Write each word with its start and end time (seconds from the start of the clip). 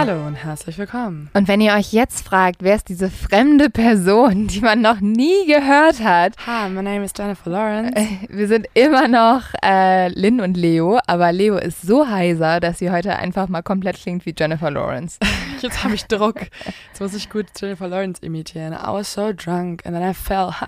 Hallo 0.00 0.26
und 0.26 0.34
herzlich 0.34 0.78
willkommen. 0.78 1.28
Und 1.34 1.46
wenn 1.46 1.60
ihr 1.60 1.74
euch 1.74 1.92
jetzt 1.92 2.26
fragt, 2.26 2.62
wer 2.62 2.74
ist 2.74 2.88
diese 2.88 3.10
fremde 3.10 3.68
Person, 3.68 4.46
die 4.46 4.62
man 4.62 4.80
noch 4.80 5.00
nie 5.02 5.44
gehört 5.46 6.02
hat, 6.02 6.32
Hi, 6.46 6.70
my 6.70 6.82
name 6.82 7.04
is 7.04 7.12
Jennifer 7.14 7.50
Lawrence. 7.50 7.94
äh, 7.94 8.06
wir 8.30 8.48
sind 8.48 8.66
immer 8.72 9.08
noch 9.08 9.42
äh, 9.62 10.08
Lynn 10.18 10.40
und 10.40 10.56
Leo, 10.56 10.98
aber 11.06 11.32
Leo 11.32 11.58
ist 11.58 11.82
so 11.82 12.08
heiser, 12.08 12.60
dass 12.60 12.78
sie 12.78 12.90
heute 12.90 13.16
einfach 13.16 13.48
mal 13.48 13.60
komplett 13.60 13.96
klingt 14.00 14.24
wie 14.24 14.34
Jennifer 14.34 14.70
Lawrence. 14.70 15.18
Jetzt 15.60 15.84
habe 15.84 15.94
ich 15.94 16.06
Druck. 16.06 16.46
Jetzt 16.88 17.00
muss 17.00 17.12
ich 17.12 17.28
gut 17.28 17.48
Jennifer 17.60 17.86
Lawrence 17.86 18.22
imitieren. 18.22 18.72
I 18.72 18.86
was 18.86 19.12
so 19.12 19.34
drunk 19.34 19.84
and 19.84 19.94
then 19.94 20.02
I 20.02 20.14
fell. 20.14 20.50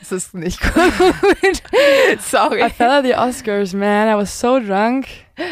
Das 0.00 0.12
ist 0.12 0.34
nicht 0.34 0.60
gut. 0.60 1.62
Sorry. 2.20 2.62
I 2.62 2.70
fell 2.70 2.90
at 2.90 3.04
the 3.04 3.14
Oscars, 3.14 3.74
man. 3.74 4.08
I 4.08 4.20
was 4.20 4.38
so 4.38 4.58
drunk. 4.58 5.06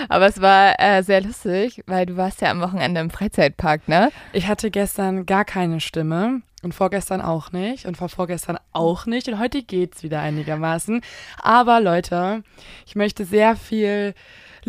Aber 0.09 0.27
es 0.27 0.41
war 0.41 0.79
äh, 0.79 1.03
sehr 1.03 1.21
lustig, 1.23 1.83
weil 1.87 2.07
du 2.07 2.17
warst 2.17 2.41
ja 2.41 2.51
am 2.51 2.61
Wochenende 2.61 3.01
im 3.01 3.11
Freizeitpark, 3.11 3.89
ne? 3.89 4.11
Ich 4.33 4.49
hatte 4.49 4.71
gestern 4.71 5.27
gar 5.27 5.45
keine 5.45 5.81
Stimme 5.81 6.43
und 6.63 6.75
vorgestern 6.75 7.21
auch 7.21 7.53
nicht 7.53 7.87
und 7.87 7.97
vorvorgestern 7.97 8.59
auch 8.73 9.07
nicht 9.07 9.29
und 9.29 9.39
heute 9.39 9.63
geht's 9.63 10.03
wieder 10.03 10.21
einigermaßen. 10.21 11.03
Aber 11.41 11.81
Leute, 11.81 12.43
ich 12.87 12.97
möchte 12.97 13.25
sehr 13.25 13.57
viel 13.57 14.15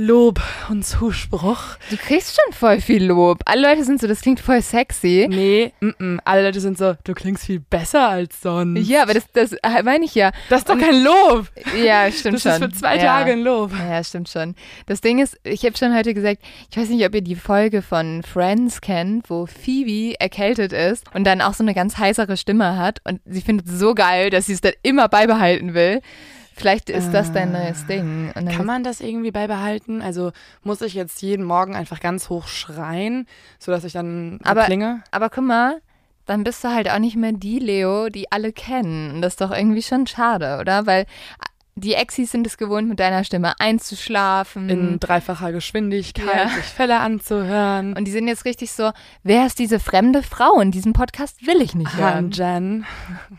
Lob 0.01 0.39
und 0.69 0.85
Zuspruch. 0.85 1.75
Du 1.89 1.97
kriegst 1.97 2.33
schon 2.33 2.53
voll 2.53 2.79
viel 2.79 3.03
Lob. 3.03 3.41
Alle 3.43 3.69
Leute 3.69 3.83
sind 3.83 3.99
so, 3.99 4.07
das 4.07 4.21
klingt 4.21 4.39
voll 4.39 4.61
sexy. 4.61 5.27
Nee, 5.29 5.73
mm 5.81 5.89
-mm. 5.89 6.19
alle 6.23 6.45
Leute 6.45 6.61
sind 6.61 6.77
so, 6.77 6.93
du 7.03 7.13
klingst 7.13 7.45
viel 7.45 7.59
besser 7.59 8.07
als 8.07 8.41
sonst. 8.41 8.87
Ja, 8.87 9.01
aber 9.01 9.13
das, 9.13 9.25
das 9.33 9.51
äh, 9.51 9.83
meine 9.83 10.05
ich 10.05 10.15
ja. 10.15 10.31
das 10.47 10.59
ist 10.59 10.69
doch 10.69 10.79
kein 10.79 11.03
Lob. 11.03 11.49
Ja, 11.83 12.09
stimmt 12.13 12.35
Das 12.35 12.43
schon. 12.43 12.51
ist 12.53 12.57
für 12.59 12.71
zwei 12.71 12.95
ja. 12.95 13.03
Tage 13.03 13.33
ein 13.33 13.41
Lob. 13.41 13.73
Ja, 13.77 14.01
stimmt 14.01 14.29
schon. 14.29 14.55
Das 14.85 15.01
Ding 15.01 15.19
ist, 15.19 15.37
ich 15.43 15.65
habe 15.65 15.75
schon 15.75 15.93
heute 15.93 16.13
gesagt, 16.13 16.43
ich 16.71 16.77
weiß 16.77 16.87
nicht, 16.87 17.05
ob 17.05 17.13
ihr 17.13 17.21
die 17.21 17.35
Folge 17.35 17.81
von 17.81 18.23
Friends 18.23 18.79
kennt, 18.79 19.29
wo 19.29 19.47
Phoebe 19.47 20.17
erkältet 20.17 20.71
ist 20.71 21.13
und 21.13 21.25
dann 21.25 21.41
auch 21.41 21.53
so 21.53 21.63
eine 21.65 21.73
ganz 21.73 21.97
heisere 21.97 22.37
Stimme 22.37 22.77
hat 22.77 23.01
und 23.03 23.19
sie 23.25 23.41
findet 23.41 23.67
es 23.67 23.77
so 23.77 23.93
geil, 23.95 24.29
dass 24.29 24.45
sie 24.45 24.53
es 24.53 24.61
dann 24.61 24.73
immer 24.81 25.09
beibehalten 25.09 25.73
will. 25.73 25.99
Vielleicht 26.59 26.89
ist 26.89 27.11
das 27.13 27.31
dein 27.31 27.53
neues 27.53 27.85
Ding. 27.87 28.27
Und 28.35 28.45
dann 28.45 28.55
Kann 28.55 28.65
man 28.65 28.83
das 28.83 28.99
irgendwie 28.99 29.31
beibehalten? 29.31 30.01
Also 30.01 30.31
muss 30.63 30.81
ich 30.81 30.93
jetzt 30.93 31.21
jeden 31.21 31.45
Morgen 31.45 31.73
einfach 31.75 32.01
ganz 32.01 32.29
hoch 32.29 32.47
schreien, 32.47 33.27
sodass 33.59 33.85
ich 33.85 33.93
dann 33.93 34.39
Aber- 34.43 34.65
klinge? 34.65 35.01
Aber 35.11 35.29
guck 35.29 35.45
mal, 35.45 35.81
dann 36.25 36.43
bist 36.43 36.63
du 36.63 36.67
halt 36.67 36.89
auch 36.91 36.99
nicht 36.99 37.15
mehr 37.15 37.31
die 37.31 37.59
Leo, 37.59 38.09
die 38.09 38.31
alle 38.31 38.51
kennen. 38.51 39.15
Und 39.15 39.21
das 39.21 39.33
ist 39.33 39.41
doch 39.41 39.51
irgendwie 39.51 39.81
schon 39.81 40.05
schade, 40.05 40.57
oder? 40.59 40.85
Weil 40.85 41.05
die 41.75 41.93
Exis 41.93 42.31
sind 42.31 42.45
es 42.45 42.57
gewohnt, 42.57 42.89
mit 42.89 42.99
deiner 42.99 43.23
Stimme 43.23 43.53
einzuschlafen. 43.59 44.69
In 44.69 44.99
dreifacher 44.99 45.51
Geschwindigkeit, 45.51 46.25
Ja. 46.35 46.49
sich 46.49 46.65
Fälle 46.65 46.99
anzuhören. 46.99 47.93
und 47.95 48.05
die 48.05 48.11
sind 48.11 48.27
jetzt 48.27 48.43
richtig 48.45 48.71
so, 48.71 48.91
wer 49.23 49.45
ist 49.45 49.59
diese 49.59 49.79
fremde 49.79 50.21
Frau? 50.23 50.59
In 50.59 50.71
diesem 50.71 50.93
Podcast 50.93 51.45
will 51.47 51.61
ich 51.61 51.75
nicht 51.75 51.93
Han 51.95 52.01
hören. 52.01 52.31
Jen. 52.31 52.85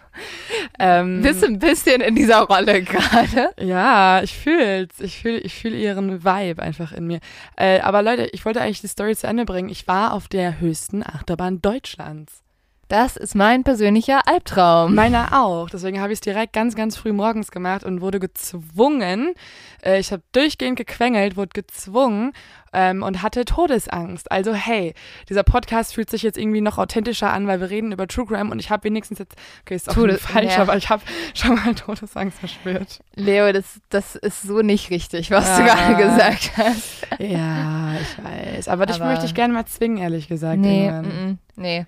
ähm, 0.79 1.23
Bist 1.23 1.43
du 1.43 1.47
ein 1.47 1.59
bisschen 1.59 2.01
in 2.01 2.15
dieser 2.15 2.41
Rolle 2.43 2.83
gerade? 2.83 3.51
ja, 3.59 4.23
ich 4.23 4.37
fühl's. 4.37 4.99
Ich 5.01 5.19
fühle 5.21 5.39
ich 5.39 5.55
fühl 5.55 5.75
ihren 5.75 6.25
Vibe 6.25 6.63
einfach 6.63 6.93
in 6.93 7.07
mir. 7.07 7.21
Äh, 7.57 7.81
aber 7.81 8.03
Leute, 8.03 8.29
ich 8.33 8.45
wollte 8.45 8.61
eigentlich 8.61 8.81
die 8.81 8.89
Story 8.89 9.15
zu 9.17 9.27
Ende 9.27 9.45
bringen. 9.45 9.69
Ich 9.69 9.87
war 9.87 10.13
auf 10.15 10.29
der 10.29 10.61
höchsten 10.61 11.03
Achterbahn 11.03 11.61
Deutschlands. 11.61 12.43
Das 12.91 13.17
ist 13.17 13.37
mein 13.37 13.63
persönlicher 13.63 14.27
Albtraum. 14.27 14.97
Meiner 14.97 15.41
auch. 15.41 15.71
Deswegen 15.71 16.01
habe 16.01 16.13
ich 16.13 16.17
es 16.17 16.21
direkt 16.23 16.53
ganz, 16.53 16.75
ganz 16.75 16.97
früh 16.97 17.13
morgens 17.13 17.53
gemacht 17.53 17.85
und 17.85 18.01
wurde 18.01 18.19
gezwungen. 18.19 19.35
Äh, 19.81 20.01
ich 20.01 20.11
habe 20.11 20.25
durchgehend 20.33 20.77
gequengelt, 20.77 21.37
wurde 21.37 21.51
gezwungen 21.55 22.33
ähm, 22.73 23.03
und 23.03 23.23
hatte 23.23 23.45
Todesangst. 23.45 24.31
Also 24.31 24.55
hey, 24.55 24.95
dieser 25.29 25.43
Podcast 25.43 25.95
fühlt 25.95 26.09
sich 26.11 26.23
jetzt 26.23 26.39
irgendwie 26.39 26.61
noch 26.61 26.79
authentischer 26.79 27.33
an, 27.33 27.47
weil 27.47 27.61
wir 27.61 27.71
reden 27.71 27.93
über 27.93 28.07
True 28.07 28.27
Crime 28.27 28.51
und 28.51 28.59
ich 28.61 28.71
habe 28.71 28.85
wenigstens 28.85 29.19
jetzt, 29.19 29.37
okay, 29.63 29.75
ist 29.75 29.89
auch 29.91 29.95
Tode- 29.95 30.19
falsch, 30.19 30.55
ja. 30.57 30.63
aber 30.63 30.77
ich 30.77 30.89
habe 30.89 31.03
schon 31.35 31.55
mal 31.57 31.75
Todesangst 31.75 32.39
verspürt. 32.39 33.01
Leo, 33.15 33.53
das, 33.53 33.81
das 33.91 34.17
ist 34.17 34.43
so 34.43 34.63
nicht 34.63 34.91
richtig, 34.91 35.31
was 35.31 35.45
du 35.57 35.63
Ah. 35.63 35.67
gerade 35.75 35.97
gesagt 36.03 36.51
hast. 36.57 37.07
Ja, 37.19 37.95
ich 38.01 38.25
weiß. 38.25 38.69
Aber 38.69 38.87
dich 38.87 38.97
Aber- 38.97 39.07
möchte 39.11 39.27
ich 39.27 39.35
gerne 39.35 39.53
mal 39.55 39.67
zwingen, 39.67 39.99
ehrlich 39.99 40.29
gesagt. 40.29 40.59
Nee, 40.61 40.91
mm, 40.91 41.03
mm, 41.31 41.39
nee. 41.57 41.87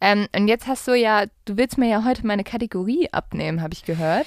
Ähm, 0.00 0.26
und 0.34 0.48
jetzt 0.48 0.66
hast 0.66 0.86
du 0.88 0.94
ja, 0.94 1.24
du 1.44 1.56
willst 1.56 1.78
mir 1.78 1.88
ja 1.88 2.04
heute 2.04 2.26
meine 2.26 2.44
Kategorie 2.44 3.08
abnehmen, 3.12 3.62
habe 3.62 3.74
ich 3.74 3.84
gehört. 3.84 4.26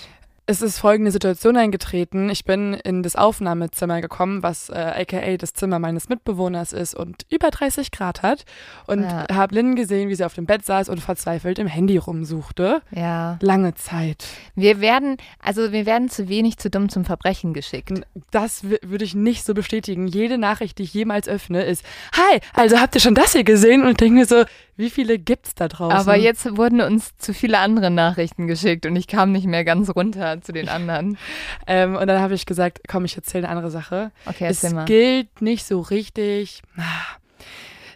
Es 0.50 0.62
ist 0.62 0.80
folgende 0.80 1.12
Situation 1.12 1.58
eingetreten. 1.58 2.30
Ich 2.30 2.46
bin 2.46 2.74
in 2.74 3.04
das 3.04 3.18
Aufnahmezimmer 3.18 4.00
gekommen, 4.00 4.44
was 4.44 4.70
äh, 4.70 4.76
aka 5.02 5.36
das 5.36 5.52
Zimmer 5.54 5.78
meines 5.78 6.08
Mitbewohners 6.08 6.72
ist 6.72 6.96
und 6.96 7.26
über 7.30 7.50
30 7.52 7.92
Grad 7.92 8.22
hat. 8.24 8.46
Und 8.86 9.04
Ja. 9.04 9.26
habe 9.30 9.56
Lynn 9.56 9.76
gesehen, 9.76 10.08
wie 10.08 10.16
sie 10.16 10.24
auf 10.24 10.36
dem 10.36 10.46
Bett 10.46 10.66
saß 10.66 10.88
und 10.88 11.02
verzweifelt 11.02 11.60
im 11.60 11.68
Handy 11.68 11.98
rumsuchte. 11.98 12.82
Ja. 12.92 13.38
Lange 13.42 13.76
Zeit. 13.76 14.24
Wir 14.56 14.80
werden, 14.80 15.18
also 15.44 15.74
wir 15.74 15.86
werden 15.86 16.10
zu 16.10 16.30
wenig 16.30 16.56
zu 16.60 16.70
dumm 16.70 16.88
zum 16.88 17.04
Verbrechen 17.04 17.54
geschickt. 17.54 17.92
Das 18.32 18.64
würde 18.64 19.04
ich 19.04 19.16
nicht 19.16 19.44
so 19.44 19.54
bestätigen. 19.54 20.08
Jede 20.08 20.38
Nachricht, 20.38 20.78
die 20.78 20.84
ich 20.84 20.94
jemals 20.94 21.28
öffne, 21.28 21.64
ist 21.64 21.84
Hi, 22.14 22.40
also 22.54 22.80
habt 22.80 22.96
ihr 22.96 23.02
schon 23.02 23.16
das 23.16 23.34
hier 23.34 23.44
gesehen? 23.44 23.82
Und 23.84 23.90
ich 23.90 23.98
denke 23.98 24.14
mir 24.20 24.26
so, 24.26 24.46
wie 24.78 24.90
viele 24.92 25.20
gibt's 25.20 25.56
da 25.56 25.68
draußen? 25.68 25.98
Aber 25.98 26.16
jetzt 26.16 26.56
wurden 26.56 26.80
uns 26.80 27.18
zu 27.18 27.34
viele 27.34 27.58
andere 27.60 27.90
Nachrichten 27.92 28.48
geschickt 28.48 28.86
und 28.86 28.96
ich 28.96 29.08
kam 29.08 29.32
nicht 29.34 29.48
mehr 29.48 29.66
ganz 29.66 29.90
runter 29.94 30.37
zu 30.42 30.54
den 30.54 30.70
anderen. 30.70 31.18
Ähm, 31.70 31.96
und 31.98 32.08
dann 32.08 32.22
habe 32.22 32.34
ich 32.34 32.46
gesagt, 32.46 32.80
komm, 32.88 33.04
ich 33.06 33.16
erzähle 33.18 33.46
eine 33.48 33.56
andere 33.58 33.70
Sache. 33.72 34.12
Okay, 34.26 34.46
es 34.48 34.64
erzähl 34.64 34.76
mal. 34.76 34.86
gilt 34.86 35.42
nicht 35.42 35.66
so 35.66 35.82
richtig. 35.82 36.62
Ah. 36.78 36.82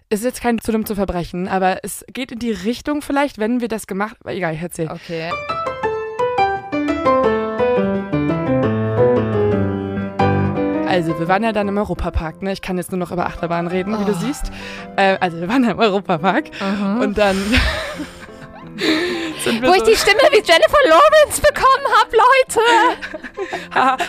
Es 0.10 0.20
ist 0.20 0.26
jetzt 0.26 0.42
kein 0.42 0.60
zu 0.60 0.74
dumm 0.74 0.86
zu 0.86 0.94
verbrechen, 0.96 1.48
aber 1.48 1.80
es 1.84 2.04
geht 2.12 2.34
in 2.34 2.40
die 2.40 2.52
Richtung 2.52 3.02
vielleicht, 3.02 3.38
wenn 3.38 3.62
wir 3.62 3.70
das 3.70 3.88
gemacht. 3.88 4.18
Egal, 4.26 4.56
ich 4.56 4.62
erzähl. 4.62 4.90
Okay. 4.92 5.32
Also, 10.88 11.18
wir 11.18 11.30
waren 11.30 11.44
ja 11.44 11.54
dann 11.54 11.70
im 11.70 11.78
Europapark, 11.78 12.42
ne? 12.42 12.52
Ich 12.52 12.62
kann 12.62 12.78
jetzt 12.78 12.92
nur 12.92 13.00
noch 13.00 13.12
über 13.14 13.26
Achterbahn 13.26 13.68
reden, 13.68 13.98
wie 13.98 14.04
du 14.04 14.12
Oh. 14.12 14.16
siehst. 14.20 14.52
Äh, 14.98 15.16
also, 15.22 15.40
wir 15.40 15.48
waren 15.48 15.64
ja 15.64 15.72
im 15.72 15.80
Europapark 15.80 16.50
Mhm. 16.60 17.00
und 17.00 17.18
dann 17.18 17.38
sind 19.44 19.62
mir 19.62 19.68
Wo 19.68 19.74
so, 19.74 19.78
ich 19.78 19.84
die 19.84 19.96
Stimme 19.96 20.22
wie 20.32 20.38
Jennifer 20.38 20.78
Lawrence 20.88 21.42
bekommen 21.42 21.88
habe, 22.00 22.18
Leute. 22.18 24.00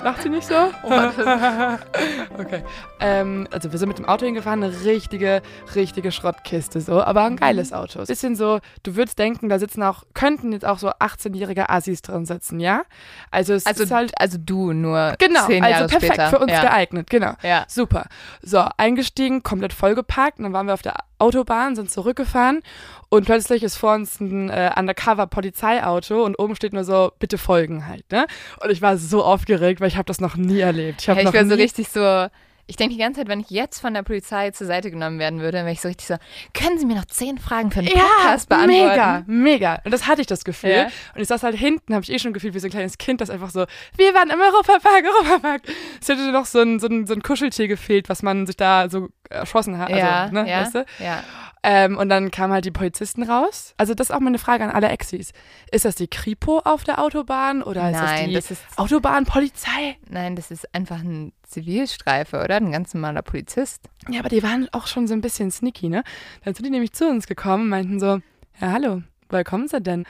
Lacht 0.04 0.22
sie 0.22 0.28
nicht 0.28 0.46
so? 0.46 0.54
okay. 2.38 2.62
Ähm, 3.00 3.46
also 3.50 3.70
wir 3.72 3.78
sind 3.78 3.88
mit 3.88 3.98
dem 3.98 4.06
Auto 4.06 4.24
hingefahren, 4.24 4.62
eine 4.62 4.84
richtige, 4.84 5.42
richtige 5.74 6.12
Schrottkiste 6.12 6.80
so, 6.80 7.02
aber 7.02 7.24
ein 7.24 7.36
geiles 7.36 7.72
Auto. 7.72 8.04
Bisschen 8.04 8.36
so, 8.36 8.60
du 8.82 8.96
würdest 8.96 9.18
denken, 9.18 9.48
da 9.48 9.58
sitzen 9.58 9.82
auch, 9.82 10.04
könnten 10.14 10.52
jetzt 10.52 10.64
auch 10.64 10.78
so 10.78 10.88
18-jährige 10.88 11.68
Assis 11.68 12.02
drin 12.02 12.24
sitzen, 12.26 12.60
ja? 12.60 12.82
Also 13.30 13.54
es 13.54 13.66
Also, 13.66 13.84
ist 13.84 13.90
halt 13.90 14.12
also 14.18 14.38
du 14.38 14.72
nur 14.72 15.14
Genau, 15.18 15.46
zehn 15.46 15.62
Jahre 15.62 15.74
also 15.84 15.88
perfekt 15.88 16.14
später. 16.14 16.30
für 16.30 16.38
uns 16.38 16.52
ja. 16.52 16.60
geeignet, 16.62 17.10
genau. 17.10 17.32
Ja. 17.42 17.64
Super. 17.68 18.06
So, 18.42 18.64
eingestiegen, 18.76 19.42
komplett 19.42 19.72
vollgeparkt 19.72 20.38
und 20.38 20.44
dann 20.44 20.52
waren 20.52 20.66
wir 20.66 20.74
auf 20.74 20.82
der 20.82 20.96
Autobahn, 21.18 21.76
sind 21.76 21.90
zurückgefahren 21.90 22.62
und 23.08 23.24
plötzlich 23.24 23.62
ist 23.62 23.76
vor 23.76 23.94
uns 23.94 24.20
ein 24.20 24.50
äh, 24.56 24.70
Undercover-Polizeiauto 24.74 26.24
und 26.24 26.38
oben 26.38 26.56
steht 26.56 26.72
nur 26.72 26.84
so, 26.84 27.12
bitte 27.18 27.36
folgen 27.36 27.86
halt, 27.86 28.10
ne? 28.10 28.26
Und 28.62 28.70
ich 28.70 28.80
war 28.80 28.96
so 28.96 29.22
aufgeregt, 29.22 29.82
weil 29.82 29.88
ich 29.88 29.96
habe 29.96 30.06
das 30.06 30.18
noch 30.18 30.36
nie 30.36 30.60
erlebt. 30.60 31.02
Ich 31.02 31.08
habe 31.10 31.20
Ja, 31.20 31.28
ich 31.28 31.34
war 31.34 31.42
nie 31.42 31.50
so 31.50 31.54
richtig 31.56 31.88
so. 31.88 32.28
Ich 32.68 32.74
denke 32.76 32.94
die 32.94 33.00
ganze 33.00 33.20
Zeit, 33.20 33.28
wenn 33.28 33.38
ich 33.38 33.50
jetzt 33.50 33.80
von 33.80 33.94
der 33.94 34.02
Polizei 34.02 34.50
zur 34.50 34.66
Seite 34.66 34.90
genommen 34.90 35.20
werden 35.20 35.40
würde, 35.40 35.58
dann 35.58 35.66
wäre 35.66 35.74
ich 35.74 35.80
so 35.80 35.86
richtig 35.88 36.08
so, 36.08 36.16
können 36.52 36.78
Sie 36.78 36.86
mir 36.86 36.96
noch 36.96 37.04
zehn 37.04 37.38
Fragen 37.38 37.70
für 37.70 37.78
einen 37.78 37.90
Podcast 37.90 38.50
ja, 38.50 38.56
beantworten? 38.56 38.88
mega, 38.88 39.24
mega. 39.26 39.80
Und 39.84 39.92
das 39.92 40.08
hatte 40.08 40.22
ich 40.22 40.26
das 40.26 40.42
Gefühl. 40.42 40.70
Ja. 40.70 40.84
Und 41.14 41.20
ich 41.20 41.28
saß 41.28 41.44
halt 41.44 41.54
hinten, 41.54 41.94
habe 41.94 42.02
ich 42.02 42.10
eh 42.10 42.18
schon 42.18 42.32
gefühlt 42.32 42.54
wie 42.54 42.58
so 42.58 42.66
ein 42.66 42.70
kleines 42.70 42.98
Kind, 42.98 43.20
das 43.20 43.30
einfach 43.30 43.50
so, 43.50 43.66
wir 43.96 44.14
waren 44.14 44.30
im 44.30 44.40
Europapark, 44.40 45.04
Europapark. 45.04 45.62
Es 46.00 46.08
hätte 46.08 46.32
noch 46.32 46.46
so 46.46 46.58
ein, 46.60 46.80
so, 46.80 46.88
ein, 46.88 47.06
so 47.06 47.14
ein 47.14 47.22
Kuscheltier 47.22 47.68
gefehlt, 47.68 48.08
was 48.08 48.24
man 48.24 48.46
sich 48.46 48.56
da 48.56 48.88
so 48.88 49.10
erschossen 49.30 49.78
hat. 49.78 49.90
Ja, 49.90 50.22
also, 50.22 50.34
ne, 50.34 50.50
ja, 50.50 50.60
weißt 50.62 50.74
du? 50.74 50.86
ja. 50.98 51.22
Ähm, 51.68 51.98
und 51.98 52.08
dann 52.08 52.30
kamen 52.30 52.52
halt 52.52 52.64
die 52.64 52.70
Polizisten 52.70 53.24
raus. 53.24 53.74
Also 53.76 53.92
das 53.94 54.10
ist 54.10 54.14
auch 54.14 54.20
meine 54.20 54.38
Frage 54.38 54.62
an 54.62 54.70
alle 54.70 54.88
Exis. 54.88 55.32
Ist 55.72 55.84
das 55.84 55.96
die 55.96 56.06
Kripo 56.06 56.60
auf 56.60 56.84
der 56.84 57.00
Autobahn 57.00 57.60
oder 57.60 57.90
ist 57.90 57.96
das 58.00 58.02
Nein, 58.02 58.28
die 58.28 58.34
das 58.34 58.52
ist, 58.52 58.62
Autobahnpolizei? 58.76 59.96
nein, 60.08 60.36
das 60.36 60.52
ist 60.52 60.72
einfach 60.72 61.00
ein 61.00 61.32
Zivilstreife, 61.42 62.40
oder? 62.40 62.56
Ein 62.56 62.70
ganz 62.70 62.94
normaler 62.94 63.22
Polizist. 63.22 63.82
Ja, 64.08 64.20
aber 64.20 64.28
die 64.28 64.44
waren 64.44 64.68
auch 64.70 64.86
schon 64.86 65.08
so 65.08 65.14
ein 65.14 65.20
bisschen 65.20 65.50
sneaky, 65.50 65.88
ne? 65.88 66.04
Dann 66.44 66.54
sind 66.54 66.64
die 66.64 66.70
nämlich 66.70 66.92
zu 66.92 67.08
uns 67.08 67.26
gekommen 67.26 67.64
und 67.64 67.70
meinten 67.70 67.98
so, 67.98 68.20
ja, 68.60 68.72
hallo, 68.72 69.02
woher 69.28 69.44
kommen 69.44 69.68
sie 69.68 69.80
denn? 69.80 70.04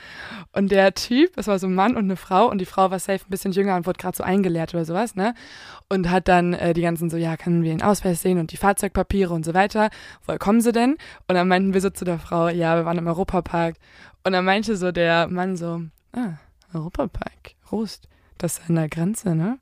Und 0.51 0.71
der 0.71 0.93
Typ, 0.93 1.35
das 1.35 1.47
war 1.47 1.59
so 1.59 1.67
ein 1.67 1.75
Mann 1.75 1.95
und 1.95 2.05
eine 2.05 2.15
Frau 2.15 2.49
und 2.49 2.59
die 2.59 2.65
Frau 2.65 2.91
war 2.91 2.99
safe 2.99 3.25
ein 3.25 3.29
bisschen 3.29 3.51
jünger 3.51 3.75
und 3.75 3.85
wurde 3.85 3.99
gerade 3.99 4.17
so 4.17 4.23
eingelehrt 4.23 4.73
oder 4.73 4.85
sowas, 4.85 5.15
ne? 5.15 5.33
Und 5.89 6.09
hat 6.09 6.27
dann 6.27 6.53
äh, 6.53 6.73
die 6.73 6.81
ganzen 6.81 7.09
so, 7.09 7.17
ja, 7.17 7.37
können 7.37 7.63
wir 7.63 7.71
den 7.71 7.81
Ausweis 7.81 8.21
sehen 8.21 8.39
und 8.39 8.51
die 8.51 8.57
Fahrzeugpapiere 8.57 9.33
und 9.33 9.45
so 9.45 9.53
weiter. 9.53 9.89
Woher 10.25 10.39
kommen 10.39 10.61
sie 10.61 10.71
denn? 10.71 10.97
Und 11.27 11.35
dann 11.35 11.47
meinten 11.47 11.73
wir 11.73 11.81
so 11.81 11.89
zu 11.89 12.05
der 12.05 12.19
Frau, 12.19 12.49
ja, 12.49 12.75
wir 12.75 12.85
waren 12.85 12.97
im 12.97 13.07
Europapark. 13.07 13.75
Und 14.23 14.33
dann 14.33 14.45
meinte 14.45 14.75
so 14.75 14.91
der 14.91 15.27
Mann 15.27 15.55
so, 15.55 15.81
ah, 16.13 16.33
Europapark, 16.73 17.55
Rust, 17.71 18.07
das 18.37 18.59
ist 18.59 18.69
an 18.69 18.75
der 18.75 18.89
Grenze, 18.89 19.35
ne? 19.35 19.59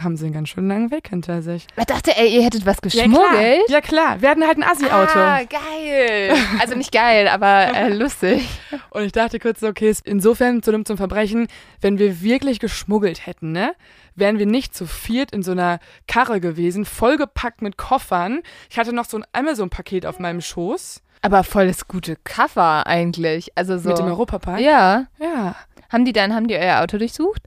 Haben 0.00 0.16
sie 0.16 0.26
einen 0.26 0.34
ganz 0.34 0.50
schön 0.50 0.68
langen 0.68 0.90
Weg 0.90 1.08
hinter 1.08 1.42
sich. 1.42 1.66
Ich 1.76 1.84
dachte, 1.86 2.16
ey, 2.16 2.28
ihr 2.36 2.42
hättet 2.44 2.66
was 2.66 2.76
Ja 2.76 3.04
geschmuggelt. 3.04 3.66
klar, 3.66 3.68
ja 3.68 3.80
klar, 3.80 4.22
wir 4.22 4.28
hatten 4.28 4.44
halt 4.46 4.58
ein 4.58 4.62
Assi-Auto. 4.62 5.18
Ah, 5.18 5.40
geil. 5.44 6.34
Also 6.60 6.76
nicht 6.76 6.92
geil, 6.92 7.26
aber 7.28 7.74
äh, 7.74 7.88
lustig. 7.94 8.48
Und 8.90 9.02
ich 9.02 9.12
dachte 9.12 9.38
kurz, 9.38 9.62
okay, 9.62 9.90
ist 9.90 10.06
insofern 10.06 10.62
zu 10.62 10.70
dumm 10.72 10.84
zum 10.84 10.96
Verbrechen, 10.96 11.48
wenn 11.80 11.98
wir 11.98 12.20
wirklich 12.22 12.60
geschmuggelt 12.60 13.26
hätten, 13.26 13.52
ne? 13.52 13.74
Wären 14.14 14.38
wir 14.38 14.46
nicht 14.46 14.74
zu 14.74 14.86
viert 14.86 15.30
in 15.32 15.42
so 15.42 15.52
einer 15.52 15.78
Karre 16.08 16.40
gewesen, 16.40 16.84
vollgepackt 16.84 17.62
mit 17.62 17.76
Koffern. 17.76 18.40
Ich 18.70 18.78
hatte 18.78 18.92
noch 18.92 19.04
so 19.04 19.16
ein 19.18 19.24
Amazon-Paket 19.32 20.06
auf 20.06 20.18
meinem 20.18 20.40
Schoß 20.40 21.02
Aber 21.22 21.44
voll 21.44 21.66
das 21.68 21.86
gute 21.88 22.16
Cover 22.24 22.86
eigentlich. 22.86 23.52
Also 23.56 23.78
so. 23.78 23.88
mit 23.90 23.98
dem 23.98 24.06
Europapark. 24.06 24.60
Ja. 24.60 25.06
Ja. 25.20 25.54
Haben 25.90 26.04
die 26.04 26.12
dann, 26.12 26.34
haben 26.34 26.48
die 26.48 26.56
euer 26.56 26.80
Auto 26.82 26.98
durchsucht? 26.98 27.42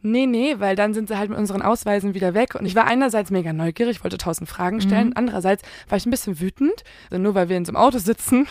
Nee, 0.00 0.26
nee, 0.26 0.54
weil 0.58 0.76
dann 0.76 0.94
sind 0.94 1.08
sie 1.08 1.18
halt 1.18 1.28
mit 1.30 1.38
unseren 1.38 1.60
Ausweisen 1.60 2.14
wieder 2.14 2.32
weg. 2.34 2.54
Und 2.54 2.66
ich 2.66 2.74
war 2.76 2.86
einerseits 2.86 3.30
mega 3.30 3.52
neugierig, 3.52 4.04
wollte 4.04 4.16
tausend 4.18 4.48
Fragen 4.48 4.80
stellen. 4.80 5.08
Mhm. 5.08 5.12
Andererseits 5.16 5.62
war 5.88 5.98
ich 5.98 6.06
ein 6.06 6.10
bisschen 6.10 6.40
wütend, 6.40 6.84
also 7.10 7.20
nur 7.22 7.34
weil 7.34 7.48
wir 7.48 7.56
in 7.56 7.64
so 7.64 7.70
einem 7.70 7.76
Auto 7.78 7.98
sitzen 7.98 8.46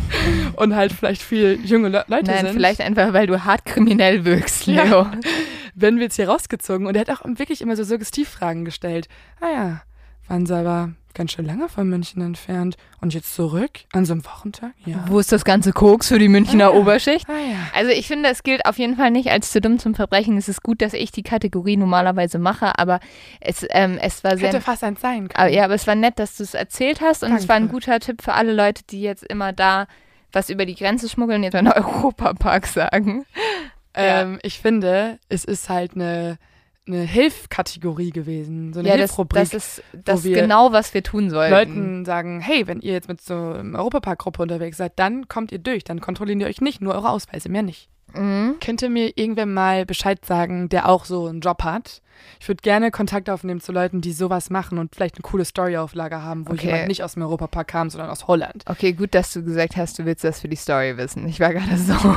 und 0.56 0.74
halt 0.74 0.92
vielleicht 0.92 1.22
viel 1.22 1.58
junge 1.64 1.88
Le 1.90 2.04
Leute 2.08 2.30
Nein, 2.30 2.46
sind. 2.46 2.54
vielleicht 2.54 2.80
einfach, 2.80 3.12
weil 3.12 3.26
du 3.26 3.44
hart 3.44 3.64
kriminell 3.66 4.24
wirkst, 4.24 4.66
Ja. 4.66 4.84
Leo. 4.84 5.06
werden 5.74 5.96
wir 5.98 6.04
jetzt 6.04 6.16
hier 6.16 6.28
rausgezogen. 6.28 6.86
Und 6.86 6.94
er 6.96 7.02
hat 7.02 7.10
auch 7.10 7.22
wirklich 7.24 7.60
immer 7.60 7.76
so 7.76 7.84
Suggestivfragen 7.84 8.64
gestellt. 8.64 9.08
Ah 9.40 9.48
ja, 9.52 9.82
waren 10.28 10.46
sie 10.46 10.56
aber 10.56 10.92
ganz 11.16 11.32
schön 11.32 11.44
lange 11.46 11.68
von 11.68 11.88
München 11.88 12.22
entfernt. 12.22 12.76
Und 13.00 13.12
jetzt 13.14 13.34
zurück 13.34 13.70
an 13.92 14.04
so 14.04 14.12
einem 14.12 14.24
Wochentag? 14.24 14.72
Ja. 14.84 15.04
Wo 15.08 15.18
ist 15.18 15.32
das 15.32 15.44
ganze 15.44 15.72
Koks 15.72 16.08
für 16.08 16.18
die 16.18 16.28
Münchner 16.28 16.68
Ah, 16.68 16.72
ja. 16.74 16.78
Oberschicht? 16.80 17.28
Ah 17.28 17.32
ja. 17.32 17.56
Also 17.74 17.90
ich 17.90 18.06
finde, 18.06 18.28
es 18.30 18.42
gilt 18.42 18.64
auf 18.66 18.78
jeden 18.78 18.96
Fall 18.96 19.10
nicht 19.10 19.30
als 19.30 19.50
zu 19.50 19.60
dumm 19.60 19.78
zum 19.78 19.94
Verbrechen. 19.94 20.36
Es 20.36 20.48
ist 20.48 20.62
gut, 20.62 20.80
dass 20.80 20.92
ich 20.92 21.10
die 21.10 21.22
Kategorie 21.24 21.76
normalerweise 21.76 22.38
mache, 22.38 22.78
aber 22.78 23.00
es, 23.40 23.66
ähm, 23.70 23.98
es 24.00 24.22
war 24.22 24.36
sehr... 24.36 24.48
Hätte 24.48 24.60
fast 24.60 24.84
eins 24.84 25.00
sein 25.00 25.28
Aber, 25.34 25.44
können. 25.44 25.54
ja, 25.54 25.64
aber 25.64 25.74
es 25.74 25.86
war 25.86 25.94
nett, 25.96 26.18
dass 26.18 26.36
du 26.36 26.42
es 26.44 26.54
erzählt 26.54 27.00
hast 27.00 27.24
und 27.24 27.32
es 27.32 27.48
war 27.48 27.56
ein 27.56 27.62
Danke. 27.68 27.74
guter 27.74 27.98
Tipp 28.00 28.22
für 28.22 28.34
alle 28.34 28.52
Leute, 28.52 28.82
die 28.90 29.00
jetzt 29.02 29.24
immer 29.24 29.52
da 29.52 29.86
was 30.32 30.50
über 30.50 30.66
die 30.66 30.74
Grenze 30.74 31.08
schmuggeln, 31.08 31.42
jetzt 31.42 31.54
einen 31.54 31.72
Europapark 31.72 32.66
sagen. 32.66 33.24
ja. 33.96 34.20
Ähm, 34.22 34.38
ich 34.42 34.60
finde, 34.60 35.18
es 35.30 35.44
ist 35.44 35.68
halt 35.70 35.94
eine, 35.94 36.36
eine 36.86 37.02
Hilfkategorie 37.02 38.10
gewesen. 38.10 38.72
So 38.72 38.80
eine 38.80 38.88
Ja, 38.88 38.96
das, 38.96 39.10
Hilfrubrik. 39.10 39.42
das 39.42 39.54
ist 39.54 39.82
das 39.92 40.24
wir 40.24 40.40
genau, 40.40 40.72
was 40.72 40.94
wir 40.94 41.02
tun 41.02 41.30
sollten. 41.30 41.52
Leuten 41.52 42.04
sagen, 42.04 42.40
hey, 42.40 42.66
wenn 42.66 42.80
ihr 42.80 42.92
jetzt 42.92 43.08
mit 43.08 43.20
so 43.20 43.34
einer 43.34 43.78
Europapark-Gruppe 43.78 44.42
unterwegs 44.42 44.76
seid, 44.76 44.98
dann 44.98 45.28
kommt 45.28 45.52
ihr 45.52 45.58
durch, 45.58 45.84
dann 45.84 46.00
kontrollieren 46.00 46.38
die 46.38 46.46
euch 46.46 46.60
nicht, 46.60 46.80
nur 46.80 46.94
eure 46.94 47.10
Ausweise, 47.10 47.48
mehr 47.48 47.62
nicht. 47.62 47.88
Mhm. 48.14 48.56
Könnte 48.60 48.88
mir 48.88 49.12
irgendwer 49.16 49.46
mal 49.46 49.84
Bescheid 49.84 50.24
sagen, 50.24 50.68
der 50.68 50.88
auch 50.88 51.04
so 51.04 51.26
einen 51.26 51.40
Job 51.40 51.64
hat? 51.64 52.02
Ich 52.40 52.48
würde 52.48 52.60
gerne 52.62 52.90
Kontakt 52.90 53.28
aufnehmen 53.30 53.60
zu 53.60 53.72
Leuten, 53.72 54.00
die 54.00 54.12
sowas 54.12 54.50
machen 54.50 54.78
und 54.78 54.94
vielleicht 54.94 55.16
eine 55.16 55.22
coole 55.22 55.44
Storyauflage 55.44 56.22
haben, 56.22 56.46
wo 56.48 56.52
Okay. 56.52 56.66
jemand 56.66 56.88
nicht 56.88 57.02
aus 57.02 57.14
dem 57.14 57.22
Europapark 57.22 57.68
kam, 57.68 57.90
sondern 57.90 58.10
aus 58.10 58.26
Holland. 58.26 58.62
Okay, 58.66 58.92
gut, 58.92 59.14
dass 59.14 59.32
du 59.32 59.42
gesagt 59.42 59.76
hast, 59.76 59.98
du 59.98 60.04
willst 60.04 60.24
das 60.24 60.40
für 60.40 60.48
die 60.48 60.56
Story 60.56 60.96
wissen. 60.96 61.26
Ich 61.28 61.40
war 61.40 61.52
gerade 61.52 61.76
so. 61.76 61.94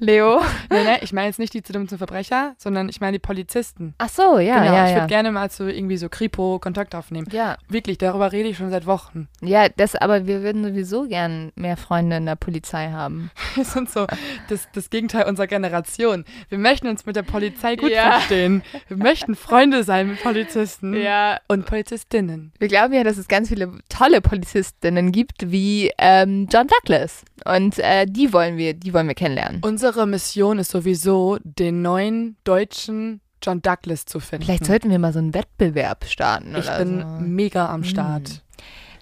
Leo? 0.00 0.40
nee, 0.70 0.84
nee, 0.84 0.98
ich 1.02 1.12
meine 1.12 1.28
jetzt 1.28 1.38
nicht 1.38 1.54
die 1.54 1.62
zu 1.62 1.72
dumm 1.72 1.88
zum 1.88 1.98
Verbrecher, 1.98 2.54
sondern 2.58 2.88
ich 2.88 3.00
meine 3.00 3.12
die 3.12 3.18
Polizisten. 3.18 3.94
Ach 3.98 4.08
so, 4.08 4.38
ja, 4.38 4.60
genau, 4.60 4.74
ja, 4.74 4.84
ich 4.84 4.90
ja. 4.90 4.96
würde 4.96 5.06
gerne 5.08 5.32
mal 5.32 5.50
zu 5.50 5.70
irgendwie 5.72 5.96
so 5.96 6.08
Kripo 6.08 6.58
Kontakt 6.58 6.94
aufnehmen. 6.94 7.26
Ja, 7.32 7.56
Wirklich, 7.68 7.98
darüber 7.98 8.32
rede 8.32 8.48
ich 8.48 8.56
schon 8.56 8.70
seit 8.70 8.86
Wochen. 8.86 9.28
ja, 9.42 9.68
das, 9.68 9.94
aber 9.96 10.26
wir 10.26 10.42
würden 10.42 10.64
sowieso 10.64 11.06
gern 11.06 11.52
mehr 11.54 11.76
Freunde 11.76 12.16
in 12.16 12.26
der 12.26 12.36
Polizei 12.36 12.90
haben. 12.90 13.30
Wir 13.54 13.64
sind 13.64 13.90
so 13.90 14.06
das, 14.48 14.68
das 14.74 14.90
Gegenteil 14.90 15.24
unserer 15.28 15.46
Generation. 15.46 16.24
Wir 16.48 16.58
möchten 16.58 16.86
uns 16.88 17.04
mit 17.06 17.16
der 17.16 17.22
Polizei 17.22 17.76
gut 17.76 17.90
Ja. 17.90 18.12
verstehen. 18.12 18.62
Wir 18.88 18.96
möchten 19.00 19.34
Freunde 19.34 19.82
sein 19.84 20.08
mit 20.08 20.22
Polizisten 20.22 20.94
Ja. 20.94 21.38
und 21.48 21.66
Polizistinnen. 21.66 22.52
Wir 22.58 22.68
glauben 22.68 22.92
ja, 22.94 23.02
dass 23.04 23.18
es 23.18 23.26
ganz 23.28 23.48
viele 23.48 23.72
tolle 23.88 24.20
Polizistinnen 24.20 25.10
gibt, 25.12 25.50
wie 25.50 25.90
ähm, 25.98 26.46
John 26.52 26.66
Douglas. 26.68 27.24
Und 27.44 27.78
äh, 27.78 28.06
die 28.06 28.32
wollen 28.32 28.56
wir, 28.56 28.74
die 28.74 28.94
wollen 28.94 29.08
wir 29.08 29.14
kennenlernen. 29.14 29.60
Unsere 29.64 30.06
Mission 30.06 30.58
ist 30.58 30.70
sowieso, 30.70 31.38
den 31.42 31.82
neuen 31.82 32.36
deutschen 32.44 33.20
John 33.42 33.62
Douglas 33.62 34.04
zu 34.04 34.20
finden. 34.20 34.44
Vielleicht 34.44 34.66
sollten 34.66 34.90
wir 34.90 34.98
mal 34.98 35.12
so 35.12 35.18
einen 35.18 35.34
Wettbewerb 35.34 36.04
starten. 36.04 36.54
ich 36.56 36.70
bin 36.70 37.00
so. 37.00 37.06
mega 37.24 37.66
am 37.72 37.84
Start. 37.84 38.28
Hm. 38.28 38.36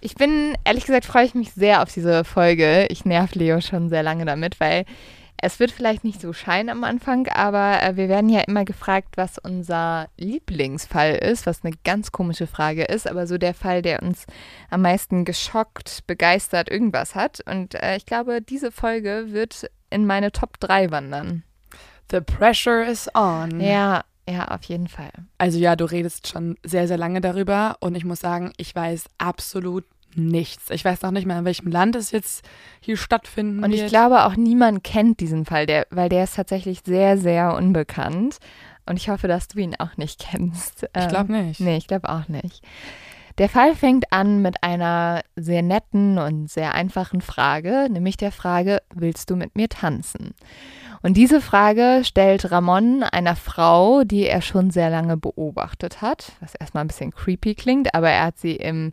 Ich 0.01 0.15
bin, 0.15 0.55
ehrlich 0.65 0.87
gesagt, 0.87 1.05
freue 1.05 1.25
ich 1.25 1.35
mich 1.35 1.53
sehr 1.53 1.83
auf 1.83 1.93
diese 1.93 2.23
Folge. 2.23 2.87
Ich 2.89 3.05
nerv 3.05 3.35
Leo 3.35 3.61
schon 3.61 3.89
sehr 3.89 4.05
lange 4.05 4.25
damit, 4.25 4.61
weil 4.61 4.85
es 5.41 5.61
wird 5.61 5.71
vielleicht 5.71 6.05
nicht 6.05 6.21
so 6.21 6.33
scheinen 6.33 6.69
am 6.69 6.85
Anfang, 6.85 7.29
aber 7.29 7.83
äh, 7.83 7.97
wir 7.97 8.09
werden 8.09 8.29
ja 8.29 8.41
immer 8.41 8.65
gefragt, 8.65 9.17
was 9.17 9.39
unser 9.39 10.09
Lieblingsfall 10.17 11.15
ist, 11.15 11.47
was 11.47 11.65
eine 11.65 11.75
ganz 11.85 12.11
komische 12.11 12.47
Frage 12.47 12.85
ist, 12.85 13.09
aber 13.09 13.27
so 13.27 13.39
der 13.39 13.55
Fall, 13.55 13.83
der 13.83 14.03
uns 14.03 14.27
am 14.69 14.83
meisten 14.83 15.25
geschockt, 15.25 16.07
begeistert, 16.07 16.69
irgendwas 16.69 17.15
hat. 17.15 17.41
Und 17.47 17.75
äh, 17.75 17.97
ich 17.97 18.07
glaube, 18.07 18.43
diese 18.43 18.73
Folge 18.73 19.27
wird 19.29 19.71
in 19.91 20.07
meine 20.07 20.33
Top 20.33 20.59
3 20.61 20.91
wandern. 20.91 21.45
The 22.11 22.21
pressure 22.21 22.85
is 22.85 23.09
on. 23.15 23.61
Ja, 23.61 24.05
ja, 24.29 24.49
auf 24.49 24.65
jeden 24.65 24.89
Fall. 24.89 25.11
Also 25.39 25.59
ja, 25.59 25.77
du 25.77 25.85
redest 25.85 26.29
schon 26.29 26.57
sehr, 26.63 26.89
sehr 26.89 26.99
lange 26.99 27.21
darüber 27.21 27.77
und 27.81 27.95
ich 27.95 28.05
muss 28.05 28.21
sagen, 28.21 28.53
ich 28.57 28.75
weiß 28.75 29.05
absolut 29.19 29.85
nichts. 30.15 30.71
Ich 30.71 30.85
weiß 30.85 31.03
noch 31.03 31.11
nicht 31.11 31.27
mal, 31.27 31.39
in 31.39 31.45
welchem 31.45 31.71
Land 31.71 31.97
es 31.97 32.11
jetzt 32.11 32.45
hier 32.81 32.97
stattfinden 32.97 33.63
Und 33.65 33.73
ich 33.73 33.81
wird. 33.81 33.91
glaube 33.91 34.25
auch 34.25 34.37
niemand 34.37 34.85
kennt 34.85 35.21
diesen 35.21 35.45
Fall, 35.45 35.67
der, 35.67 35.87
weil 35.91 36.09
der 36.09 36.25
ist 36.25 36.37
tatsächlich 36.37 36.81
sehr, 36.85 37.19
sehr 37.19 37.55
unbekannt. 37.55 38.39
Und 38.87 38.97
ich 38.97 39.11
hoffe, 39.11 39.29
dass 39.29 39.49
du 39.49 39.59
ihn 39.59 39.77
auch 39.79 39.97
nicht 39.97 40.19
kennst. 40.21 40.85
ich 40.85 40.89
Ähm, 40.95 41.09
glaube 41.09 41.33
nicht. 41.33 41.61
Nee, 41.61 41.77
ich 41.77 41.87
glaube 41.87 42.09
auch 42.09 42.29
nicht. 42.29 42.63
Der 43.37 43.49
Fall 43.49 43.77
fängt 43.77 44.13
an 44.13 44.43
mit 44.43 44.65
einer 44.65 45.23
sehr 45.37 45.63
netten 45.63 46.19
und 46.19 46.51
sehr 46.51 46.75
einfachen 46.75 47.21
Frage, 47.21 47.87
nämlich 47.89 48.17
der 48.17 48.33
Frage, 48.33 48.83
willst 48.93 49.31
du 49.31 49.37
mit 49.37 49.55
mir 49.55 49.69
tanzen? 49.69 50.35
Und 51.03 51.17
diese 51.17 51.41
Frage 51.41 52.03
stellt 52.05 52.51
Ramon 52.51 53.03
einer 53.03 53.37
Frau, 53.37 54.05
die 54.05 54.27
er 54.27 54.43
schon 54.43 54.71
sehr 54.71 54.91
lange 54.91 55.17
beobachtet 55.17 56.03
hat, 56.03 56.33
was 56.41 56.55
erstmal 56.55 56.85
ein 56.85 56.89
bisschen 56.89 57.13
creepy 57.13 57.55
klingt, 57.55 57.95
aber 57.95 58.11
er 58.11 58.27
hat 58.27 58.39
sie 58.39 58.57
im 58.57 58.93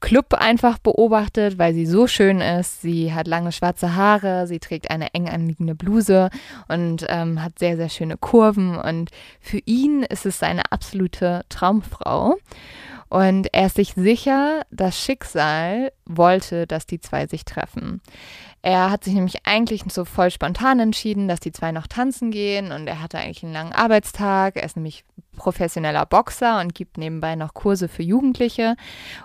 Club 0.00 0.34
einfach 0.34 0.78
beobachtet, 0.78 1.58
weil 1.58 1.72
sie 1.74 1.86
so 1.86 2.06
schön 2.06 2.40
ist. 2.40 2.82
Sie 2.82 3.14
hat 3.14 3.26
lange 3.26 3.52
schwarze 3.52 3.94
Haare, 3.94 4.46
sie 4.46 4.58
trägt 4.58 4.90
eine 4.90 5.14
eng 5.14 5.28
anliegende 5.28 5.74
Bluse 5.74 6.30
und 6.68 7.06
ähm, 7.08 7.42
hat 7.42 7.58
sehr, 7.58 7.76
sehr 7.76 7.88
schöne 7.88 8.16
Kurven. 8.16 8.76
Und 8.76 9.10
für 9.40 9.60
ihn 9.64 10.02
ist 10.02 10.26
es 10.26 10.38
seine 10.38 10.72
absolute 10.72 11.44
Traumfrau. 11.48 12.36
Und 13.08 13.48
er 13.52 13.66
ist 13.66 13.76
sich 13.76 13.94
sicher, 13.94 14.62
das 14.70 14.98
Schicksal 14.98 15.92
wollte, 16.04 16.66
dass 16.66 16.86
die 16.86 17.00
zwei 17.00 17.26
sich 17.26 17.44
treffen. 17.44 18.00
Er 18.64 18.90
hat 18.90 19.04
sich 19.04 19.12
nämlich 19.12 19.44
eigentlich 19.44 19.82
so 19.88 20.06
voll 20.06 20.30
spontan 20.30 20.80
entschieden, 20.80 21.28
dass 21.28 21.38
die 21.38 21.52
zwei 21.52 21.70
noch 21.70 21.86
tanzen 21.86 22.30
gehen 22.30 22.72
und 22.72 22.86
er 22.86 23.02
hatte 23.02 23.18
eigentlich 23.18 23.44
einen 23.44 23.52
langen 23.52 23.74
Arbeitstag. 23.74 24.56
Er 24.56 24.62
ist 24.62 24.76
nämlich 24.76 25.04
professioneller 25.36 26.06
Boxer 26.06 26.62
und 26.62 26.74
gibt 26.74 26.96
nebenbei 26.96 27.36
noch 27.36 27.52
Kurse 27.52 27.88
für 27.88 28.02
Jugendliche. 28.02 28.76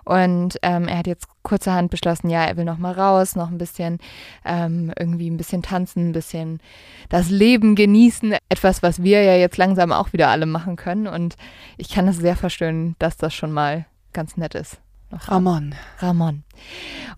Und 0.03 0.59
ähm, 0.61 0.89
er 0.89 0.97
hat 0.97 1.07
jetzt 1.07 1.29
kurzerhand 1.41 1.89
beschlossen, 1.89 2.29
ja, 2.29 2.43
er 2.43 2.57
will 2.57 2.65
noch 2.65 2.79
mal 2.79 2.91
raus, 2.91 3.37
noch 3.37 3.49
ein 3.49 3.57
bisschen 3.57 3.99
ähm, 4.43 4.91
irgendwie 4.99 5.29
ein 5.29 5.37
bisschen 5.37 5.61
tanzen, 5.61 6.09
ein 6.09 6.11
bisschen 6.11 6.59
das 7.07 7.29
Leben 7.29 7.75
genießen. 7.75 8.35
Etwas, 8.49 8.83
was 8.83 9.03
wir 9.03 9.23
ja 9.23 9.35
jetzt 9.35 9.55
langsam 9.55 9.93
auch 9.93 10.11
wieder 10.11 10.27
alle 10.27 10.47
machen 10.47 10.75
können. 10.75 11.07
Und 11.07 11.37
ich 11.77 11.87
kann 11.87 12.09
es 12.09 12.17
sehr 12.17 12.35
verstehen, 12.35 12.97
dass 12.99 13.15
das 13.15 13.33
schon 13.33 13.53
mal 13.53 13.85
ganz 14.11 14.35
nett 14.35 14.53
ist. 14.53 14.81
Ramon. 15.11 15.75
Ramon. 15.99 16.43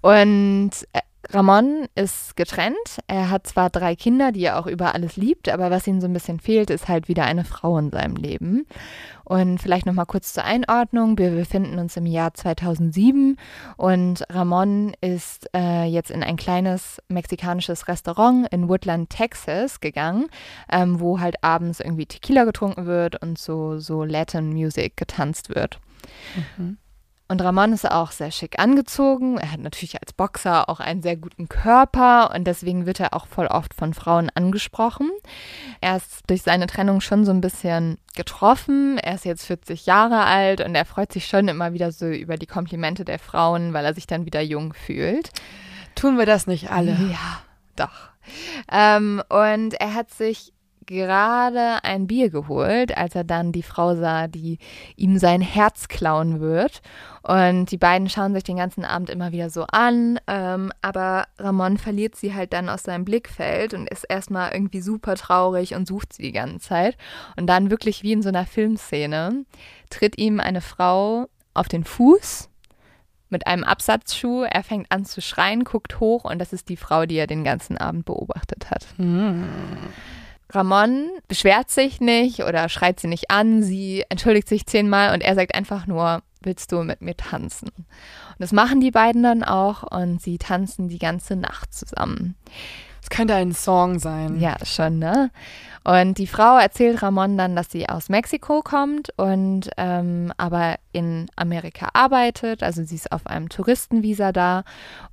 Und 0.01 0.71
äh, 0.93 0.99
Ramon 1.29 1.87
ist 1.95 2.35
getrennt. 2.35 2.75
Er 3.07 3.29
hat 3.29 3.47
zwar 3.47 3.69
drei 3.69 3.95
Kinder, 3.95 4.31
die 4.31 4.43
er 4.43 4.59
auch 4.59 4.67
über 4.67 4.95
alles 4.95 5.17
liebt, 5.17 5.49
aber 5.49 5.69
was 5.69 5.87
ihm 5.87 6.01
so 6.01 6.07
ein 6.07 6.13
bisschen 6.13 6.39
fehlt, 6.39 6.69
ist 6.69 6.87
halt 6.87 7.07
wieder 7.07 7.25
eine 7.25 7.45
Frau 7.45 7.77
in 7.77 7.91
seinem 7.91 8.15
Leben. 8.15 8.65
Und 9.23 9.61
vielleicht 9.61 9.85
noch 9.85 9.93
mal 9.93 10.05
kurz 10.05 10.33
zur 10.33 10.43
Einordnung. 10.43 11.17
Wir 11.17 11.29
befinden 11.29 11.79
uns 11.79 11.95
im 11.95 12.05
Jahr 12.05 12.33
2007 12.33 13.37
und 13.77 14.23
Ramon 14.29 14.93
ist 14.99 15.47
äh, 15.55 15.85
jetzt 15.85 16.11
in 16.11 16.23
ein 16.23 16.35
kleines 16.35 17.01
mexikanisches 17.07 17.87
Restaurant 17.87 18.47
in 18.51 18.67
Woodland, 18.67 19.09
Texas 19.09 19.79
gegangen, 19.79 20.27
ähm, 20.71 20.99
wo 20.99 21.19
halt 21.19 21.43
abends 21.43 21.79
irgendwie 21.79 22.07
Tequila 22.07 22.43
getrunken 22.43 22.87
wird 22.87 23.21
und 23.21 23.37
so, 23.37 23.79
so 23.79 24.03
Latin 24.03 24.49
Music 24.49 24.97
getanzt 24.97 25.49
wird. 25.49 25.79
Mhm. 26.57 26.77
Und 27.31 27.41
Ramon 27.41 27.71
ist 27.71 27.89
auch 27.89 28.11
sehr 28.11 28.29
schick 28.29 28.59
angezogen. 28.59 29.37
Er 29.37 29.53
hat 29.53 29.61
natürlich 29.61 30.01
als 30.01 30.11
Boxer 30.11 30.67
auch 30.67 30.81
einen 30.81 31.01
sehr 31.01 31.15
guten 31.15 31.47
Körper 31.47 32.35
und 32.35 32.43
deswegen 32.43 32.85
wird 32.85 32.99
er 32.99 33.13
auch 33.13 33.25
voll 33.25 33.47
oft 33.47 33.73
von 33.73 33.93
Frauen 33.93 34.29
angesprochen. 34.35 35.09
Er 35.79 35.95
ist 35.95 36.23
durch 36.27 36.41
seine 36.41 36.67
Trennung 36.67 36.99
schon 36.99 37.23
so 37.23 37.31
ein 37.31 37.39
bisschen 37.39 37.99
getroffen. 38.17 38.97
Er 38.97 39.15
ist 39.15 39.23
jetzt 39.23 39.45
40 39.45 39.85
Jahre 39.85 40.25
alt 40.25 40.59
und 40.59 40.75
er 40.75 40.83
freut 40.83 41.13
sich 41.13 41.25
schon 41.25 41.47
immer 41.47 41.71
wieder 41.71 41.93
so 41.93 42.07
über 42.07 42.35
die 42.35 42.47
Komplimente 42.47 43.05
der 43.05 43.17
Frauen, 43.17 43.71
weil 43.71 43.85
er 43.85 43.93
sich 43.93 44.07
dann 44.07 44.25
wieder 44.25 44.41
jung 44.41 44.73
fühlt. 44.73 45.29
Tun 45.95 46.17
wir 46.17 46.25
das 46.25 46.47
nicht 46.47 46.69
alle? 46.69 46.91
Ja, 47.11 47.41
doch. 47.77 48.09
Ähm, 48.69 49.23
und 49.29 49.75
er 49.75 49.93
hat 49.93 50.09
sich 50.09 50.51
gerade 50.85 51.83
ein 51.83 52.07
Bier 52.07 52.29
geholt, 52.29 52.97
als 52.97 53.15
er 53.15 53.23
dann 53.23 53.51
die 53.51 53.63
Frau 53.63 53.95
sah, 53.95 54.27
die 54.27 54.57
ihm 54.95 55.17
sein 55.17 55.41
Herz 55.41 55.87
klauen 55.87 56.39
wird. 56.39 56.81
Und 57.23 57.71
die 57.71 57.77
beiden 57.77 58.09
schauen 58.09 58.33
sich 58.33 58.43
den 58.43 58.57
ganzen 58.57 58.83
Abend 58.83 59.09
immer 59.09 59.31
wieder 59.31 59.49
so 59.49 59.65
an. 59.65 60.19
Ähm, 60.27 60.71
aber 60.81 61.25
Ramon 61.37 61.77
verliert 61.77 62.15
sie 62.15 62.33
halt 62.33 62.53
dann 62.53 62.69
aus 62.69 62.83
seinem 62.83 63.05
Blickfeld 63.05 63.73
und 63.73 63.89
ist 63.89 64.03
erstmal 64.03 64.53
irgendwie 64.53 64.81
super 64.81 65.15
traurig 65.15 65.75
und 65.75 65.87
sucht 65.87 66.13
sie 66.13 66.23
die 66.23 66.31
ganze 66.31 66.59
Zeit. 66.59 66.97
Und 67.37 67.47
dann 67.47 67.69
wirklich 67.69 68.03
wie 68.03 68.13
in 68.13 68.21
so 68.21 68.29
einer 68.29 68.45
Filmszene 68.45 69.45
tritt 69.89 70.17
ihm 70.17 70.39
eine 70.39 70.61
Frau 70.61 71.27
auf 71.53 71.67
den 71.67 71.83
Fuß 71.83 72.49
mit 73.29 73.47
einem 73.47 73.63
Absatzschuh. 73.63 74.43
Er 74.43 74.63
fängt 74.63 74.91
an 74.91 75.05
zu 75.05 75.21
schreien, 75.21 75.63
guckt 75.63 75.99
hoch 75.99 76.25
und 76.25 76.39
das 76.39 76.53
ist 76.53 76.69
die 76.69 76.77
Frau, 76.77 77.05
die 77.05 77.17
er 77.17 77.27
den 77.27 77.43
ganzen 77.43 77.77
Abend 77.77 78.05
beobachtet 78.05 78.69
hat. 78.69 78.85
Mhm. 78.97 79.47
Ramon 80.53 81.09
beschwert 81.27 81.69
sich 81.69 82.01
nicht 82.01 82.43
oder 82.43 82.69
schreit 82.69 82.99
sie 82.99 83.07
nicht 83.07 83.31
an, 83.31 83.63
sie 83.63 84.03
entschuldigt 84.09 84.47
sich 84.47 84.65
zehnmal 84.65 85.13
und 85.13 85.21
er 85.21 85.35
sagt 85.35 85.55
einfach 85.55 85.87
nur, 85.87 86.21
willst 86.41 86.71
du 86.71 86.83
mit 86.83 87.01
mir 87.01 87.15
tanzen? 87.15 87.69
Und 87.69 88.39
das 88.39 88.51
machen 88.51 88.81
die 88.81 88.91
beiden 88.91 89.23
dann 89.23 89.43
auch 89.43 89.83
und 89.83 90.21
sie 90.21 90.37
tanzen 90.37 90.89
die 90.89 90.99
ganze 90.99 91.35
Nacht 91.35 91.73
zusammen. 91.73 92.35
Es 93.03 93.09
könnte 93.09 93.33
ein 93.33 93.51
Song 93.51 93.97
sein. 93.97 94.39
Ja, 94.39 94.57
schon, 94.63 94.99
ne? 94.99 95.31
Und 95.83 96.19
die 96.19 96.27
Frau 96.27 96.59
erzählt 96.59 97.01
Ramon 97.01 97.35
dann, 97.37 97.55
dass 97.55 97.71
sie 97.71 97.89
aus 97.89 98.09
Mexiko 98.09 98.61
kommt 98.61 99.09
und 99.17 99.71
ähm, 99.77 100.31
aber 100.37 100.75
in 100.91 101.25
Amerika 101.35 101.89
arbeitet. 101.93 102.61
Also 102.61 102.83
sie 102.83 102.95
ist 102.95 103.11
auf 103.11 103.25
einem 103.25 103.49
Touristenvisa 103.49 104.31
da. 104.31 104.63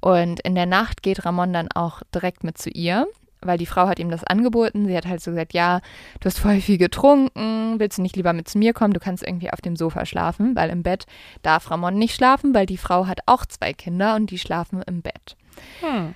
Und 0.00 0.40
in 0.40 0.54
der 0.54 0.66
Nacht 0.66 1.02
geht 1.02 1.24
Ramon 1.24 1.54
dann 1.54 1.68
auch 1.74 2.02
direkt 2.14 2.44
mit 2.44 2.58
zu 2.58 2.68
ihr 2.68 3.06
weil 3.40 3.58
die 3.58 3.66
Frau 3.66 3.86
hat 3.86 3.98
ihm 3.98 4.10
das 4.10 4.24
angeboten. 4.24 4.86
Sie 4.86 4.96
hat 4.96 5.06
halt 5.06 5.20
so 5.20 5.30
gesagt, 5.30 5.52
ja, 5.52 5.80
du 6.20 6.26
hast 6.26 6.38
voll 6.38 6.60
viel 6.60 6.78
getrunken, 6.78 7.78
willst 7.78 7.98
du 7.98 8.02
nicht 8.02 8.16
lieber 8.16 8.32
mit 8.32 8.48
zu 8.48 8.58
mir 8.58 8.72
kommen? 8.72 8.92
Du 8.94 9.00
kannst 9.00 9.22
irgendwie 9.22 9.52
auf 9.52 9.60
dem 9.60 9.76
Sofa 9.76 10.06
schlafen, 10.06 10.56
weil 10.56 10.70
im 10.70 10.82
Bett 10.82 11.06
darf 11.42 11.70
Ramon 11.70 11.94
nicht 11.94 12.14
schlafen, 12.14 12.54
weil 12.54 12.66
die 12.66 12.78
Frau 12.78 13.06
hat 13.06 13.20
auch 13.26 13.46
zwei 13.46 13.72
Kinder 13.72 14.16
und 14.16 14.30
die 14.30 14.38
schlafen 14.38 14.82
im 14.82 15.02
Bett. 15.02 15.36
Hm. 15.80 16.14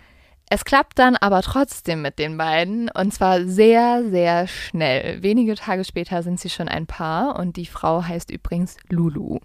Es 0.54 0.66
klappt 0.66 0.98
dann 0.98 1.16
aber 1.16 1.40
trotzdem 1.40 2.02
mit 2.02 2.18
den 2.18 2.36
beiden 2.36 2.90
und 2.90 3.14
zwar 3.14 3.46
sehr, 3.46 4.04
sehr 4.10 4.46
schnell. 4.46 5.22
Wenige 5.22 5.54
Tage 5.54 5.82
später 5.82 6.22
sind 6.22 6.38
sie 6.40 6.50
schon 6.50 6.68
ein 6.68 6.86
Paar 6.86 7.38
und 7.38 7.56
die 7.56 7.64
Frau 7.64 8.04
heißt 8.04 8.30
übrigens 8.30 8.76
Lulu. 8.90 9.38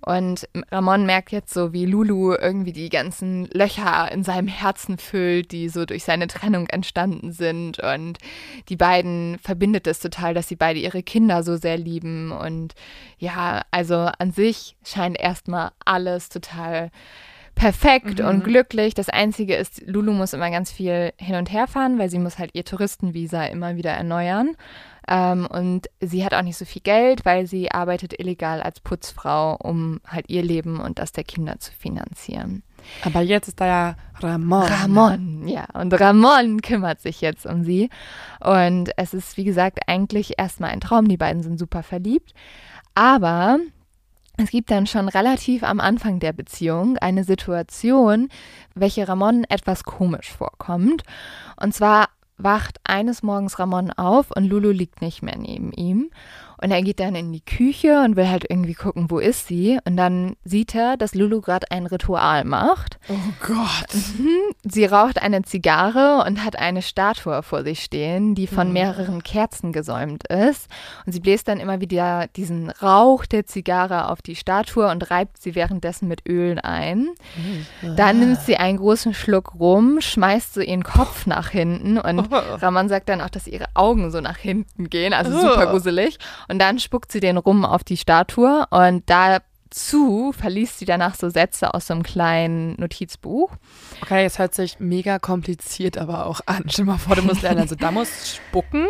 Und 0.00 0.48
Ramon 0.70 1.06
merkt 1.06 1.32
jetzt 1.32 1.52
so, 1.52 1.72
wie 1.72 1.84
Lulu 1.84 2.34
irgendwie 2.34 2.72
die 2.72 2.88
ganzen 2.88 3.46
Löcher 3.46 4.10
in 4.12 4.22
seinem 4.22 4.48
Herzen 4.48 4.96
füllt, 4.96 5.52
die 5.52 5.68
so 5.68 5.84
durch 5.84 6.04
seine 6.04 6.28
Trennung 6.28 6.66
entstanden 6.68 7.32
sind. 7.32 7.80
Und 7.80 8.18
die 8.68 8.76
beiden 8.76 9.38
verbindet 9.42 9.86
es 9.86 10.00
total, 10.00 10.34
dass 10.34 10.48
sie 10.48 10.56
beide 10.56 10.78
ihre 10.78 11.02
Kinder 11.02 11.42
so 11.42 11.56
sehr 11.56 11.76
lieben. 11.76 12.32
Und 12.32 12.74
ja, 13.18 13.62
also 13.70 14.08
an 14.18 14.32
sich 14.32 14.76
scheint 14.84 15.18
erstmal 15.18 15.72
alles 15.84 16.28
total 16.28 16.90
perfekt 17.58 18.20
mhm. 18.20 18.26
und 18.26 18.44
glücklich. 18.44 18.94
Das 18.94 19.08
Einzige 19.08 19.56
ist, 19.56 19.82
Lulu 19.84 20.12
muss 20.12 20.32
immer 20.32 20.50
ganz 20.50 20.70
viel 20.70 21.12
hin 21.16 21.34
und 21.34 21.52
her 21.52 21.66
fahren, 21.66 21.98
weil 21.98 22.08
sie 22.08 22.20
muss 22.20 22.38
halt 22.38 22.50
ihr 22.54 22.64
Touristenvisa 22.64 23.44
immer 23.46 23.76
wieder 23.76 23.90
erneuern. 23.90 24.56
Ähm, 25.08 25.46
und 25.46 25.88
sie 26.00 26.24
hat 26.24 26.34
auch 26.34 26.42
nicht 26.42 26.58
so 26.58 26.64
viel 26.64 26.82
Geld, 26.82 27.24
weil 27.24 27.46
sie 27.46 27.70
arbeitet 27.70 28.18
illegal 28.18 28.60
als 28.60 28.80
Putzfrau, 28.80 29.56
um 29.56 30.00
halt 30.06 30.28
ihr 30.28 30.42
Leben 30.42 30.80
und 30.80 30.98
das 30.98 31.12
der 31.12 31.24
Kinder 31.24 31.58
zu 31.58 31.72
finanzieren. 31.72 32.62
Aber 33.02 33.20
jetzt 33.20 33.48
ist 33.48 33.60
da 33.60 33.66
ja 33.66 33.96
Ramon. 34.20 34.66
Ramon, 34.66 35.48
ja. 35.48 35.66
Und 35.72 35.98
Ramon 35.98 36.60
kümmert 36.60 37.00
sich 37.00 37.20
jetzt 37.20 37.46
um 37.46 37.64
sie. 37.64 37.90
Und 38.40 38.90
es 38.96 39.14
ist, 39.14 39.36
wie 39.36 39.44
gesagt, 39.44 39.80
eigentlich 39.86 40.38
erstmal 40.38 40.70
ein 40.70 40.80
Traum. 40.80 41.08
Die 41.08 41.16
beiden 41.16 41.42
sind 41.42 41.58
super 41.58 41.82
verliebt. 41.82 42.34
Aber 42.94 43.58
es 44.36 44.50
gibt 44.50 44.70
dann 44.70 44.86
schon 44.86 45.08
relativ 45.08 45.62
am 45.62 45.80
Anfang 45.80 46.20
der 46.20 46.32
Beziehung 46.32 46.96
eine 46.98 47.24
Situation, 47.24 48.28
welche 48.74 49.08
Ramon 49.08 49.44
etwas 49.44 49.84
komisch 49.84 50.30
vorkommt. 50.30 51.02
Und 51.60 51.74
zwar 51.74 52.08
wacht 52.38 52.80
eines 52.84 53.22
Morgens 53.22 53.58
Ramon 53.58 53.90
auf 53.92 54.30
und 54.30 54.44
Lulu 54.44 54.70
liegt 54.70 55.02
nicht 55.02 55.22
mehr 55.22 55.36
neben 55.36 55.72
ihm. 55.72 56.10
Und 56.60 56.70
er 56.70 56.82
geht 56.82 57.00
dann 57.00 57.14
in 57.14 57.32
die 57.32 57.44
Küche 57.44 58.02
und 58.04 58.16
will 58.16 58.28
halt 58.28 58.44
irgendwie 58.48 58.74
gucken, 58.74 59.10
wo 59.10 59.18
ist 59.18 59.46
sie. 59.46 59.78
Und 59.84 59.96
dann 59.96 60.36
sieht 60.44 60.74
er, 60.74 60.96
dass 60.96 61.14
Lulu 61.14 61.40
gerade 61.40 61.70
ein 61.70 61.86
Ritual 61.86 62.44
macht. 62.44 62.98
Oh 63.08 63.14
Gott. 63.46 63.94
Mhm. 64.18 64.54
Sie 64.64 64.84
raucht 64.84 65.22
eine 65.22 65.42
Zigarre 65.42 66.24
und 66.26 66.44
hat 66.44 66.58
eine 66.58 66.82
Statue 66.82 67.42
vor 67.42 67.62
sich 67.62 67.82
stehen, 67.82 68.34
die 68.34 68.46
von 68.46 68.68
mhm. 68.68 68.72
mehreren 68.72 69.22
Kerzen 69.22 69.72
gesäumt 69.72 70.26
ist. 70.28 70.68
Und 71.06 71.12
sie 71.12 71.20
bläst 71.20 71.48
dann 71.48 71.60
immer 71.60 71.80
wieder 71.80 72.26
diesen 72.36 72.70
Rauch 72.70 73.24
der 73.26 73.46
Zigarre 73.46 74.10
auf 74.10 74.22
die 74.22 74.36
Statue 74.36 74.88
und 74.88 75.10
reibt 75.10 75.40
sie 75.40 75.54
währenddessen 75.54 76.08
mit 76.08 76.28
Ölen 76.28 76.58
ein. 76.58 77.08
Mhm. 77.82 77.96
Dann 77.96 78.18
nimmt 78.20 78.40
sie 78.40 78.56
einen 78.56 78.78
großen 78.78 79.14
Schluck 79.14 79.54
rum, 79.58 80.00
schmeißt 80.00 80.54
so 80.54 80.60
ihren 80.60 80.82
Kopf 80.82 81.26
nach 81.26 81.50
hinten 81.50 81.98
und 81.98 82.28
Raman 82.30 82.88
sagt 82.88 83.08
dann 83.08 83.20
auch, 83.20 83.30
dass 83.30 83.46
ihre 83.46 83.66
Augen 83.74 84.10
so 84.10 84.20
nach 84.20 84.36
hinten 84.36 84.90
gehen, 84.90 85.12
also 85.12 85.30
super 85.38 85.66
gruselig. 85.66 86.18
Und 86.48 86.58
dann 86.58 86.78
spuckt 86.78 87.12
sie 87.12 87.20
den 87.20 87.36
rum 87.36 87.64
auf 87.64 87.84
die 87.84 87.96
Statue 87.96 88.66
und 88.70 89.08
dazu 89.70 90.32
verliest 90.32 90.78
sie 90.78 90.84
danach 90.84 91.14
so 91.14 91.28
Sätze 91.28 91.74
aus 91.74 91.86
so 91.86 91.94
einem 91.94 92.02
kleinen 92.02 92.74
Notizbuch. 92.78 93.52
Okay, 94.02 94.24
es 94.24 94.38
hört 94.38 94.54
sich 94.54 94.80
mega 94.80 95.18
kompliziert 95.18 95.98
aber 95.98 96.26
auch 96.26 96.40
an. 96.46 96.64
Stell 96.68 96.84
mal 96.84 96.98
vor, 96.98 97.16
du 97.16 97.22
musst 97.22 97.42
lernen, 97.42 97.60
also 97.60 97.74
da 97.74 97.90
muss 97.90 98.36
spucken. 98.36 98.86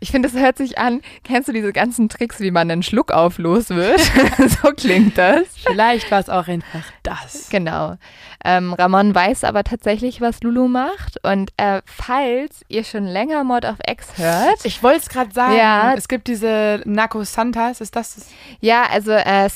Ich 0.00 0.10
finde, 0.10 0.28
das 0.28 0.36
hört 0.36 0.58
sich 0.58 0.78
an. 0.78 1.00
Kennst 1.22 1.48
du 1.48 1.52
diese 1.52 1.72
ganzen 1.72 2.08
Tricks, 2.08 2.40
wie 2.40 2.50
man 2.50 2.68
einen 2.68 2.82
Schluck 2.82 3.12
auflos 3.12 3.70
wird? 3.70 4.00
so 4.38 4.72
klingt 4.76 5.16
das. 5.16 5.42
Vielleicht 5.64 6.10
war 6.10 6.18
es 6.18 6.28
auch 6.28 6.48
einfach 6.48 6.82
das. 7.04 7.48
Genau. 7.50 7.96
Ähm, 8.44 8.72
Ramon 8.72 9.14
weiß 9.14 9.44
aber 9.44 9.62
tatsächlich, 9.62 10.20
was 10.20 10.42
Lulu 10.42 10.66
macht. 10.66 11.24
Und 11.24 11.52
äh, 11.56 11.82
falls 11.86 12.62
ihr 12.66 12.82
schon 12.82 13.04
länger 13.04 13.44
Mord 13.44 13.64
of 13.64 13.76
X 13.88 14.18
hört. 14.18 14.64
Ich 14.64 14.82
wollte 14.82 15.02
es 15.02 15.08
gerade 15.08 15.32
sagen. 15.32 15.56
Ja. 15.56 15.94
Es 15.96 16.08
gibt 16.08 16.26
diese 16.26 16.82
Naco 16.84 17.22
Santas. 17.22 17.80
Ist 17.80 17.94
das 17.94 18.16
das? 18.16 18.26
Ja, 18.60 18.86
also 18.90 19.12
äh, 19.12 19.48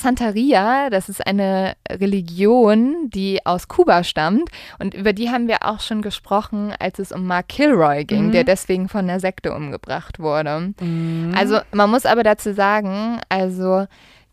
Santeria, 0.51 0.91
das 0.91 1.09
ist 1.09 1.27
eine 1.27 1.75
Religion, 1.91 3.11
die 3.11 3.45
aus 3.45 3.69
Kuba 3.69 4.05
stammt. 4.05 4.49
Und 4.79 4.95
über 4.95 5.13
die 5.13 5.31
haben 5.31 5.49
wir 5.49 5.65
auch 5.65 5.81
schon 5.81 6.03
gesprochen, 6.03 6.73
als 6.79 6.99
es 6.99 7.13
um 7.13 7.27
Mark 7.27 7.49
Kilroy 7.49 8.05
ging, 8.05 8.27
Mhm. 8.29 8.33
der 8.33 8.45
deswegen 8.45 8.89
von 8.89 9.07
der 9.07 9.21
Sekte 9.21 9.53
umgebracht 9.55 10.19
wurde. 10.19 10.73
Mhm. 10.81 11.35
Also 11.37 11.59
man 11.73 11.91
muss 11.91 12.07
aber 12.07 12.23
dazu 12.23 12.53
sagen, 12.55 13.21
also 13.29 13.87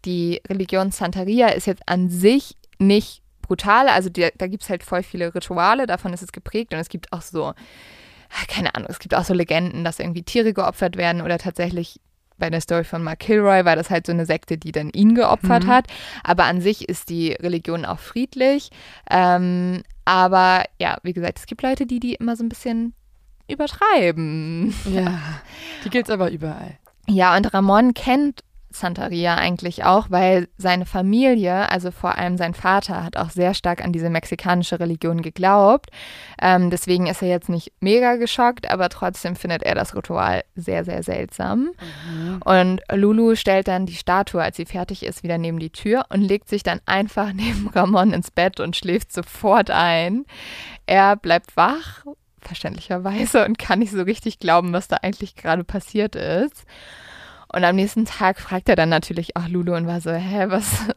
die 0.06 0.42
Religion 0.50 0.92
Santeria 0.92 1.48
ist 1.50 1.68
jetzt 1.68 1.84
an 1.88 2.10
sich 2.10 2.56
nicht 2.80 3.22
brutal. 3.42 3.88
Also 3.88 4.10
die, 4.10 4.30
da 4.38 4.48
gibt 4.48 4.64
es 4.64 4.70
halt 4.70 4.84
voll 4.84 5.04
viele 5.04 5.34
Rituale, 5.34 5.88
davon 5.88 6.14
ist 6.14 6.22
es 6.24 6.32
geprägt 6.32 6.74
und 6.74 6.80
es 6.80 6.90
gibt 6.90 7.12
auch 7.14 7.22
so, 7.22 7.54
keine 8.48 8.74
Ahnung, 8.76 8.88
es 8.90 9.00
gibt 9.00 9.16
auch 9.16 9.24
so 9.24 9.34
Legenden, 9.34 9.84
dass 9.84 10.00
irgendwie 10.00 10.24
Tiere 10.24 10.54
geopfert 10.54 10.98
werden 10.98 11.22
oder 11.22 11.38
tatsächlich 11.38 12.00
bei 12.38 12.50
der 12.50 12.62
Story 12.62 12.84
von 12.84 13.04
Mark 13.04 13.20
Kilroy 13.20 13.66
war 13.66 13.76
das 13.76 13.90
halt 13.90 14.06
so 14.06 14.12
eine 14.12 14.26
Sekte, 14.26 14.58
die 14.58 14.72
dann 14.72 14.90
ihn 14.90 15.16
geopfert 15.16 15.64
Mhm. 15.66 15.68
hat. 15.68 15.88
Aber 16.24 16.46
an 16.46 16.62
sich 16.62 16.88
ist 16.90 17.10
die 17.10 17.34
Religion 17.34 17.86
auch 17.86 18.00
friedlich. 18.00 18.70
Ähm, 19.10 19.84
aber 20.06 20.64
ja, 20.80 20.98
wie 21.04 21.14
gesagt, 21.14 21.40
es 21.40 21.46
gibt 21.46 21.62
Leute, 21.64 21.86
die 21.86 22.00
die 22.00 22.16
immer 22.16 22.36
so 22.36 22.44
ein 22.44 22.50
bisschen 22.50 22.94
übertreiben. 23.48 24.74
ja. 24.86 25.20
Die 25.86 25.90
gilt 25.90 26.08
es 26.08 26.14
aber 26.14 26.32
überall. 26.32 26.78
Ja, 27.08 27.36
und 27.36 27.54
Ramon 27.54 27.94
kennt 27.94 28.42
Santeria 28.76 29.36
eigentlich 29.36 29.84
auch, 29.84 30.10
weil 30.10 30.48
seine 30.58 30.86
Familie, 30.86 31.70
also 31.70 31.92
vor 31.92 32.18
allem 32.18 32.38
sein 32.38 32.54
Vater, 32.54 33.04
hat 33.04 33.18
auch 33.18 33.30
sehr 33.30 33.54
stark 33.54 33.84
an 33.84 33.94
diese 33.94 34.10
mexikanische 34.10 34.80
Religion 34.80 35.22
geglaubt. 35.22 35.90
Ähm, 36.42 36.70
deswegen 36.70 37.08
ist 37.08 37.22
er 37.22 37.30
jetzt 37.30 37.50
nicht 37.50 37.72
mega 37.80 38.16
geschockt, 38.16 38.70
aber 38.70 38.90
trotzdem 38.90 39.36
findet 39.36 39.64
er 39.64 39.76
das 39.76 39.96
Ritual 39.96 40.44
sehr, 40.56 40.84
sehr 40.84 41.04
seltsam. 41.04 41.72
Und 42.46 42.82
Lulu 42.92 43.36
stellt 43.36 43.68
dann 43.68 43.86
die 43.86 43.96
Statue, 43.96 44.42
als 44.42 44.58
sie 44.58 44.66
fertig 44.66 45.04
ist, 45.04 45.24
wieder 45.24 45.38
neben 45.38 45.60
die 45.60 45.70
Tür 45.72 46.06
und 46.10 46.22
legt 46.22 46.50
sich 46.50 46.64
dann 46.64 46.82
einfach 46.86 47.32
neben 47.34 47.70
Ramon 47.70 48.14
ins 48.14 48.32
Bett 48.32 48.60
und 48.60 48.76
schläft 48.76 49.12
sofort 49.12 49.70
ein. 49.72 50.26
Er 50.86 51.16
bleibt 51.16 51.56
wach, 51.56 52.06
verständlicherweise, 52.42 53.46
und 53.46 53.58
kann 53.58 53.80
nicht 53.80 53.92
so 53.92 54.02
richtig 54.02 54.40
glauben, 54.40 54.74
was 54.74 54.88
da 54.88 54.98
eigentlich 54.98 55.36
gerade 55.36 55.64
passiert 55.64 56.16
ist. 56.16 56.66
Und 57.54 57.64
am 57.64 57.76
nächsten 57.76 58.06
Tag 58.06 58.40
fragt 58.40 58.68
er 58.68 58.76
dann 58.76 58.90
natürlich 58.90 59.38
auch 59.38 59.48
Lulu 59.48 59.76
und 59.76 59.86
war 59.86 60.02
so, 60.02 60.12
hä, 60.12 60.46
was, 60.48 60.88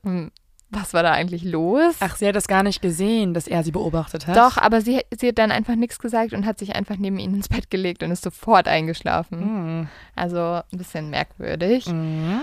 was 0.71 0.95
war 0.95 1.03
da 1.03 1.13
eigentlich 1.13 1.45
los? 1.45 1.97
Ach, 2.01 2.17
sie 2.17 2.27
hat 2.27 2.35
das 2.35 2.49
gar 2.49 2.63
nicht 2.63 2.81
gesehen, 2.81 3.35
dass 3.35 3.47
er 3.47 3.63
sie 3.63 3.73
beobachtet 3.73 4.27
hat. 4.27 4.37
Doch, 4.37 4.57
aber 4.57 4.81
sie, 4.81 5.03
sie 5.17 5.29
hat 5.29 5.39
dann 5.39 5.53
einfach 5.53 5.77
nichts 5.77 5.99
gesagt 5.99 6.33
und 6.33 6.47
hat 6.47 6.59
sich 6.59 6.75
einfach 6.75 6.97
neben 6.97 7.19
ihn 7.19 7.35
ins 7.35 7.49
Bett 7.49 7.71
gelegt 7.71 8.03
und 8.03 8.11
ist 8.11 8.23
sofort 8.23 8.69
eingeschlafen. 8.69 9.39
Mhm. 9.81 9.89
Also 10.17 10.39
ein 10.41 10.79
bisschen 10.79 11.11
merkwürdig. 11.11 11.87
Mhm. 11.89 12.41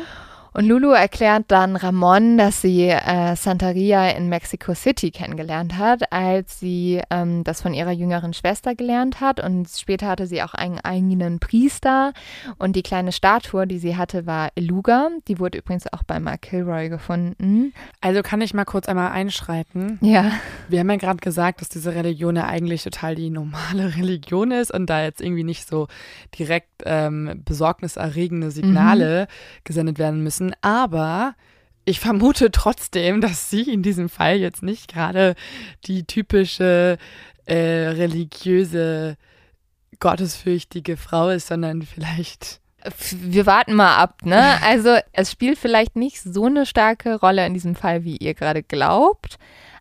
Und 0.53 0.67
Lulu 0.67 0.91
erklärt 0.91 1.45
dann 1.47 1.75
Ramon, 1.75 2.37
dass 2.37 2.61
sie 2.61 2.87
äh, 2.87 3.35
Santeria 3.35 4.09
in 4.09 4.29
Mexico 4.29 4.75
City 4.75 5.09
kennengelernt 5.09 5.77
hat, 5.77 6.11
als 6.11 6.59
sie 6.59 7.01
ähm, 7.09 7.43
das 7.43 7.61
von 7.61 7.73
ihrer 7.73 7.91
jüngeren 7.91 8.33
Schwester 8.33 8.75
gelernt 8.75 9.19
hat. 9.19 9.43
Und 9.43 9.67
später 9.69 10.07
hatte 10.07 10.27
sie 10.27 10.43
auch 10.43 10.53
einen 10.53 10.79
eigenen 10.79 11.39
Priester. 11.39 12.13
Und 12.59 12.75
die 12.75 12.83
kleine 12.83 13.11
Statue, 13.11 13.65
die 13.65 13.79
sie 13.79 13.97
hatte, 13.97 14.27
war 14.27 14.49
Eluga. 14.55 15.09
Die 15.27 15.39
wurde 15.39 15.57
übrigens 15.57 15.91
auch 15.91 16.03
bei 16.03 16.19
Mark 16.19 16.43
Kilroy 16.43 16.89
gefunden. 16.89 17.73
Also 18.01 18.21
kann 18.21 18.41
ich 18.41 18.53
mal 18.53 18.65
kurz 18.65 18.87
einmal 18.87 19.11
einschreiten. 19.11 19.97
Ja. 20.01 20.31
Wir 20.69 20.79
haben 20.81 20.89
ja 20.89 20.97
gerade 20.97 21.17
gesagt, 21.17 21.61
dass 21.61 21.69
diese 21.69 21.95
Religion 21.95 22.35
ja 22.35 22.45
eigentlich 22.45 22.83
total 22.83 23.15
die 23.15 23.29
normale 23.29 23.95
Religion 23.97 24.51
ist 24.51 24.71
und 24.71 24.87
da 24.87 25.03
jetzt 25.03 25.21
irgendwie 25.21 25.43
nicht 25.43 25.67
so 25.67 25.87
direkt 26.37 26.83
ähm, 26.85 27.41
besorgniserregende 27.43 28.51
Signale 28.51 29.27
gesendet 29.63 29.97
werden 29.97 30.21
müssen. 30.21 30.42
Aber 30.61 31.35
ich 31.85 31.99
vermute 31.99 32.51
trotzdem, 32.51 33.21
dass 33.21 33.49
sie 33.49 33.71
in 33.71 33.83
diesem 33.83 34.09
Fall 34.09 34.37
jetzt 34.37 34.63
nicht 34.63 34.91
gerade 34.91 35.35
die 35.85 36.05
typische 36.05 36.97
äh, 37.45 37.55
religiöse, 37.55 39.17
gottesfürchtige 39.99 40.97
Frau 40.97 41.29
ist, 41.29 41.47
sondern 41.47 41.81
vielleicht 41.81 42.59
Wir 43.21 43.45
warten 43.45 43.73
mal 43.73 43.97
ab, 43.97 44.21
ne? 44.23 44.61
Also 44.63 44.97
es 45.11 45.31
spielt 45.31 45.57
vielleicht 45.57 45.95
nicht 45.95 46.21
so 46.21 46.45
eine 46.45 46.65
starke 46.65 47.15
Rolle 47.15 47.45
in 47.45 47.53
diesem 47.53 47.75
Fall, 47.75 48.03
wie 48.03 48.17
ihr 48.17 48.33
gerade 48.33 48.63
glaubt. 48.63 49.37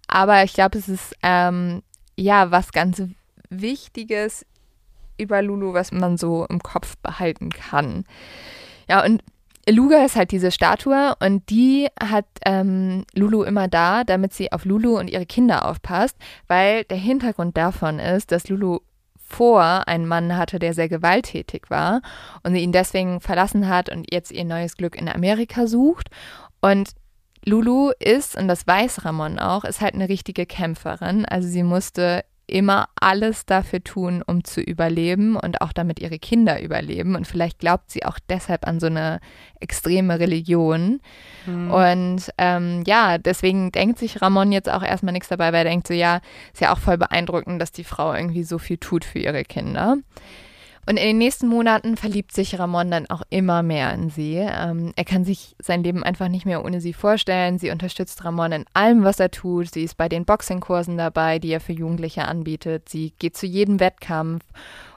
Aber 0.06 0.44
ich 0.44 0.52
glaube, 0.52 0.78
es 0.78 0.88
ist 0.88 1.16
ähm, 1.22 1.82
ja 2.16 2.50
was 2.50 2.72
ganz 2.72 3.02
Wichtiges 3.48 4.44
über 5.18 5.42
Lulu, 5.42 5.72
was 5.72 5.92
man 5.92 6.16
so 6.16 6.46
im 6.46 6.62
Kopf 6.62 6.96
behalten 6.98 7.50
kann. 7.50 8.04
Ja, 8.88 9.04
und 9.04 9.22
Luga 9.68 10.04
ist 10.04 10.16
halt 10.16 10.32
diese 10.32 10.50
Statue 10.50 11.14
und 11.20 11.48
die 11.48 11.88
hat 12.00 12.26
ähm, 12.44 13.04
Lulu 13.14 13.44
immer 13.44 13.68
da, 13.68 14.02
damit 14.02 14.32
sie 14.32 14.50
auf 14.50 14.64
Lulu 14.64 14.98
und 14.98 15.08
ihre 15.08 15.26
Kinder 15.26 15.68
aufpasst, 15.68 16.16
weil 16.48 16.84
der 16.84 16.96
Hintergrund 16.96 17.56
davon 17.56 18.00
ist, 18.00 18.32
dass 18.32 18.48
Lulu 18.48 18.80
vor 19.32 19.86
einen 19.86 20.06
Mann 20.06 20.36
hatte, 20.36 20.58
der 20.58 20.74
sehr 20.74 20.88
gewalttätig 20.88 21.70
war 21.70 22.02
und 22.42 22.54
sie 22.54 22.60
ihn 22.60 22.72
deswegen 22.72 23.20
verlassen 23.20 23.68
hat 23.68 23.88
und 23.88 24.12
jetzt 24.12 24.32
ihr 24.32 24.44
neues 24.44 24.76
Glück 24.76 24.96
in 24.96 25.08
Amerika 25.08 25.66
sucht. 25.66 26.08
Und 26.60 26.90
Lulu 27.44 27.92
ist, 27.98 28.36
und 28.36 28.48
das 28.48 28.66
weiß 28.66 29.04
Ramon 29.04 29.38
auch, 29.38 29.64
ist 29.64 29.80
halt 29.80 29.94
eine 29.94 30.08
richtige 30.08 30.44
Kämpferin. 30.44 31.24
Also 31.24 31.48
sie 31.48 31.62
musste 31.62 32.24
immer 32.52 32.88
alles 33.00 33.46
dafür 33.46 33.82
tun, 33.82 34.22
um 34.26 34.44
zu 34.44 34.60
überleben 34.60 35.36
und 35.36 35.62
auch 35.62 35.72
damit 35.72 36.00
ihre 36.00 36.18
Kinder 36.18 36.60
überleben. 36.60 37.16
Und 37.16 37.26
vielleicht 37.26 37.58
glaubt 37.58 37.90
sie 37.90 38.04
auch 38.04 38.18
deshalb 38.28 38.66
an 38.66 38.78
so 38.78 38.86
eine 38.86 39.20
extreme 39.58 40.18
Religion. 40.20 41.00
Und 41.72 42.30
ähm, 42.36 42.84
ja, 42.86 43.16
deswegen 43.16 43.72
denkt 43.72 43.98
sich 43.98 44.20
Ramon 44.20 44.52
jetzt 44.52 44.68
auch 44.68 44.82
erstmal 44.82 45.14
nichts 45.14 45.28
dabei, 45.28 45.46
weil 45.52 45.64
er 45.66 45.70
denkt 45.70 45.88
so, 45.88 45.94
ja, 45.94 46.20
ist 46.52 46.60
ja 46.60 46.72
auch 46.74 46.78
voll 46.78 46.98
beeindruckend, 46.98 47.60
dass 47.60 47.72
die 47.72 47.84
Frau 47.84 48.12
irgendwie 48.12 48.44
so 48.44 48.58
viel 48.58 48.76
tut 48.76 49.04
für 49.04 49.18
ihre 49.18 49.44
Kinder. 49.44 49.96
Und 50.84 50.96
in 50.96 51.06
den 51.06 51.18
nächsten 51.18 51.46
Monaten 51.46 51.96
verliebt 51.96 52.34
sich 52.34 52.58
Ramon 52.58 52.90
dann 52.90 53.08
auch 53.08 53.22
immer 53.30 53.62
mehr 53.62 53.92
in 53.94 54.10
sie. 54.10 54.36
Ähm, 54.36 54.92
er 54.96 55.04
kann 55.04 55.24
sich 55.24 55.54
sein 55.60 55.84
Leben 55.84 56.02
einfach 56.02 56.26
nicht 56.26 56.44
mehr 56.44 56.64
ohne 56.64 56.80
sie 56.80 56.92
vorstellen. 56.92 57.60
Sie 57.60 57.70
unterstützt 57.70 58.24
Ramon 58.24 58.50
in 58.50 58.64
allem, 58.74 59.04
was 59.04 59.20
er 59.20 59.30
tut. 59.30 59.72
Sie 59.72 59.84
ist 59.84 59.96
bei 59.96 60.08
den 60.08 60.24
Boxingkursen 60.24 60.96
dabei, 60.96 61.38
die 61.38 61.50
er 61.50 61.60
für 61.60 61.72
Jugendliche 61.72 62.26
anbietet. 62.26 62.88
Sie 62.88 63.12
geht 63.20 63.36
zu 63.36 63.46
jedem 63.46 63.78
Wettkampf 63.78 64.42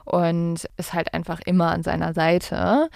und 0.04 0.68
ist 0.76 0.92
halt 0.92 1.14
einfach 1.14 1.40
immer 1.46 1.70
an 1.70 1.84
seiner 1.84 2.14
Seite. 2.14 2.88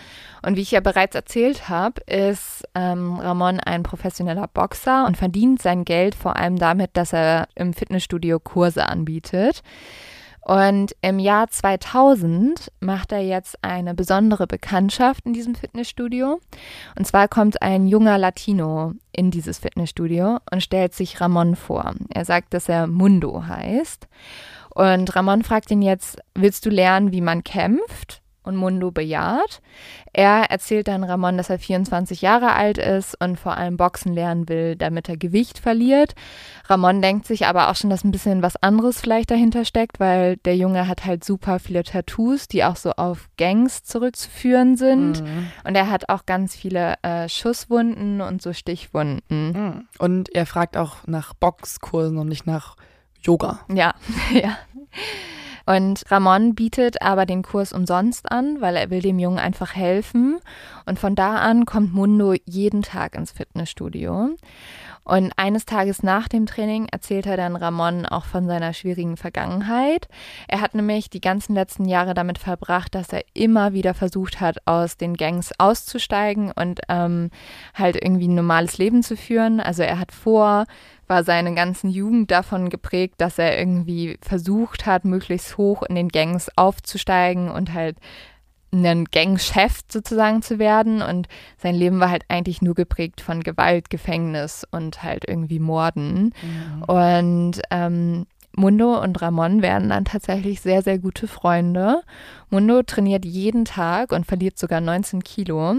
Und 0.44 0.56
wie 0.56 0.62
ich 0.62 0.72
ja 0.72 0.80
bereits 0.80 1.14
erzählt 1.14 1.68
habe, 1.68 2.00
ist 2.06 2.64
ähm, 2.74 3.20
Ramon 3.20 3.60
ein 3.60 3.84
professioneller 3.84 4.48
Boxer 4.48 5.06
und 5.06 5.16
verdient 5.16 5.62
sein 5.62 5.84
Geld 5.84 6.16
vor 6.16 6.34
allem 6.34 6.56
damit, 6.56 6.90
dass 6.94 7.12
er 7.12 7.46
im 7.54 7.72
Fitnessstudio 7.72 8.40
Kurse 8.40 8.86
anbietet. 8.86 9.62
Und 10.50 10.96
im 11.00 11.20
Jahr 11.20 11.48
2000 11.48 12.72
macht 12.80 13.12
er 13.12 13.20
jetzt 13.20 13.56
eine 13.62 13.94
besondere 13.94 14.48
Bekanntschaft 14.48 15.24
in 15.24 15.32
diesem 15.32 15.54
Fitnessstudio. 15.54 16.40
Und 16.98 17.06
zwar 17.06 17.28
kommt 17.28 17.62
ein 17.62 17.86
junger 17.86 18.18
Latino 18.18 18.94
in 19.12 19.30
dieses 19.30 19.60
Fitnessstudio 19.60 20.38
und 20.50 20.60
stellt 20.60 20.92
sich 20.92 21.20
Ramon 21.20 21.54
vor. 21.54 21.94
Er 22.12 22.24
sagt, 22.24 22.52
dass 22.52 22.68
er 22.68 22.88
Mundo 22.88 23.44
heißt. 23.46 24.08
Und 24.70 25.14
Ramon 25.14 25.44
fragt 25.44 25.70
ihn 25.70 25.82
jetzt, 25.82 26.18
willst 26.34 26.66
du 26.66 26.70
lernen, 26.70 27.12
wie 27.12 27.20
man 27.20 27.44
kämpft? 27.44 28.19
Und 28.42 28.56
Mundo 28.56 28.90
bejaht. 28.90 29.60
Er 30.12 30.50
erzählt 30.50 30.88
dann 30.88 31.04
Ramon, 31.04 31.36
dass 31.36 31.50
er 31.50 31.58
24 31.58 32.22
Jahre 32.22 32.54
alt 32.54 32.78
ist 32.78 33.14
und 33.22 33.38
vor 33.38 33.56
allem 33.56 33.76
Boxen 33.76 34.14
lernen 34.14 34.48
will, 34.48 34.76
damit 34.76 35.08
er 35.08 35.18
Gewicht 35.18 35.58
verliert. 35.58 36.14
Ramon 36.66 37.02
denkt 37.02 37.26
sich 37.26 37.46
aber 37.46 37.68
auch 37.68 37.76
schon, 37.76 37.90
dass 37.90 38.02
ein 38.02 38.10
bisschen 38.10 38.42
was 38.42 38.56
anderes 38.56 39.00
vielleicht 39.00 39.30
dahinter 39.30 39.64
steckt, 39.64 40.00
weil 40.00 40.38
der 40.38 40.56
Junge 40.56 40.88
hat 40.88 41.04
halt 41.04 41.22
super 41.22 41.58
viele 41.58 41.82
Tattoos, 41.82 42.48
die 42.48 42.64
auch 42.64 42.76
so 42.76 42.92
auf 42.92 43.28
Gangs 43.36 43.82
zurückzuführen 43.82 44.76
sind. 44.76 45.22
Mhm. 45.22 45.50
Und 45.64 45.74
er 45.74 45.90
hat 45.90 46.08
auch 46.08 46.24
ganz 46.24 46.56
viele 46.56 46.94
äh, 47.02 47.28
Schusswunden 47.28 48.20
und 48.20 48.40
so 48.40 48.52
Stichwunden. 48.52 49.52
Mhm. 49.52 49.88
Und 49.98 50.34
er 50.34 50.46
fragt 50.46 50.76
auch 50.76 51.06
nach 51.06 51.34
Boxkursen 51.34 52.18
und 52.18 52.28
nicht 52.28 52.46
nach 52.46 52.76
Yoga. 53.22 53.60
Ja, 53.68 53.94
ja. 54.32 54.56
Und 55.70 56.02
Ramon 56.10 56.56
bietet 56.56 57.00
aber 57.00 57.26
den 57.26 57.42
Kurs 57.42 57.72
umsonst 57.72 58.32
an, 58.32 58.60
weil 58.60 58.74
er 58.74 58.90
will 58.90 59.02
dem 59.02 59.20
Jungen 59.20 59.38
einfach 59.38 59.76
helfen. 59.76 60.40
Und 60.84 60.98
von 60.98 61.14
da 61.14 61.36
an 61.36 61.64
kommt 61.64 61.94
Mundo 61.94 62.34
jeden 62.44 62.82
Tag 62.82 63.14
ins 63.14 63.30
Fitnessstudio. 63.30 64.30
Und 65.04 65.32
eines 65.36 65.66
Tages 65.66 66.02
nach 66.02 66.26
dem 66.26 66.46
Training 66.46 66.88
erzählt 66.90 67.26
er 67.26 67.36
dann 67.36 67.54
Ramon 67.54 68.04
auch 68.04 68.24
von 68.24 68.48
seiner 68.48 68.72
schwierigen 68.72 69.16
Vergangenheit. 69.16 70.08
Er 70.48 70.60
hat 70.60 70.74
nämlich 70.74 71.08
die 71.08 71.20
ganzen 71.20 71.54
letzten 71.54 71.84
Jahre 71.84 72.14
damit 72.14 72.38
verbracht, 72.38 72.96
dass 72.96 73.12
er 73.12 73.22
immer 73.32 73.72
wieder 73.72 73.94
versucht 73.94 74.40
hat, 74.40 74.58
aus 74.66 74.96
den 74.96 75.14
Gangs 75.14 75.52
auszusteigen 75.56 76.50
und 76.50 76.80
ähm, 76.88 77.30
halt 77.74 77.94
irgendwie 77.94 78.26
ein 78.26 78.34
normales 78.34 78.76
Leben 78.78 79.04
zu 79.04 79.16
führen. 79.16 79.60
Also 79.60 79.84
er 79.84 80.00
hat 80.00 80.10
vor, 80.10 80.66
war 81.10 81.24
seine 81.24 81.54
ganzen 81.54 81.90
Jugend 81.90 82.30
davon 82.30 82.70
geprägt, 82.70 83.16
dass 83.18 83.38
er 83.38 83.58
irgendwie 83.58 84.16
versucht 84.22 84.86
hat, 84.86 85.04
möglichst 85.04 85.58
hoch 85.58 85.82
in 85.82 85.96
den 85.96 86.08
Gangs 86.08 86.48
aufzusteigen 86.56 87.50
und 87.50 87.74
halt 87.74 87.96
ein 88.72 89.04
Gangchef 89.06 89.80
sozusagen 89.88 90.42
zu 90.42 90.58
werden. 90.58 91.02
Und 91.02 91.28
sein 91.58 91.74
Leben 91.74 92.00
war 92.00 92.10
halt 92.10 92.24
eigentlich 92.28 92.62
nur 92.62 92.74
geprägt 92.74 93.20
von 93.20 93.42
Gewalt, 93.42 93.90
Gefängnis 93.90 94.64
und 94.70 95.02
halt 95.02 95.24
irgendwie 95.28 95.58
Morden. 95.58 96.32
Mhm. 96.42 96.82
Und 96.84 97.62
ähm, 97.70 98.26
Mundo 98.60 99.00
und 99.00 99.20
Ramon 99.20 99.62
werden 99.62 99.88
dann 99.88 100.04
tatsächlich 100.04 100.60
sehr, 100.60 100.82
sehr 100.82 100.98
gute 100.98 101.26
Freunde. 101.26 102.02
Mundo 102.50 102.82
trainiert 102.82 103.24
jeden 103.24 103.64
Tag 103.64 104.12
und 104.12 104.26
verliert 104.26 104.58
sogar 104.58 104.80
19 104.80 105.24
Kilo. 105.24 105.76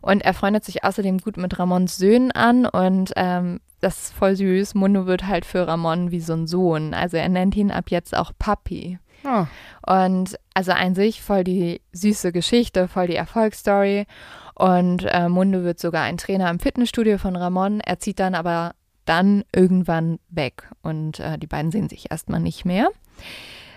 Und 0.00 0.22
er 0.22 0.34
freundet 0.34 0.64
sich 0.64 0.84
außerdem 0.84 1.18
gut 1.18 1.36
mit 1.36 1.58
Ramons 1.58 1.96
Söhnen 1.96 2.30
an 2.30 2.66
und 2.66 3.12
ähm, 3.16 3.60
das 3.80 4.02
ist 4.02 4.14
voll 4.14 4.36
süß. 4.36 4.74
Mundo 4.74 5.06
wird 5.06 5.26
halt 5.26 5.44
für 5.44 5.66
Ramon 5.66 6.10
wie 6.10 6.20
so 6.20 6.34
ein 6.34 6.46
Sohn. 6.46 6.94
Also 6.94 7.16
er 7.16 7.28
nennt 7.28 7.56
ihn 7.56 7.70
ab 7.70 7.86
jetzt 7.90 8.16
auch 8.16 8.32
Papi. 8.38 8.98
Oh. 9.24 9.46
Und 9.86 10.38
also 10.54 10.72
an 10.72 10.94
sich 10.94 11.22
voll 11.22 11.44
die 11.44 11.80
süße 11.92 12.32
Geschichte, 12.32 12.88
voll 12.88 13.08
die 13.08 13.16
Erfolgsstory. 13.16 14.06
Und 14.54 15.04
äh, 15.06 15.28
Mundo 15.28 15.64
wird 15.64 15.80
sogar 15.80 16.02
ein 16.02 16.18
Trainer 16.18 16.50
im 16.50 16.60
Fitnessstudio 16.60 17.18
von 17.18 17.36
Ramon. 17.36 17.80
Er 17.80 17.98
zieht 17.98 18.20
dann 18.20 18.34
aber 18.34 18.72
dann 19.10 19.42
irgendwann 19.52 20.20
weg 20.28 20.70
und 20.82 21.18
äh, 21.18 21.36
die 21.36 21.48
beiden 21.48 21.72
sehen 21.72 21.88
sich 21.88 22.12
erstmal 22.12 22.38
nicht 22.38 22.64
mehr. 22.64 22.88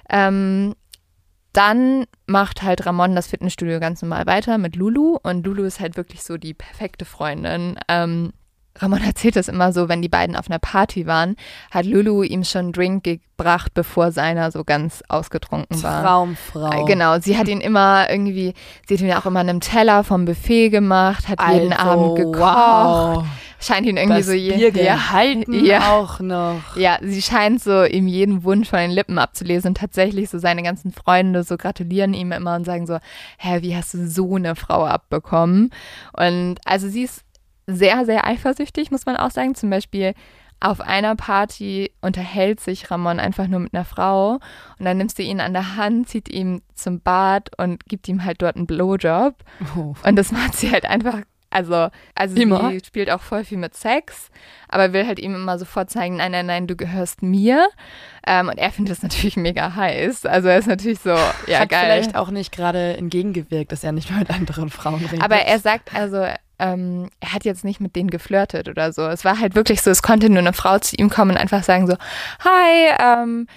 Ähm, 0.08 0.76
dann 1.54 2.06
macht 2.28 2.62
halt 2.62 2.86
Ramon 2.86 3.16
das 3.16 3.28
Fitnessstudio 3.28 3.80
ganz 3.80 4.04
normal 4.04 4.28
weiter 4.28 4.60
mit 4.60 4.76
Lulu 4.76 5.18
und 5.24 5.44
Lulu 5.44 5.64
ist 5.64 5.80
halt 5.80 5.98
wirklich 5.98 6.24
so 6.24 6.38
die 6.38 6.54
perfekte 6.54 7.06
Freundin. 7.06 7.80
Ähm, 7.88 8.34
Ramon 8.78 9.02
erzählt 9.06 9.36
das 9.36 9.48
immer 9.48 9.74
so, 9.74 9.90
wenn 9.90 10.04
die 10.04 10.10
beiden 10.10 10.36
auf 10.36 10.52
einer 10.52 10.60
Party 10.60 11.08
waren, 11.08 11.36
hat 11.72 11.88
Lulu 11.88 12.22
ihm 12.22 12.44
schon 12.44 12.66
einen 12.66 12.74
Drink 12.74 13.04
gebracht, 13.04 13.74
bevor 13.74 14.12
seiner 14.12 14.52
so 14.52 14.64
ganz 14.64 15.02
ausgetrunken 15.10 15.82
war. 15.82 16.04
Traumfrau. 16.04 16.84
Äh, 16.84 16.86
genau, 16.86 17.20
sie 17.20 17.40
hat 17.40 17.48
ihn 17.48 17.62
immer 17.62 18.08
irgendwie, 18.08 18.54
sie 18.88 18.94
hat 18.94 19.02
ihn 19.02 19.14
auch 19.14 19.26
immer 19.26 19.40
einen 19.40 19.62
Teller 19.62 20.04
vom 20.04 20.26
Buffet 20.26 20.70
gemacht, 20.70 21.28
hat 21.28 21.40
also, 21.40 21.60
jeden 21.60 21.74
Abend 21.74 22.18
gekocht. 22.18 22.40
Wow. 22.40 23.26
Scheint 23.64 23.88
ihn 23.88 23.96
irgendwie 23.98 24.18
das 24.18 24.26
so 24.26 24.34
je, 24.34 24.56
Bier 24.56 24.72
gehalten 24.72 25.66
ja, 25.66 25.94
auch 25.94 26.20
noch. 26.20 26.76
Ja, 26.76 26.98
sie 27.02 27.22
scheint 27.22 27.64
so 27.64 27.86
ihm 27.86 28.08
jeden 28.08 28.44
Wunsch 28.44 28.70
von 28.70 28.80
den 28.80 28.92
Lippen 28.92 29.18
abzulesen 29.18 29.70
und 29.70 29.78
tatsächlich 29.78 30.30
so 30.30 30.38
seine 30.38 30.64
ganzen 30.64 30.92
Freunde 30.92 31.44
so 31.44 31.56
gratulieren 31.56 32.14
ihm 32.14 32.34
immer 32.34 32.56
und 32.56 32.66
sagen 32.66 32.86
so, 32.88 32.98
hä, 33.38 33.62
wie 33.62 33.76
hast 33.76 33.94
du 33.94 34.08
so 34.08 34.36
eine 34.36 34.56
Frau 34.56 34.86
abbekommen? 34.86 35.70
Und 36.12 36.56
also 36.66 36.90
sie 36.90 37.04
ist 37.04 37.24
sehr, 37.66 38.06
sehr 38.06 38.28
eifersüchtig, 38.28 38.92
muss 38.92 39.06
man 39.06 39.16
auch 39.16 39.32
sagen. 39.32 39.56
Zum 39.56 39.70
Beispiel 39.70 40.14
auf 40.60 40.80
einer 40.82 41.16
Party 41.16 41.92
unterhält 42.02 42.60
sich 42.60 42.90
Ramon 42.90 43.20
einfach 43.20 43.48
nur 43.48 43.60
mit 43.60 43.74
einer 43.74 43.86
Frau 43.86 44.40
und 44.80 44.86
dann 44.86 44.98
nimmst 44.98 45.20
du 45.20 45.24
ihn 45.24 45.42
an 45.42 45.54
der 45.54 45.76
Hand, 45.76 46.08
zieht 46.10 46.30
ihn 46.30 46.62
zum 46.74 47.02
Bad 47.02 47.52
und 47.58 47.86
gibt 47.86 48.08
ihm 48.08 48.24
halt 48.24 48.42
dort 48.42 48.56
einen 48.56 48.66
Blowjob. 48.66 49.36
Oh. 49.76 49.94
Und 50.08 50.16
das 50.16 50.32
macht 50.32 50.56
sie 50.56 50.72
halt 50.72 50.86
einfach, 50.86 51.22
also, 51.54 51.90
also 52.16 52.36
immer. 52.36 52.72
sie 52.72 52.82
spielt 52.84 53.12
auch 53.12 53.22
voll 53.22 53.44
viel 53.44 53.58
mit 53.58 53.76
Sex, 53.76 54.30
aber 54.68 54.92
will 54.94 55.06
halt 55.06 55.20
ihm 55.20 55.36
immer 55.36 55.60
sofort 55.60 55.90
zeigen, 55.90 56.18
nein, 56.18 56.32
nein, 56.32 56.46
nein, 56.46 56.68
du 56.68 56.76
gehörst 56.76 57.22
mir. 57.22 57.68
Ähm, 58.26 58.50
und 58.50 58.58
er 58.58 58.72
findet 58.72 58.92
das 58.92 59.04
natürlich 59.04 59.38
mega 59.38 59.76
heiß. 59.76 60.26
Also 60.26 60.48
er 60.48 60.58
ist 60.58 60.68
natürlich 60.68 61.00
so, 61.00 61.10
ja, 61.48 61.60
Hat 61.60 61.70
geil. 61.70 61.82
vielleicht 61.84 62.16
auch 62.16 62.30
nicht 62.30 62.52
gerade 62.52 62.98
entgegengewirkt, 62.98 63.72
dass 63.72 63.84
er 63.84 63.92
nicht 63.92 64.10
mehr 64.10 64.20
mit 64.20 64.30
anderen 64.32 64.70
Frauen 64.70 65.06
redet. 65.06 65.24
Aber 65.24 65.36
er 65.36 65.60
sagt, 65.60 65.94
also 65.96 66.26
ähm, 66.60 67.10
er 67.20 67.34
hat 67.34 67.46
jetzt 67.46 67.64
nicht 67.64 67.80
mit 67.80 67.96
denen 67.96 68.10
geflirtet 68.10 68.70
oder 68.70 68.92
so. 68.94 69.04
Es 69.04 69.26
war 69.26 69.40
halt 69.40 69.56
wirklich 69.56 69.82
so, 69.82 69.92
es 69.92 70.02
konnte 70.02 70.30
nur 70.30 70.40
eine 70.40 70.54
Frau 70.54 70.80
zu 70.80 70.96
ihm 70.96 71.10
kommen 71.10 71.32
und 71.32 71.38
einfach 71.38 71.64
sagen 71.64 71.88
so, 71.88 71.96
hi, 72.44 72.94
ähm, 73.00 73.48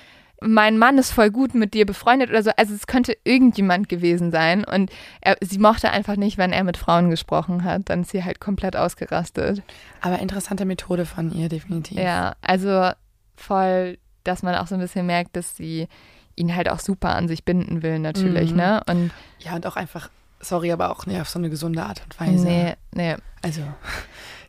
mein 0.46 0.78
Mann 0.78 0.98
ist 0.98 1.12
voll 1.12 1.30
gut 1.30 1.54
mit 1.54 1.74
dir 1.74 1.86
befreundet 1.86 2.30
oder 2.30 2.42
so. 2.42 2.50
Also 2.56 2.74
es 2.74 2.86
könnte 2.86 3.16
irgendjemand 3.24 3.88
gewesen 3.88 4.30
sein. 4.30 4.64
Und 4.64 4.90
er, 5.20 5.36
sie 5.40 5.58
mochte 5.58 5.90
einfach 5.90 6.16
nicht, 6.16 6.38
wenn 6.38 6.52
er 6.52 6.64
mit 6.64 6.76
Frauen 6.76 7.10
gesprochen 7.10 7.64
hat. 7.64 7.82
Dann 7.86 8.02
ist 8.02 8.10
sie 8.10 8.24
halt 8.24 8.40
komplett 8.40 8.76
ausgerastet. 8.76 9.62
Aber 10.00 10.18
interessante 10.18 10.64
Methode 10.64 11.06
von 11.06 11.30
ihr, 11.32 11.48
definitiv. 11.48 11.98
Ja, 11.98 12.34
also 12.42 12.90
voll, 13.36 13.98
dass 14.24 14.42
man 14.42 14.54
auch 14.54 14.66
so 14.66 14.74
ein 14.74 14.80
bisschen 14.80 15.06
merkt, 15.06 15.36
dass 15.36 15.56
sie 15.56 15.88
ihn 16.34 16.54
halt 16.54 16.70
auch 16.70 16.80
super 16.80 17.14
an 17.14 17.28
sich 17.28 17.44
binden 17.44 17.82
will, 17.82 17.98
natürlich, 17.98 18.50
mhm. 18.50 18.56
ne? 18.58 18.82
Und 18.86 19.10
ja, 19.38 19.54
und 19.54 19.66
auch 19.66 19.76
einfach 19.76 20.10
Sorry, 20.40 20.70
aber 20.70 20.90
auch 20.90 21.06
nicht 21.06 21.20
auf 21.20 21.28
so 21.28 21.38
eine 21.38 21.50
gesunde 21.50 21.82
Art 21.82 22.02
und 22.04 22.20
Weise. 22.20 22.44
Nee, 22.44 22.74
nee. 22.92 23.16
Also, 23.42 23.62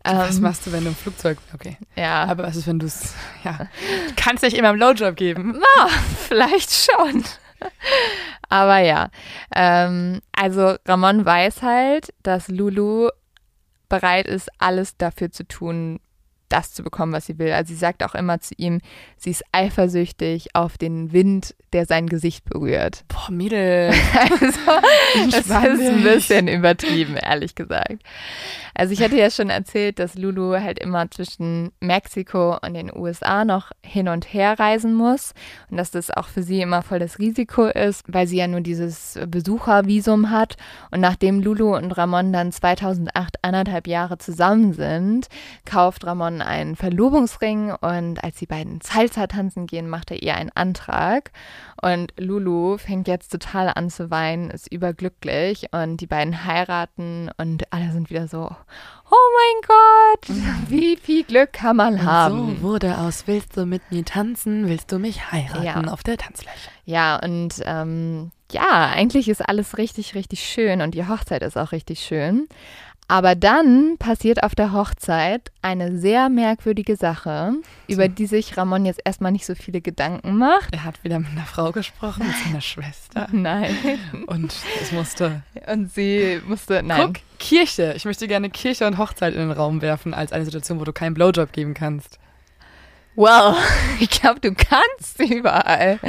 was 0.03 0.37
ähm, 0.37 0.43
machst 0.43 0.65
du, 0.65 0.71
wenn 0.71 0.83
du 0.83 0.89
im 0.89 0.95
Flugzeug, 0.95 1.37
okay. 1.53 1.77
Ja. 1.95 2.25
Aber 2.25 2.43
was 2.43 2.55
ist, 2.55 2.67
wenn 2.67 2.79
du 2.79 2.85
es, 2.85 3.13
ja, 3.43 3.67
du 4.07 4.13
kannst 4.15 4.43
dich 4.43 4.55
immer 4.57 4.69
im 4.69 4.77
Lowjob 4.77 5.15
geben. 5.15 5.59
Na, 5.77 5.87
vielleicht 6.27 6.71
schon. 6.71 7.23
aber 8.49 8.79
ja, 8.79 9.09
ähm, 9.55 10.21
also 10.31 10.75
Ramon 10.85 11.25
weiß 11.25 11.61
halt, 11.63 12.13
dass 12.23 12.47
Lulu 12.47 13.09
bereit 13.89 14.27
ist, 14.27 14.49
alles 14.59 14.97
dafür 14.97 15.31
zu 15.31 15.47
tun, 15.47 15.99
das 16.49 16.73
zu 16.73 16.83
bekommen, 16.83 17.13
was 17.13 17.25
sie 17.25 17.39
will. 17.39 17.51
Also 17.51 17.69
sie 17.69 17.79
sagt 17.79 18.03
auch 18.03 18.15
immer 18.15 18.39
zu 18.39 18.53
ihm, 18.57 18.79
sie 19.17 19.31
ist 19.31 19.43
eifersüchtig 19.51 20.55
auf 20.55 20.77
den 20.77 21.11
Wind, 21.13 21.55
der 21.73 21.85
sein 21.85 22.07
Gesicht 22.07 22.45
berührt. 22.45 23.03
Boah, 23.07 23.31
Mädel. 23.31 23.91
also, 24.19 24.81
das 25.31 25.45
ist 25.45 25.51
ein 25.51 26.03
bisschen 26.03 26.47
übertrieben, 26.47 27.17
ehrlich 27.17 27.55
gesagt. 27.55 28.01
Also 28.73 28.93
ich 28.93 29.01
hatte 29.01 29.17
ja 29.17 29.31
schon 29.31 29.49
erzählt, 29.49 29.97
dass 29.97 30.15
Lulu 30.15 30.53
halt 30.53 30.79
immer 30.79 31.09
zwischen 31.09 31.71
Mexiko 31.79 32.57
und 32.61 32.75
den 32.75 32.95
USA 32.95 33.43
noch 33.43 33.71
hin 33.83 34.07
und 34.07 34.31
her 34.33 34.59
reisen 34.59 34.93
muss 34.93 35.33
und 35.71 35.77
dass 35.77 35.89
das 35.89 36.11
auch 36.11 36.27
für 36.27 36.43
sie 36.43 36.61
immer 36.61 36.83
voll 36.83 36.99
das 36.99 37.17
Risiko 37.17 37.65
ist, 37.65 38.03
weil 38.07 38.27
sie 38.27 38.37
ja 38.37 38.47
nur 38.47 38.61
dieses 38.61 39.19
Besuchervisum 39.27 40.29
hat. 40.29 40.57
Und 40.91 41.01
nachdem 41.01 41.41
Lulu 41.41 41.75
und 41.75 41.91
Ramon 41.91 42.31
dann 42.31 42.51
2008 42.51 43.37
anderthalb 43.41 43.87
Jahre 43.87 44.19
zusammen 44.19 44.73
sind, 44.73 45.27
kauft 45.65 46.05
Ramon 46.05 46.36
einen 46.41 46.75
Verlobungsring 46.75 47.71
und 47.71 48.23
als 48.23 48.37
die 48.37 48.45
beiden 48.45 48.81
Salsa 48.81 49.27
tanzen 49.27 49.67
gehen, 49.67 49.89
macht 49.89 50.11
er 50.11 50.21
ihr 50.21 50.35
einen 50.35 50.51
Antrag. 50.55 51.31
Und 51.81 52.13
Lulu 52.17 52.77
fängt 52.77 53.07
jetzt 53.07 53.31
total 53.31 53.71
an 53.73 53.89
zu 53.89 54.09
weinen, 54.09 54.49
ist 54.49 54.71
überglücklich 54.71 55.67
und 55.71 55.97
die 55.97 56.07
beiden 56.07 56.45
heiraten 56.45 57.29
und 57.37 57.71
alle 57.71 57.91
sind 57.91 58.09
wieder 58.09 58.27
so, 58.27 58.49
oh 59.09 59.29
mein 59.37 59.61
Gott, 59.67 60.29
mhm. 60.29 60.65
wie 60.69 60.97
viel 60.97 61.23
Glück 61.23 61.53
kann 61.53 61.75
man 61.75 62.03
haben. 62.03 62.57
So 62.57 62.61
wurde 62.61 62.97
aus, 62.97 63.23
willst 63.27 63.55
du 63.57 63.65
mit 63.65 63.91
mir 63.91 64.03
tanzen, 64.05 64.67
willst 64.67 64.91
du 64.91 64.99
mich 64.99 65.31
heiraten 65.31 65.85
ja. 65.85 65.93
auf 65.93 66.03
der 66.03 66.17
Tanzfläche. 66.17 66.69
Ja, 66.85 67.17
und 67.17 67.61
ähm, 67.65 68.31
ja, 68.51 68.89
eigentlich 68.93 69.27
ist 69.27 69.47
alles 69.47 69.77
richtig, 69.77 70.15
richtig 70.15 70.41
schön 70.41 70.81
und 70.81 70.93
die 70.93 71.07
Hochzeit 71.07 71.43
ist 71.43 71.57
auch 71.57 71.71
richtig 71.71 71.99
schön. 71.99 72.47
Aber 73.09 73.35
dann 73.35 73.97
passiert 73.97 74.43
auf 74.43 74.53
der 74.53 74.73
Hochzeit 74.73 75.51
eine 75.61 75.97
sehr 75.97 76.27
merkwürdige 76.27 76.97
Sache, 76.97 77.53
so. 77.87 77.93
über 77.93 78.09
die 78.09 78.25
sich 78.25 78.57
Ramon 78.57 78.85
jetzt 78.85 78.99
erstmal 79.05 79.31
nicht 79.31 79.45
so 79.45 79.55
viele 79.55 79.79
Gedanken 79.79 80.37
macht. 80.37 80.73
Er 80.73 80.83
hat 80.83 81.01
wieder 81.05 81.17
mit 81.19 81.29
einer 81.29 81.45
Frau 81.45 81.71
gesprochen, 81.71 82.27
mit 82.27 82.35
seiner 82.43 82.59
Schwester. 82.59 83.29
Nein. 83.31 83.75
Und 84.25 84.53
es 84.81 84.91
musste. 84.91 85.41
Und 85.71 85.93
sie 85.93 86.41
musste. 86.45 86.83
Nein. 86.83 87.13
Guck, 87.13 87.39
Kirche. 87.39 87.93
Ich 87.95 88.03
möchte 88.03 88.27
gerne 88.27 88.49
Kirche 88.49 88.85
und 88.85 88.97
Hochzeit 88.97 89.33
in 89.33 89.39
den 89.39 89.51
Raum 89.51 89.81
werfen, 89.81 90.13
als 90.13 90.33
eine 90.33 90.43
Situation, 90.43 90.81
wo 90.81 90.83
du 90.83 90.91
keinen 90.91 91.13
Blowjob 91.13 91.53
geben 91.53 91.73
kannst. 91.73 92.19
Well, 93.15 93.55
ich 94.01 94.09
glaube, 94.09 94.41
du 94.41 94.53
kannst 94.53 95.19
überall. 95.21 95.99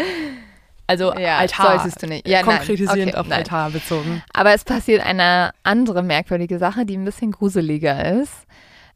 Also 0.88 1.14
ja, 1.14 1.38
Altar. 1.38 1.79
Solltest 1.79 2.03
du 2.03 2.07
nicht. 2.07 2.27
Ja, 2.27 2.42
konkretisierend 2.42 3.12
okay, 3.12 3.20
auf 3.20 3.29
nein. 3.29 3.40
Altar 3.40 3.70
bezogen. 3.70 4.22
Aber 4.33 4.55
es 4.55 4.64
passiert 4.64 5.05
eine 5.05 5.53
andere 5.62 6.03
merkwürdige 6.03 6.59
Sache, 6.59 6.87
die 6.87 6.96
ein 6.96 7.05
bisschen 7.05 7.31
gruseliger 7.31 8.20
ist. 8.20 8.46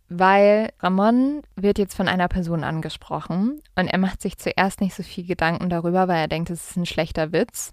Weil 0.08 0.70
Ramon 0.80 1.42
wird 1.54 1.78
jetzt 1.78 1.94
von 1.94 2.08
einer 2.08 2.28
Person 2.28 2.64
angesprochen 2.64 3.62
und 3.76 3.88
er 3.88 3.98
macht 3.98 4.20
sich 4.20 4.36
zuerst 4.36 4.80
nicht 4.80 4.94
so 4.94 5.02
viel 5.02 5.26
Gedanken 5.26 5.70
darüber, 5.70 6.08
weil 6.08 6.18
er 6.18 6.28
denkt, 6.28 6.50
es 6.50 6.70
ist 6.70 6.76
ein 6.76 6.86
schlechter 6.86 7.32
Witz. 7.32 7.72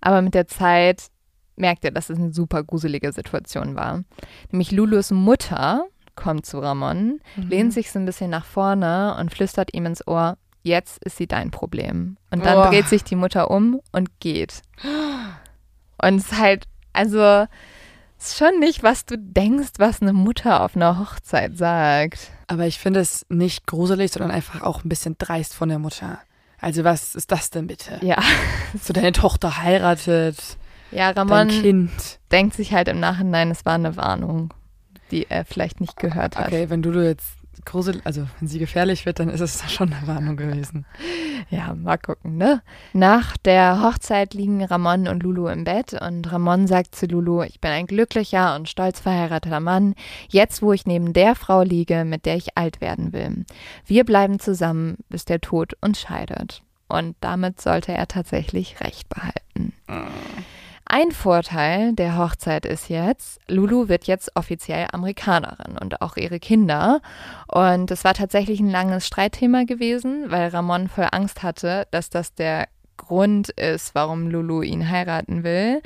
Aber 0.00 0.22
mit 0.22 0.34
der 0.34 0.46
Zeit 0.46 1.08
merkt 1.56 1.84
er, 1.84 1.90
dass 1.90 2.10
es 2.10 2.18
eine 2.18 2.32
super 2.32 2.62
gruselige 2.62 3.12
Situation 3.12 3.76
war. 3.76 4.02
Nämlich 4.50 4.72
Lulus 4.72 5.10
Mutter 5.10 5.86
kommt 6.16 6.46
zu 6.46 6.58
Ramon, 6.58 7.20
mhm. 7.36 7.48
lehnt 7.48 7.72
sich 7.72 7.90
so 7.90 7.98
ein 7.98 8.06
bisschen 8.06 8.30
nach 8.30 8.44
vorne 8.44 9.16
und 9.18 9.32
flüstert 9.32 9.74
ihm 9.74 9.86
ins 9.86 10.06
Ohr, 10.06 10.36
jetzt 10.64 11.04
ist 11.04 11.16
sie 11.16 11.28
dein 11.28 11.50
Problem. 11.50 12.16
Und 12.30 12.44
dann 12.44 12.58
oh. 12.58 12.70
dreht 12.70 12.88
sich 12.88 13.04
die 13.04 13.16
Mutter 13.16 13.50
um 13.50 13.80
und 13.92 14.18
geht. 14.18 14.62
Und 16.02 16.16
es 16.16 16.32
ist 16.32 16.38
halt, 16.38 16.64
also 16.92 17.46
ist 18.18 18.38
schon 18.38 18.58
nicht, 18.58 18.82
was 18.82 19.04
du 19.04 19.18
denkst, 19.18 19.72
was 19.78 20.00
eine 20.00 20.12
Mutter 20.12 20.62
auf 20.62 20.74
einer 20.74 20.98
Hochzeit 20.98 21.56
sagt. 21.56 22.30
Aber 22.46 22.66
ich 22.66 22.78
finde 22.78 23.00
es 23.00 23.26
nicht 23.28 23.66
gruselig, 23.66 24.12
sondern 24.12 24.30
einfach 24.30 24.62
auch 24.62 24.84
ein 24.84 24.88
bisschen 24.88 25.16
dreist 25.18 25.54
von 25.54 25.68
der 25.68 25.78
Mutter. 25.78 26.18
Also 26.58 26.84
was 26.84 27.14
ist 27.14 27.30
das 27.30 27.50
denn 27.50 27.66
bitte? 27.66 27.98
Ja. 28.02 28.18
So 28.82 28.92
deine 28.92 29.12
Tochter 29.12 29.62
heiratet, 29.62 30.38
Ja, 30.90 31.12
dein 31.12 31.28
Ramon 31.28 31.48
Kind. 31.48 32.18
denkt 32.32 32.54
sich 32.56 32.72
halt 32.72 32.88
im 32.88 32.98
Nachhinein, 32.98 33.50
es 33.50 33.64
war 33.64 33.74
eine 33.74 33.96
Warnung, 33.96 34.52
die 35.10 35.30
er 35.30 35.44
vielleicht 35.44 35.80
nicht 35.80 35.96
gehört 35.96 36.36
hat. 36.36 36.48
Okay, 36.48 36.70
wenn 36.70 36.82
du 36.82 36.90
jetzt 37.00 37.36
grusel, 37.64 38.00
also 38.04 38.26
wenn 38.38 38.48
sie 38.48 38.58
gefährlich 38.58 39.06
wird, 39.06 39.18
dann 39.20 39.28
ist 39.28 39.40
es 39.40 39.62
schon 39.72 39.92
eine 39.92 40.06
Warnung 40.06 40.36
gewesen. 40.36 40.86
Ja, 41.50 41.74
mal 41.74 41.98
gucken, 41.98 42.36
ne? 42.36 42.62
Nach 42.92 43.36
der 43.36 43.82
Hochzeit 43.82 44.34
liegen 44.34 44.64
Ramon 44.64 45.08
und 45.08 45.22
Lulu 45.22 45.48
im 45.48 45.64
Bett 45.64 45.92
und 45.94 46.30
Ramon 46.30 46.66
sagt 46.66 46.94
zu 46.94 47.06
Lulu, 47.06 47.42
ich 47.42 47.60
bin 47.60 47.70
ein 47.70 47.86
glücklicher 47.86 48.54
und 48.56 48.68
stolz 48.68 49.00
verheirateter 49.00 49.60
Mann, 49.60 49.94
jetzt 50.28 50.62
wo 50.62 50.72
ich 50.72 50.86
neben 50.86 51.12
der 51.12 51.34
Frau 51.34 51.62
liege, 51.62 52.04
mit 52.04 52.26
der 52.26 52.36
ich 52.36 52.56
alt 52.56 52.80
werden 52.80 53.12
will. 53.12 53.44
Wir 53.86 54.04
bleiben 54.04 54.38
zusammen, 54.38 54.98
bis 55.08 55.24
der 55.24 55.40
Tod 55.40 55.74
uns 55.80 56.00
scheidet. 56.00 56.62
Und 56.88 57.16
damit 57.20 57.60
sollte 57.60 57.92
er 57.92 58.06
tatsächlich 58.08 58.80
recht 58.80 59.08
behalten. 59.08 59.72
Ein 60.86 61.12
Vorteil 61.12 61.94
der 61.94 62.18
Hochzeit 62.18 62.66
ist 62.66 62.90
jetzt, 62.90 63.40
Lulu 63.48 63.88
wird 63.88 64.04
jetzt 64.04 64.36
offiziell 64.36 64.86
Amerikanerin 64.92 65.78
und 65.78 66.02
auch 66.02 66.16
ihre 66.16 66.38
Kinder. 66.38 67.00
Und 67.48 67.90
es 67.90 68.04
war 68.04 68.12
tatsächlich 68.12 68.60
ein 68.60 68.70
langes 68.70 69.06
Streitthema 69.06 69.64
gewesen, 69.64 70.30
weil 70.30 70.48
Ramon 70.48 70.88
voll 70.88 71.08
Angst 71.10 71.42
hatte, 71.42 71.86
dass 71.90 72.10
das 72.10 72.34
der 72.34 72.68
Grund 72.96 73.50
ist, 73.50 73.94
warum 73.94 74.28
Lulu 74.28 74.62
ihn 74.62 74.88
heiraten 74.88 75.42
will. 75.44 75.80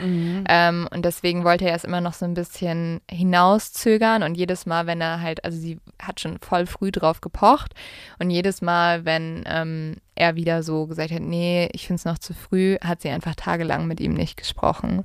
Ähm, 0.48 0.88
und 0.92 1.04
deswegen 1.04 1.44
wollte 1.44 1.68
er 1.68 1.74
es 1.74 1.84
immer 1.84 2.00
noch 2.00 2.14
so 2.14 2.24
ein 2.24 2.34
bisschen 2.34 3.00
hinauszögern 3.10 4.22
und 4.22 4.36
jedes 4.36 4.66
Mal, 4.66 4.86
wenn 4.86 5.00
er 5.00 5.20
halt, 5.20 5.44
also 5.44 5.58
sie 5.58 5.78
hat 6.00 6.20
schon 6.20 6.38
voll 6.38 6.66
früh 6.66 6.90
drauf 6.90 7.20
gepocht 7.20 7.74
und 8.18 8.30
jedes 8.30 8.62
Mal, 8.62 9.04
wenn 9.04 9.44
ähm, 9.46 9.96
er 10.14 10.36
wieder 10.36 10.62
so 10.62 10.86
gesagt 10.86 11.10
hat, 11.10 11.22
nee, 11.22 11.68
ich 11.72 11.86
finde 11.86 11.98
es 11.98 12.04
noch 12.04 12.18
zu 12.18 12.34
früh, 12.34 12.76
hat 12.82 13.02
sie 13.02 13.10
einfach 13.10 13.34
tagelang 13.34 13.86
mit 13.86 14.00
ihm 14.00 14.14
nicht 14.14 14.36
gesprochen. 14.36 15.04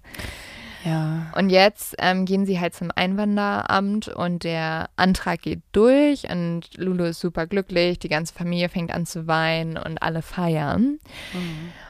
Ja. 0.84 1.32
Und 1.36 1.50
jetzt 1.50 1.96
ähm, 2.00 2.26
gehen 2.26 2.46
sie 2.46 2.60
halt 2.60 2.74
zum 2.74 2.92
Einwanderamt 2.94 4.10
und 4.10 4.44
der 4.44 4.90
Antrag 4.96 5.42
geht 5.42 5.62
durch 5.72 6.30
und 6.30 6.76
Lulu 6.76 7.06
ist 7.06 7.22
super 7.22 7.48
glücklich, 7.48 8.00
die 8.00 8.10
ganze 8.10 8.34
Familie 8.34 8.70
fängt 8.70 8.92
an 8.92 9.06
zu 9.06 9.28
weinen 9.28 9.78
und 9.78 10.02
alle 10.02 10.22
feiern. 10.22 11.00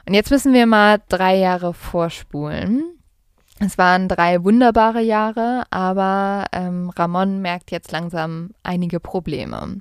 Und 0.06 0.14
jetzt 0.14 0.30
müssen 0.30 0.52
wir 0.52 0.66
mal 0.66 1.00
drei 1.08 1.36
Jahre 1.36 1.74
vorspulen. 1.74 2.84
Es 3.60 3.78
waren 3.78 4.08
drei 4.08 4.42
wunderbare 4.42 5.00
Jahre, 5.00 5.64
aber 5.70 6.46
ähm, 6.52 6.90
Ramon 6.90 7.40
merkt 7.40 7.70
jetzt 7.70 7.92
langsam 7.92 8.50
einige 8.62 9.00
Probleme. 9.00 9.80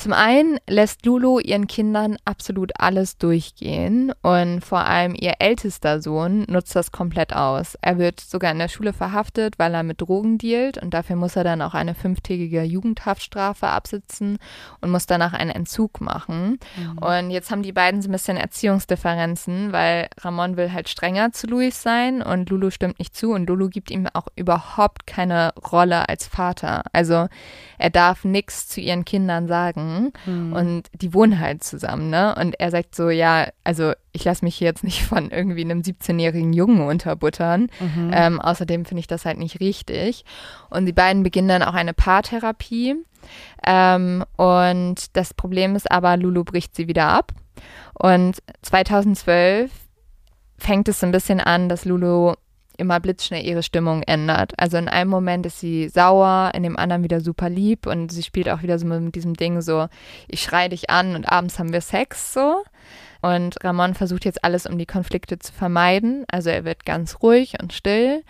Zum 0.00 0.14
einen 0.14 0.56
lässt 0.66 1.04
Lulu 1.04 1.40
ihren 1.40 1.66
Kindern 1.66 2.16
absolut 2.24 2.72
alles 2.80 3.18
durchgehen 3.18 4.14
und 4.22 4.64
vor 4.64 4.86
allem 4.86 5.14
ihr 5.14 5.34
ältester 5.40 6.00
Sohn 6.00 6.46
nutzt 6.48 6.74
das 6.74 6.90
komplett 6.90 7.36
aus. 7.36 7.76
Er 7.82 7.98
wird 7.98 8.18
sogar 8.18 8.50
in 8.50 8.58
der 8.58 8.68
Schule 8.68 8.94
verhaftet, 8.94 9.58
weil 9.58 9.74
er 9.74 9.82
mit 9.82 10.00
Drogen 10.00 10.38
dealt 10.38 10.78
und 10.78 10.94
dafür 10.94 11.16
muss 11.16 11.36
er 11.36 11.44
dann 11.44 11.60
auch 11.60 11.74
eine 11.74 11.94
fünftägige 11.94 12.62
Jugendhaftstrafe 12.62 13.66
absitzen 13.66 14.38
und 14.80 14.90
muss 14.90 15.04
danach 15.04 15.34
einen 15.34 15.50
Entzug 15.50 16.00
machen. 16.00 16.58
Und 16.98 17.28
jetzt 17.28 17.50
haben 17.50 17.62
die 17.62 17.72
beiden 17.72 18.00
so 18.00 18.08
ein 18.08 18.12
bisschen 18.12 18.38
Erziehungsdifferenzen, 18.38 19.72
weil 19.72 20.08
Ramon 20.22 20.56
will 20.56 20.72
halt 20.72 20.88
strenger 20.88 21.32
zu 21.32 21.46
Luis 21.46 21.82
sein 21.82 22.22
und 22.22 22.48
Lulu 22.48 22.70
stimmt 22.70 23.00
nicht 23.00 23.14
zu 23.14 23.32
und 23.32 23.46
Lulu 23.50 23.68
gibt 23.68 23.90
ihm 23.90 24.08
auch 24.14 24.28
überhaupt 24.34 25.06
keine 25.06 25.52
Rolle 25.70 26.08
als 26.08 26.26
Vater. 26.26 26.84
Also 26.94 27.28
er 27.76 27.90
darf 27.90 28.24
nichts 28.24 28.66
zu 28.66 28.80
ihren 28.80 29.04
Kindern 29.04 29.46
sagen 29.46 29.89
und 30.54 30.82
die 30.94 31.12
wohnen 31.14 31.38
halt 31.38 31.64
zusammen, 31.64 32.10
ne? 32.10 32.34
Und 32.34 32.58
er 32.58 32.70
sagt 32.70 32.94
so, 32.94 33.10
ja, 33.10 33.48
also 33.64 33.92
ich 34.12 34.24
lasse 34.24 34.44
mich 34.44 34.56
hier 34.56 34.68
jetzt 34.68 34.84
nicht 34.84 35.02
von 35.04 35.30
irgendwie 35.30 35.64
einem 35.64 35.80
17-jährigen 35.80 36.52
Jungen 36.52 36.82
unterbuttern. 36.82 37.68
Ähm, 38.12 38.40
außerdem 38.40 38.84
finde 38.84 39.00
ich 39.00 39.06
das 39.06 39.24
halt 39.24 39.38
nicht 39.38 39.60
richtig. 39.60 40.24
Und 40.70 40.86
die 40.86 40.92
beiden 40.92 41.22
beginnen 41.22 41.48
dann 41.48 41.62
auch 41.62 41.74
eine 41.74 41.94
Paartherapie. 41.94 42.96
Ähm, 43.66 44.24
und 44.36 45.16
das 45.16 45.34
Problem 45.34 45.76
ist 45.76 45.90
aber, 45.90 46.16
Lulu 46.16 46.44
bricht 46.44 46.74
sie 46.74 46.88
wieder 46.88 47.08
ab. 47.08 47.32
Und 47.94 48.42
2012 48.62 49.70
fängt 50.58 50.88
es 50.88 51.00
so 51.00 51.06
ein 51.06 51.12
bisschen 51.12 51.40
an, 51.40 51.68
dass 51.68 51.84
Lulu 51.84 52.34
immer 52.80 52.98
blitzschnell 52.98 53.44
ihre 53.44 53.62
Stimmung 53.62 54.02
ändert. 54.02 54.52
Also 54.56 54.76
in 54.76 54.88
einem 54.88 55.10
Moment 55.10 55.46
ist 55.46 55.60
sie 55.60 55.88
sauer, 55.88 56.50
in 56.54 56.64
dem 56.64 56.76
anderen 56.76 57.04
wieder 57.04 57.20
super 57.20 57.48
lieb 57.48 57.86
und 57.86 58.10
sie 58.10 58.22
spielt 58.22 58.48
auch 58.48 58.62
wieder 58.62 58.78
so 58.78 58.86
mit 58.86 59.14
diesem 59.14 59.34
Ding 59.34 59.60
so, 59.60 59.86
ich 60.26 60.42
schreie 60.42 60.70
dich 60.70 60.90
an 60.90 61.14
und 61.14 61.30
abends 61.30 61.58
haben 61.58 61.72
wir 61.72 61.80
Sex 61.80 62.32
so. 62.32 62.62
Und 63.22 63.62
Ramon 63.62 63.94
versucht 63.94 64.24
jetzt 64.24 64.42
alles, 64.42 64.66
um 64.66 64.78
die 64.78 64.86
Konflikte 64.86 65.38
zu 65.38 65.52
vermeiden. 65.52 66.24
Also 66.30 66.50
er 66.50 66.64
wird 66.64 66.86
ganz 66.86 67.22
ruhig 67.22 67.54
und 67.60 67.72
still. 67.72 68.24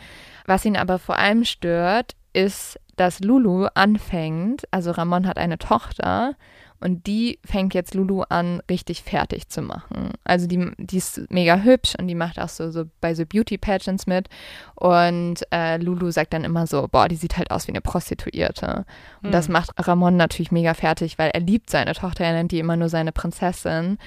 Was 0.47 0.65
ihn 0.65 0.77
aber 0.77 0.99
vor 0.99 1.17
allem 1.17 1.45
stört, 1.45 2.17
ist, 2.33 2.79
dass 2.97 3.21
Lulu 3.21 3.67
anfängt, 3.75 4.65
also 4.71 4.91
Ramon 4.91 5.27
hat 5.27 5.39
eine 5.39 5.59
Tochter 5.59 6.35
und 6.81 7.07
die 7.07 7.39
fängt 7.45 7.75
jetzt 7.75 7.95
Lulu 7.95 8.23
an, 8.29 8.63
richtig 8.71 9.03
fertig 9.03 9.49
zu 9.49 9.61
machen. 9.61 10.13
Also 10.25 10.47
die, 10.47 10.73
die 10.79 10.97
ist 10.97 11.31
mega 11.31 11.59
hübsch 11.59 11.95
und 11.99 12.09
die 12.09 12.15
macht 12.15 12.39
auch 12.39 12.49
so, 12.49 12.71
so 12.71 12.85
bei 13.01 13.15
so 13.15 13.27
Beauty-Pageants 13.27 14.07
mit. 14.07 14.29
Und 14.77 15.41
äh, 15.53 15.77
Lulu 15.77 16.11
sagt 16.11 16.33
dann 16.33 16.45
immer 16.45 16.67
so, 16.67 16.89
boah, 16.91 17.09
die 17.09 17.17
sieht 17.17 17.37
halt 17.37 17.51
aus 17.51 17.67
wie 17.67 17.73
eine 17.73 17.83
Prostituierte. 17.83 18.87
Und 19.23 19.33
das 19.33 19.49
macht 19.49 19.73
Ramon 19.77 20.17
natürlich 20.17 20.53
mega 20.53 20.73
fertig, 20.73 21.19
weil 21.19 21.31
er 21.31 21.41
liebt 21.41 21.69
seine 21.69 21.93
Tochter, 21.93 22.25
er 22.25 22.33
nennt 22.33 22.53
die 22.53 22.59
immer 22.59 22.77
nur 22.77 22.89
seine 22.89 23.13
Prinzessin. 23.13 23.99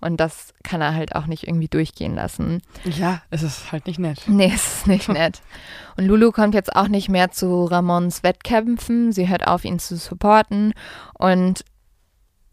Und 0.00 0.16
das 0.16 0.52
kann 0.64 0.80
er 0.80 0.94
halt 0.94 1.14
auch 1.14 1.26
nicht 1.26 1.46
irgendwie 1.46 1.68
durchgehen 1.68 2.16
lassen. 2.16 2.60
Ja, 2.84 3.22
es 3.30 3.44
ist 3.44 3.70
halt 3.70 3.86
nicht 3.86 4.00
nett. 4.00 4.22
Nee, 4.26 4.50
es 4.52 4.78
ist 4.78 4.86
nicht 4.88 5.08
nett. 5.10 5.42
Und 5.96 6.06
Lulu 6.06 6.32
kommt 6.32 6.54
jetzt 6.54 6.74
auch 6.74 6.88
nicht 6.88 7.08
mehr 7.08 7.30
zu 7.30 7.66
Ramons 7.66 8.24
Wettkämpfen. 8.24 9.12
Sie 9.12 9.28
hört 9.28 9.46
auf, 9.46 9.64
ihn 9.64 9.78
zu 9.78 9.96
supporten. 9.96 10.72
Und 11.14 11.64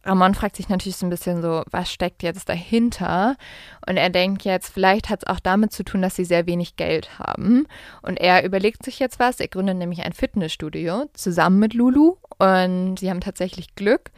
Ramon 0.04 0.34
fragt 0.34 0.56
sich 0.56 0.70
natürlich 0.70 0.96
so 0.96 1.06
ein 1.06 1.10
bisschen 1.10 1.42
so, 1.42 1.64
was 1.72 1.92
steckt 1.92 2.24
jetzt 2.24 2.48
dahinter? 2.48 3.36
Und 3.86 3.98
er 3.98 4.10
denkt 4.10 4.44
jetzt, 4.44 4.74
vielleicht 4.74 5.10
hat 5.10 5.24
es 5.24 5.28
auch 5.28 5.40
damit 5.40 5.74
zu 5.74 5.84
tun, 5.84 6.02
dass 6.02 6.16
sie 6.16 6.26
sehr 6.26 6.46
wenig 6.46 6.78
Geld 6.78 7.20
haben. 7.20 7.68
Und 8.02 8.18
er 8.18 8.46
überlegt 8.46 8.84
sich 8.84 9.00
jetzt 9.00 9.20
was. 9.20 9.40
Er 9.40 9.50
gründet 9.50 9.78
nämlich 9.78 10.04
ein 10.04 10.14
Fitnessstudio 10.14 11.10
zusammen 11.14 11.60
mit 11.60 11.74
Lulu. 11.74 12.16
Und 12.38 12.98
sie 12.98 13.10
haben 13.10 13.20
tatsächlich 13.20 13.76
Glück. 13.76 14.12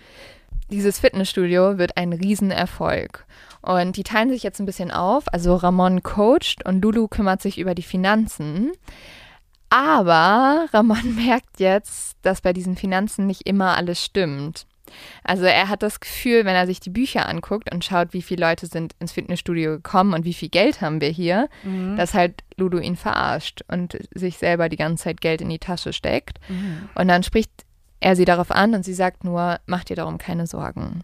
Dieses 0.70 1.00
Fitnessstudio 1.00 1.80
wird 1.80 1.98
ein 1.98 2.14
Riesenerfolg. 2.14 3.26
Und 3.62 3.98
die 3.98 4.04
teilen 4.04 4.30
sich 4.30 4.44
jetzt 4.44 4.60
ein 4.60 4.66
bisschen 4.66 4.92
auf. 4.92 5.26
Also 5.34 5.56
Ramon 5.56 6.04
coacht 6.04 6.64
und 6.64 6.84
Lulu 6.84 7.08
kümmert 7.08 7.42
sich 7.42 7.58
über 7.58 7.74
die 7.76 7.82
Finanzen. 7.82 8.72
Aber 9.70 10.68
Ramon 10.74 11.16
merkt 11.26 11.60
jetzt, 11.60 12.18
dass 12.22 12.42
bei 12.42 12.54
diesen 12.54 12.78
Finanzen 12.78 13.26
nicht 13.26 13.48
immer 13.48 13.76
alles 13.76 14.04
stimmt. 14.04 14.68
Also 15.24 15.46
er 15.46 15.70
hat 15.70 15.84
das 15.84 16.00
Gefühl, 16.00 16.46
wenn 16.46 16.56
er 16.56 16.66
sich 16.68 16.80
die 16.80 16.90
Bücher 16.90 17.28
anguckt 17.28 17.74
und 17.74 17.86
schaut, 17.86 18.14
wie 18.14 18.22
viele 18.22 18.46
Leute 18.46 18.68
sind 18.68 18.94
ins 19.00 19.12
Fitnessstudio 19.12 19.72
gekommen 19.72 20.14
und 20.14 20.26
wie 20.26 20.34
viel 20.34 20.50
Geld 20.50 20.82
haben 20.82 21.02
wir 21.02 21.10
hier, 21.10 21.50
dass 21.98 22.14
halt 22.14 22.44
Ludo 22.58 22.80
ihn 22.80 22.96
verarscht 22.96 23.62
und 23.68 23.98
sich 24.14 24.38
selber 24.38 24.70
die 24.70 24.78
ganze 24.78 25.06
Zeit 25.06 25.22
Geld 25.22 25.42
in 25.42 25.50
die 25.50 25.60
Tasche 25.60 25.94
steckt. 25.94 26.40
Und 26.96 27.08
dann 27.08 27.24
spricht 27.24 27.52
er 28.02 28.16
sie 28.16 28.26
darauf 28.26 28.52
an 28.52 28.74
und 28.74 28.84
sie 28.84 28.94
sagt 28.94 29.24
nur, 29.24 29.60
mach 29.66 29.84
dir 29.84 29.96
darum 29.96 30.18
keine 30.18 30.48
Sorgen. 30.48 31.04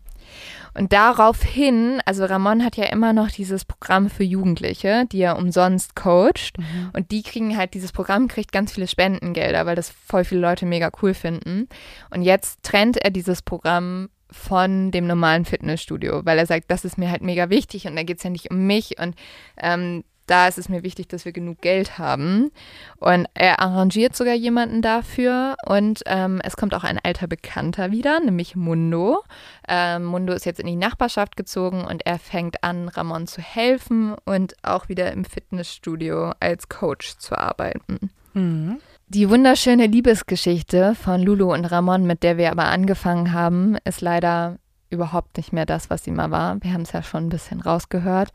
Und 0.73 0.93
daraufhin, 0.93 2.01
also 2.05 2.25
Ramon 2.25 2.63
hat 2.63 2.75
ja 2.75 2.85
immer 2.85 3.13
noch 3.13 3.31
dieses 3.31 3.65
Programm 3.65 4.09
für 4.09 4.23
Jugendliche, 4.23 5.05
die 5.11 5.21
er 5.21 5.37
umsonst 5.37 5.95
coacht. 5.95 6.57
Und 6.93 7.11
die 7.11 7.23
kriegen 7.23 7.57
halt, 7.57 7.73
dieses 7.73 7.91
Programm 7.91 8.27
kriegt 8.27 8.51
ganz 8.51 8.73
viele 8.73 8.87
Spendengelder, 8.87 9.65
weil 9.65 9.75
das 9.75 9.89
voll 9.89 10.23
viele 10.23 10.41
Leute 10.41 10.65
mega 10.65 10.91
cool 11.01 11.13
finden. 11.13 11.67
Und 12.11 12.21
jetzt 12.21 12.61
trennt 12.61 12.97
er 12.97 13.09
dieses 13.09 13.41
Programm 13.41 14.09
von 14.29 14.91
dem 14.91 15.07
normalen 15.07 15.45
Fitnessstudio, 15.45 16.25
weil 16.25 16.37
er 16.37 16.45
sagt, 16.45 16.69
das 16.69 16.85
ist 16.85 16.97
mir 16.97 17.09
halt 17.09 17.21
mega 17.21 17.49
wichtig 17.49 17.87
und 17.87 17.95
da 17.95 18.03
geht 18.03 18.17
es 18.17 18.23
ja 18.23 18.29
nicht 18.29 18.51
um 18.51 18.67
mich 18.67 18.99
und 18.99 19.15
ähm, 19.57 20.03
da 20.27 20.47
ist 20.47 20.57
es 20.57 20.69
mir 20.69 20.83
wichtig, 20.83 21.07
dass 21.07 21.25
wir 21.25 21.31
genug 21.31 21.61
Geld 21.61 21.97
haben. 21.97 22.51
Und 22.97 23.27
er 23.33 23.59
arrangiert 23.59 24.15
sogar 24.15 24.35
jemanden 24.35 24.81
dafür. 24.81 25.55
Und 25.65 26.03
ähm, 26.05 26.41
es 26.43 26.55
kommt 26.57 26.75
auch 26.75 26.83
ein 26.83 26.99
alter 27.01 27.27
Bekannter 27.27 27.91
wieder, 27.91 28.19
nämlich 28.19 28.55
Mundo. 28.55 29.23
Ähm, 29.67 30.03
Mundo 30.03 30.33
ist 30.33 30.45
jetzt 30.45 30.59
in 30.59 30.67
die 30.67 30.75
Nachbarschaft 30.75 31.35
gezogen 31.35 31.85
und 31.85 32.05
er 32.05 32.19
fängt 32.19 32.63
an, 32.63 32.89
Ramon 32.89 33.25
zu 33.27 33.41
helfen 33.41 34.15
und 34.25 34.55
auch 34.63 34.89
wieder 34.89 35.11
im 35.13 35.25
Fitnessstudio 35.25 36.33
als 36.39 36.69
Coach 36.69 37.17
zu 37.17 37.37
arbeiten. 37.37 38.11
Mhm. 38.33 38.79
Die 39.09 39.29
wunderschöne 39.29 39.87
Liebesgeschichte 39.87 40.93
von 40.93 41.21
Lulu 41.21 41.53
und 41.53 41.63
Ramon, 41.63 42.05
mit 42.05 42.23
der 42.23 42.37
wir 42.37 42.51
aber 42.51 42.65
angefangen 42.65 43.31
haben, 43.31 43.77
ist 43.85 44.01
leider 44.01 44.57
überhaupt 44.89 45.37
nicht 45.37 45.53
mehr 45.53 45.65
das, 45.65 45.89
was 45.89 46.03
sie 46.03 46.11
mal 46.11 46.31
war. 46.31 46.57
Wir 46.63 46.73
haben 46.73 46.81
es 46.81 46.91
ja 46.91 47.03
schon 47.03 47.27
ein 47.27 47.29
bisschen 47.29 47.61
rausgehört. 47.61 48.29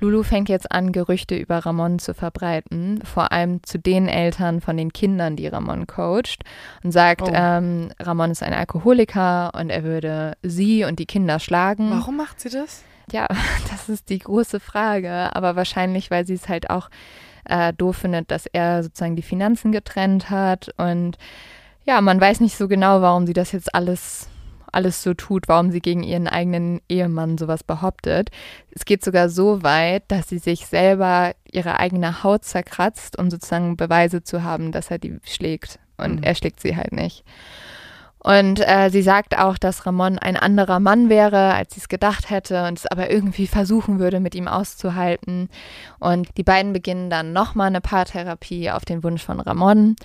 Lulu 0.00 0.22
fängt 0.22 0.48
jetzt 0.48 0.70
an, 0.72 0.92
Gerüchte 0.92 1.36
über 1.36 1.58
Ramon 1.58 1.98
zu 1.98 2.14
verbreiten, 2.14 3.00
vor 3.04 3.32
allem 3.32 3.62
zu 3.62 3.78
den 3.78 4.08
Eltern 4.08 4.60
von 4.60 4.76
den 4.76 4.92
Kindern, 4.92 5.36
die 5.36 5.46
Ramon 5.46 5.86
coacht 5.86 6.42
und 6.82 6.92
sagt, 6.92 7.22
Oh. 7.22 7.30
ähm, 7.32 7.90
Ramon 8.00 8.30
ist 8.30 8.42
ein 8.42 8.54
Alkoholiker 8.54 9.52
und 9.54 9.70
er 9.70 9.84
würde 9.84 10.36
sie 10.42 10.84
und 10.84 10.98
die 10.98 11.06
Kinder 11.06 11.38
schlagen. 11.38 11.90
Warum 11.90 12.16
macht 12.16 12.40
sie 12.40 12.50
das? 12.50 12.82
Ja, 13.10 13.26
das 13.70 13.88
ist 13.88 14.08
die 14.08 14.18
große 14.18 14.60
Frage, 14.60 15.34
aber 15.34 15.56
wahrscheinlich, 15.56 16.10
weil 16.10 16.26
sie 16.26 16.34
es 16.34 16.48
halt 16.48 16.70
auch 16.70 16.88
äh, 17.44 17.72
doof 17.72 17.96
findet, 17.96 18.30
dass 18.30 18.46
er 18.46 18.82
sozusagen 18.82 19.16
die 19.16 19.22
Finanzen 19.22 19.72
getrennt 19.72 20.30
hat 20.30 20.70
und 20.76 21.18
ja, 21.84 22.00
man 22.00 22.20
weiß 22.20 22.38
nicht 22.40 22.56
so 22.56 22.68
genau, 22.68 23.02
warum 23.02 23.26
sie 23.26 23.32
das 23.32 23.50
jetzt 23.50 23.74
alles 23.74 24.28
alles 24.72 25.02
so 25.02 25.14
tut, 25.14 25.48
warum 25.48 25.70
sie 25.70 25.80
gegen 25.80 26.02
ihren 26.02 26.26
eigenen 26.26 26.80
Ehemann 26.88 27.38
sowas 27.38 27.62
behauptet. 27.62 28.30
Es 28.70 28.84
geht 28.84 29.04
sogar 29.04 29.28
so 29.28 29.62
weit, 29.62 30.04
dass 30.08 30.28
sie 30.28 30.38
sich 30.38 30.66
selber 30.66 31.32
ihre 31.50 31.78
eigene 31.78 32.22
Haut 32.24 32.44
zerkratzt, 32.44 33.18
um 33.18 33.30
sozusagen 33.30 33.76
Beweise 33.76 34.22
zu 34.24 34.42
haben, 34.42 34.72
dass 34.72 34.90
er 34.90 34.98
die 34.98 35.18
schlägt. 35.24 35.78
Und 35.98 36.16
Mhm. 36.16 36.22
er 36.22 36.34
schlägt 36.34 36.60
sie 36.60 36.76
halt 36.76 36.92
nicht. 36.92 37.22
Und 38.22 38.60
äh, 38.60 38.88
sie 38.90 39.02
sagt 39.02 39.36
auch, 39.36 39.58
dass 39.58 39.84
Ramon 39.84 40.16
ein 40.18 40.36
anderer 40.36 40.78
Mann 40.78 41.08
wäre, 41.08 41.54
als 41.54 41.74
sie 41.74 41.80
es 41.80 41.88
gedacht 41.88 42.30
hätte 42.30 42.66
und 42.66 42.78
es 42.78 42.86
aber 42.86 43.10
irgendwie 43.10 43.48
versuchen 43.48 43.98
würde, 43.98 44.20
mit 44.20 44.36
ihm 44.36 44.46
auszuhalten. 44.46 45.48
Und 45.98 46.28
die 46.36 46.44
beiden 46.44 46.72
beginnen 46.72 47.10
dann 47.10 47.32
nochmal 47.32 47.66
eine 47.66 47.80
Paartherapie 47.80 48.70
auf 48.70 48.84
den 48.84 49.02
Wunsch 49.02 49.24
von 49.24 49.40
Ramon. 49.40 49.96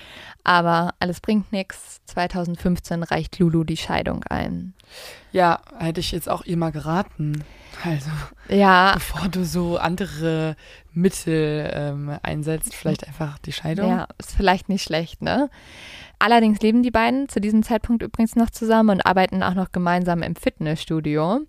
Aber 0.44 0.96
alles 1.00 1.22
bringt 1.22 1.52
nichts. 1.52 2.02
2015 2.06 3.04
reicht 3.04 3.38
Lulu 3.38 3.64
die 3.64 3.78
Scheidung 3.78 4.24
ein. 4.24 4.74
Ja, 5.32 5.60
hätte 5.78 6.00
ich 6.00 6.12
jetzt 6.12 6.30
auch 6.30 6.44
ihr 6.46 6.58
mal 6.58 6.72
geraten. 6.72 7.44
Also, 7.84 8.10
Ja, 8.50 8.94
bevor 8.96 9.28
du 9.28 9.46
so 9.46 9.78
andere 9.78 10.56
Mittel 10.94 11.70
ähm, 11.72 12.18
einsetzt, 12.24 12.74
vielleicht 12.74 13.06
einfach 13.06 13.38
die 13.40 13.52
Scheidung. 13.52 13.90
ja, 13.90 14.08
ist 14.18 14.36
vielleicht 14.36 14.70
nicht 14.70 14.84
schlecht, 14.84 15.22
ne? 15.22 15.52
Allerdings 16.20 16.60
leben 16.62 16.84
die 16.84 16.92
beiden 16.92 17.30
zu 17.30 17.40
diesem 17.40 17.64
Zeitpunkt 17.64 18.04
übrigens 18.04 18.36
noch 18.36 18.50
zusammen 18.50 18.90
und 18.90 19.06
arbeiten 19.06 19.44
auch 19.44 19.54
noch 19.54 19.72
gemeinsam 19.72 20.24
im 20.24 20.36
Fitnessstudio. 20.36 21.42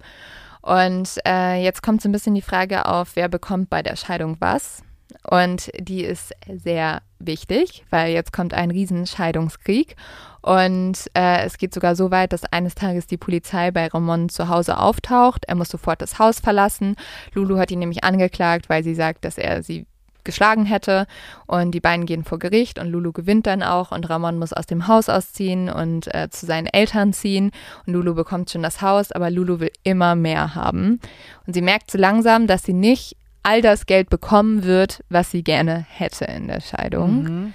Und 0.60 1.18
äh, 1.26 1.62
jetzt 1.62 1.82
kommt 1.82 2.02
so 2.02 2.08
ein 2.08 2.12
bisschen 2.12 2.34
die 2.34 2.42
Frage 2.42 2.86
auf, 2.86 3.16
wer 3.16 3.28
bekommt 3.28 3.70
bei 3.70 3.82
der 3.82 3.96
Scheidung 3.96 4.36
was? 4.40 4.82
Und 5.28 5.70
die 5.78 6.04
ist 6.04 6.34
sehr 6.46 7.02
wichtig, 7.18 7.84
weil 7.90 8.12
jetzt 8.12 8.32
kommt 8.32 8.54
ein 8.54 8.70
Riesenscheidungskrieg. 8.70 9.96
Und 10.42 11.10
äh, 11.14 11.44
es 11.44 11.58
geht 11.58 11.74
sogar 11.74 11.96
so 11.96 12.10
weit, 12.10 12.32
dass 12.32 12.44
eines 12.44 12.74
Tages 12.74 13.06
die 13.06 13.16
Polizei 13.16 13.70
bei 13.70 13.86
Ramon 13.88 14.28
zu 14.28 14.48
Hause 14.48 14.78
auftaucht. 14.78 15.44
Er 15.46 15.54
muss 15.54 15.68
sofort 15.68 16.00
das 16.00 16.18
Haus 16.18 16.40
verlassen. 16.40 16.96
Lulu 17.34 17.58
hat 17.58 17.70
ihn 17.70 17.80
nämlich 17.80 18.04
angeklagt, 18.04 18.68
weil 18.68 18.84
sie 18.84 18.94
sagt, 18.94 19.24
dass 19.24 19.38
er 19.38 19.62
sie 19.62 19.86
geschlagen 20.28 20.66
hätte. 20.66 21.06
Und 21.46 21.70
die 21.70 21.80
beiden 21.80 22.04
gehen 22.04 22.22
vor 22.22 22.38
Gericht 22.38 22.78
und 22.78 22.90
Lulu 22.90 23.12
gewinnt 23.12 23.46
dann 23.46 23.62
auch 23.62 23.92
und 23.92 24.08
Ramon 24.10 24.38
muss 24.38 24.52
aus 24.52 24.66
dem 24.66 24.86
Haus 24.86 25.08
ausziehen 25.08 25.70
und 25.70 26.14
äh, 26.14 26.28
zu 26.28 26.44
seinen 26.44 26.66
Eltern 26.66 27.14
ziehen. 27.14 27.50
Und 27.86 27.94
Lulu 27.94 28.14
bekommt 28.14 28.50
schon 28.50 28.62
das 28.62 28.82
Haus, 28.82 29.10
aber 29.10 29.30
Lulu 29.30 29.58
will 29.60 29.72
immer 29.84 30.14
mehr 30.14 30.54
haben. 30.54 31.00
Und 31.46 31.54
sie 31.54 31.62
merkt 31.62 31.90
so 31.90 31.96
langsam, 31.96 32.46
dass 32.46 32.62
sie 32.62 32.74
nicht 32.74 33.16
all 33.42 33.62
das 33.62 33.86
Geld 33.86 34.10
bekommen 34.10 34.64
wird, 34.64 35.02
was 35.08 35.30
sie 35.30 35.42
gerne 35.42 35.86
hätte 35.88 36.26
in 36.26 36.46
der 36.46 36.60
Scheidung. 36.60 37.22
Mhm. 37.22 37.52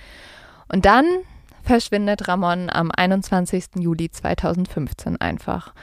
Und 0.68 0.86
dann 0.86 1.06
verschwindet 1.62 2.28
Ramon 2.28 2.72
am 2.72 2.90
21. 2.90 3.66
Juli 3.78 4.10
2015 4.10 5.22
einfach. 5.22 5.76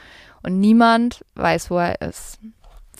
Und 0.43 0.59
niemand 0.59 1.23
weiß, 1.35 1.71
wo 1.71 1.77
er 1.77 2.01
ist. 2.01 2.39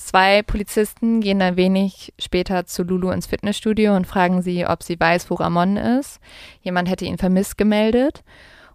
Zwei 0.04 0.42
Polizisten 0.42 1.22
gehen 1.22 1.42
ein 1.42 1.56
wenig 1.58 2.14
später 2.20 2.66
zu 2.66 2.84
Lulu 2.84 3.12
ins 3.12 3.28
Fitnessstudio 3.28 3.96
und 3.96 4.08
fragen 4.08 4.42
sie, 4.42 4.66
ob 4.66 4.84
sie 4.84 5.00
weiß, 5.00 5.30
wo 5.30 5.36
Ramon 5.36 5.78
ist. 5.78 6.20
Jemand 6.62 6.90
hätte 6.90 7.06
ihn 7.06 7.18
vermisst 7.18 7.58
gemeldet. 7.58 8.24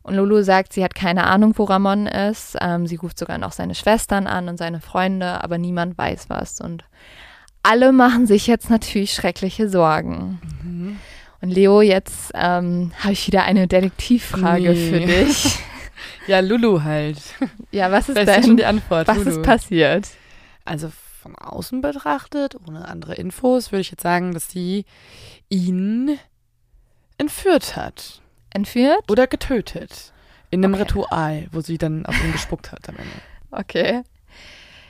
Und 0.03 0.15
Lulu 0.15 0.43
sagt, 0.43 0.73
sie 0.73 0.85
hat 0.85 0.95
keine 0.95 1.25
Ahnung, 1.27 1.53
wo 1.57 1.65
Ramon 1.65 2.07
ist. 2.07 2.57
Ähm, 2.61 2.87
sie 2.87 2.95
ruft 2.97 3.19
sogar 3.19 3.39
noch 3.39 3.53
seine 3.53 3.75
Schwestern 3.75 4.27
an 4.29 4.49
und 4.49 4.57
seine 4.57 4.81
Freunde, 4.81 5.43
aber 5.43 5.59
niemand 5.59 5.99
weiß 5.99 6.27
was. 6.31 6.61
Und 6.61 6.85
alle 7.65 7.91
machen 7.93 8.27
sich 8.29 8.47
jetzt 8.47 8.71
natürlich 8.71 9.13
schreckliche 9.13 9.69
Sorgen. 9.69 10.39
Mhm. 10.63 10.99
Und 11.43 11.51
Leo, 11.51 11.81
jetzt 11.83 12.31
ähm, 12.35 12.93
habe 13.01 13.13
ich 13.13 13.27
wieder 13.27 13.43
eine 13.43 13.67
Detektivfrage 13.67 14.71
Nee. 14.71 14.91
für 14.91 15.01
dich. 15.01 15.59
Ja, 16.29 16.41
Lulu 16.41 16.83
halt. 16.83 17.19
Ja, 17.71 17.91
was 17.91 18.09
ist 18.09 18.17
denn, 18.19 18.57
die 18.57 18.65
Antwort. 18.65 19.07
was 19.09 19.19
Lulu. 19.19 19.31
ist 19.31 19.43
passiert? 19.43 20.09
Also 20.65 20.91
von 21.27 21.35
außen 21.35 21.81
betrachtet, 21.81 22.55
ohne 22.69 22.87
andere 22.87 23.15
Infos, 23.15 23.73
würde 23.73 23.81
ich 23.81 23.91
jetzt 23.91 24.03
sagen, 24.03 24.33
dass 24.33 24.49
sie 24.49 24.85
ihn 25.49 26.19
entführt 27.19 27.75
hat 27.75 28.23
Entführt? 28.51 29.11
oder 29.11 29.27
getötet. 29.27 30.13
In 30.51 30.65
einem 30.65 30.75
Okay. 30.75 30.85
Ritual, 30.85 31.49
wo 31.51 31.61
sie 31.61 31.79
dann 31.79 32.07
auf 32.07 32.15
ihn 32.23 32.31
gespuckt 32.31 32.71
hat 32.73 32.89
am 32.89 32.97
Ende. 32.97 33.11
Okay. 33.53 34.03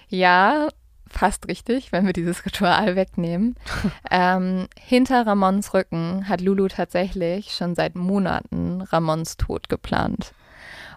Ja, 0.08 0.68
fast 1.08 1.46
richtig, 1.46 1.92
wenn 1.92 2.04
wir 2.06 2.14
dieses 2.14 2.44
Ritual 2.44 2.96
wegnehmen. 2.96 3.54
ähm, 4.10 4.66
hinter 4.80 5.26
Ramons 5.26 5.72
Rücken 5.72 6.28
hat 6.28 6.40
Lulu 6.40 6.66
tatsächlich 6.68 7.52
schon 7.52 7.74
seit 7.74 7.94
Monaten 7.94 8.80
Ramons 8.80 9.36
Tod 9.36 9.68
geplant. 9.68 10.32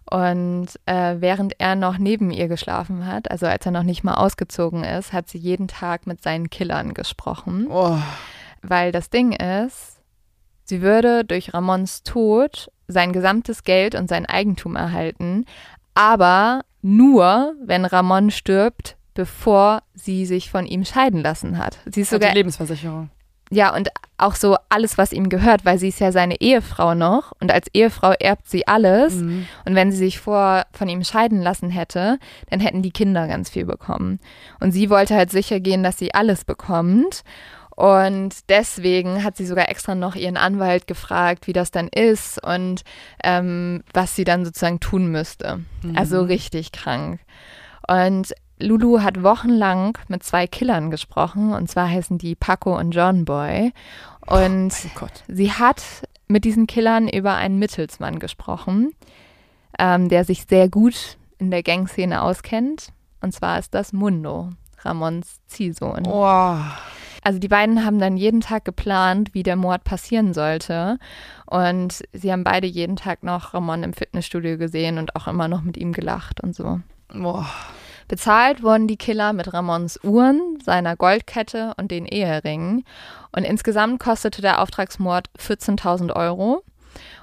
Und 0.10 0.67
äh, 0.88 1.17
während 1.19 1.60
er 1.60 1.76
noch 1.76 2.00
neben 2.00 2.32
ihr 2.32 2.48
geschlafen 2.48 3.06
hat, 3.06 3.30
also 3.30 3.45
als 3.45 3.65
er 3.65 3.72
noch 3.72 3.84
nicht 3.84 4.04
mal 4.04 4.15
ausgezogen 4.15 4.84
ist, 4.84 5.13
hat 5.13 5.30
sie 5.30 5.38
jeden 5.38 5.67
Tag 5.67 6.08
mit 6.08 6.24
seinen 6.24 6.50
Killern 6.50 6.95
gesprochen. 6.95 7.67
Oh, 7.69 7.98
Weil 8.63 8.91
das 8.91 9.12
Ding 9.12 9.34
ist, 9.34 10.02
sie 10.63 10.82
würde 10.82 11.24
durch 11.26 11.54
Ramons 11.54 12.02
Tod 12.02 12.72
sein 12.88 13.13
gesamtes 13.13 13.63
Geld 13.63 13.93
und 13.93 14.10
sein 14.10 14.26
Eigentum 14.26 14.76
erhalten, 14.76 15.45
aber 15.93 16.62
nur, 16.82 17.54
wenn 17.63 17.86
Ramon 17.86 18.32
stirbt, 18.32 18.98
bevor 19.13 19.84
sie 19.93 20.26
sich 20.26 20.50
von 20.50 20.65
ihm 20.65 20.86
scheiden 20.86 21.22
lassen 21.22 21.58
hat. 21.58 21.78
Sie 21.86 22.02
ist 22.02 22.12
die 22.12 22.15
sogar, 22.15 22.34
Lebensversicherung. 22.34 23.10
Ja, 23.49 23.75
und 23.75 23.89
auch 24.17 24.35
so 24.35 24.57
alles, 24.69 24.97
was 24.97 25.13
ihm 25.13 25.29
gehört, 25.29 25.65
weil 25.65 25.79
sie 25.79 25.88
ist 25.88 25.99
ja 25.99 26.12
seine 26.12 26.39
Ehefrau 26.41 26.93
noch 26.93 27.31
und 27.39 27.51
als 27.51 27.67
Ehefrau 27.73 28.12
erbt 28.12 28.49
sie 28.49 28.67
alles. 28.67 29.15
Mhm. 29.15 29.47
Und 29.65 29.75
wenn 29.75 29.91
sie 29.91 29.97
sich 29.97 30.19
vor 30.19 30.65
von 30.71 30.89
ihm 30.89 31.03
scheiden 31.03 31.41
lassen 31.41 31.69
hätte, 31.69 32.19
dann 32.49 32.59
hätten 32.59 32.81
die 32.81 32.91
Kinder 32.91 33.27
ganz 33.27 33.49
viel 33.49 33.65
bekommen. 33.65 34.19
Und 34.59 34.71
sie 34.71 34.89
wollte 34.89 35.15
halt 35.15 35.31
sicher 35.31 35.59
gehen, 35.59 35.83
dass 35.83 35.97
sie 35.97 36.13
alles 36.13 36.43
bekommt. 36.45 37.23
Und 37.75 38.49
deswegen 38.49 39.23
hat 39.23 39.38
sie 39.38 39.45
sogar 39.45 39.69
extra 39.69 39.95
noch 39.95 40.15
ihren 40.15 40.35
Anwalt 40.35 40.85
gefragt, 40.85 41.47
wie 41.47 41.53
das 41.53 41.71
dann 41.71 41.88
ist 41.88 42.43
und 42.43 42.81
ähm, 43.23 43.83
was 43.93 44.17
sie 44.17 44.25
dann 44.25 44.43
sozusagen 44.43 44.81
tun 44.81 45.07
müsste. 45.07 45.62
Mhm. 45.81 45.97
Also 45.97 46.21
richtig 46.21 46.73
krank. 46.73 47.21
Und 47.88 48.33
Lulu 48.60 49.02
hat 49.02 49.24
wochenlang 49.24 49.98
mit 50.08 50.24
zwei 50.24 50.48
Killern 50.48 50.91
gesprochen, 50.91 51.54
und 51.54 51.69
zwar 51.69 51.89
heißen 51.89 52.17
die 52.17 52.36
Paco 52.36 52.78
und 52.78 52.91
John 52.91 53.26
Boy. 53.26 53.72
Und 54.28 54.72
Gott. 54.95 55.24
Sie 55.28 55.52
hat 55.52 55.82
mit 56.28 56.45
diesen 56.45 56.67
Killern 56.67 57.08
über 57.08 57.36
einen 57.36 57.58
Mittelsmann 57.58 58.19
gesprochen, 58.19 58.91
ähm, 59.80 60.10
der 60.10 60.26
sich 60.26 60.45
sehr 60.48 60.69
gut 60.69 61.17
in 61.39 61.52
der 61.52 61.63
Gangszene 61.63 62.22
auskennt. 62.22 62.89
Und 63.22 63.34
zwar 63.34 63.60
ist 63.60 63.74
das 63.74 63.93
Mundo, 63.93 64.50
Ramons 64.80 65.39
Ziehsohn. 65.48 66.06
Oh. 66.06 66.58
Also 67.24 67.39
die 67.39 67.48
beiden 67.48 67.86
haben 67.86 68.00
dann 68.00 68.15
jeden 68.15 68.41
Tag 68.41 68.65
geplant, 68.65 69.34
wie 69.34 69.43
der 69.43 69.56
Mord 69.56 69.84
passieren 69.84 70.34
sollte. 70.34 71.00
Und 71.45 72.04
sie 72.13 72.32
haben 72.32 72.43
beide 72.43 72.67
jeden 72.67 72.95
Tag 72.95 73.24
noch 73.24 73.54
Ramon 73.54 73.84
im 73.84 73.93
Fitnessstudio 73.93 74.58
gesehen 74.58 74.98
und 74.98 75.15
auch 75.15 75.28
immer 75.28 75.48
noch 75.48 75.62
mit 75.62 75.78
ihm 75.78 75.91
gelacht 75.91 76.41
und 76.41 76.56
so. 76.56 76.80
Oh. 77.13 77.43
Bezahlt 78.10 78.63
wurden 78.63 78.88
die 78.88 78.98
Killer 78.98 79.34
mit 79.34 79.54
Ramons 79.54 80.04
Uhren, 80.04 80.58
seiner 80.65 80.98
Goldkette 80.98 81.74
und 81.78 81.91
den 81.91 82.08
Eheringen. 82.08 82.84
Und 83.32 83.43
insgesamt 83.43 84.00
kostete 84.00 84.41
der 84.41 84.62
Auftragsmord 84.62 85.30
14.000 85.38 86.13
Euro. 86.15 86.63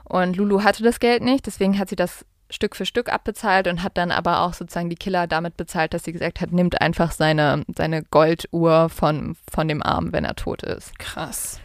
Und 0.05 0.37
Lulu 0.37 0.63
hatte 0.63 0.85
das 0.85 1.01
Geld 1.01 1.25
nicht, 1.25 1.47
deswegen 1.47 1.79
hat 1.79 1.89
sie 1.89 1.97
das 1.97 2.25
Stück 2.51 2.77
für 2.77 2.87
Stück 2.87 3.13
abbezahlt 3.13 3.67
und 3.67 3.83
hat 3.83 3.99
dann 3.99 4.13
aber 4.13 4.43
auch 4.43 4.55
sozusagen 4.55 4.89
die 4.89 4.95
Killer 4.95 5.27
damit 5.27 5.57
bezahlt, 5.57 5.93
dass 5.93 6.05
sie 6.05 6.13
gesagt 6.13 6.41
hat, 6.41 6.53
nimmt 6.53 6.81
einfach 6.81 7.11
seine, 7.11 7.65
seine 7.77 8.05
Golduhr 8.05 8.89
von, 8.89 9.37
von 9.53 9.67
dem 9.67 9.83
Arm, 9.83 10.13
wenn 10.13 10.25
er 10.25 10.37
tot 10.37 10.63
ist. 10.63 10.97
Krass. 11.01 11.59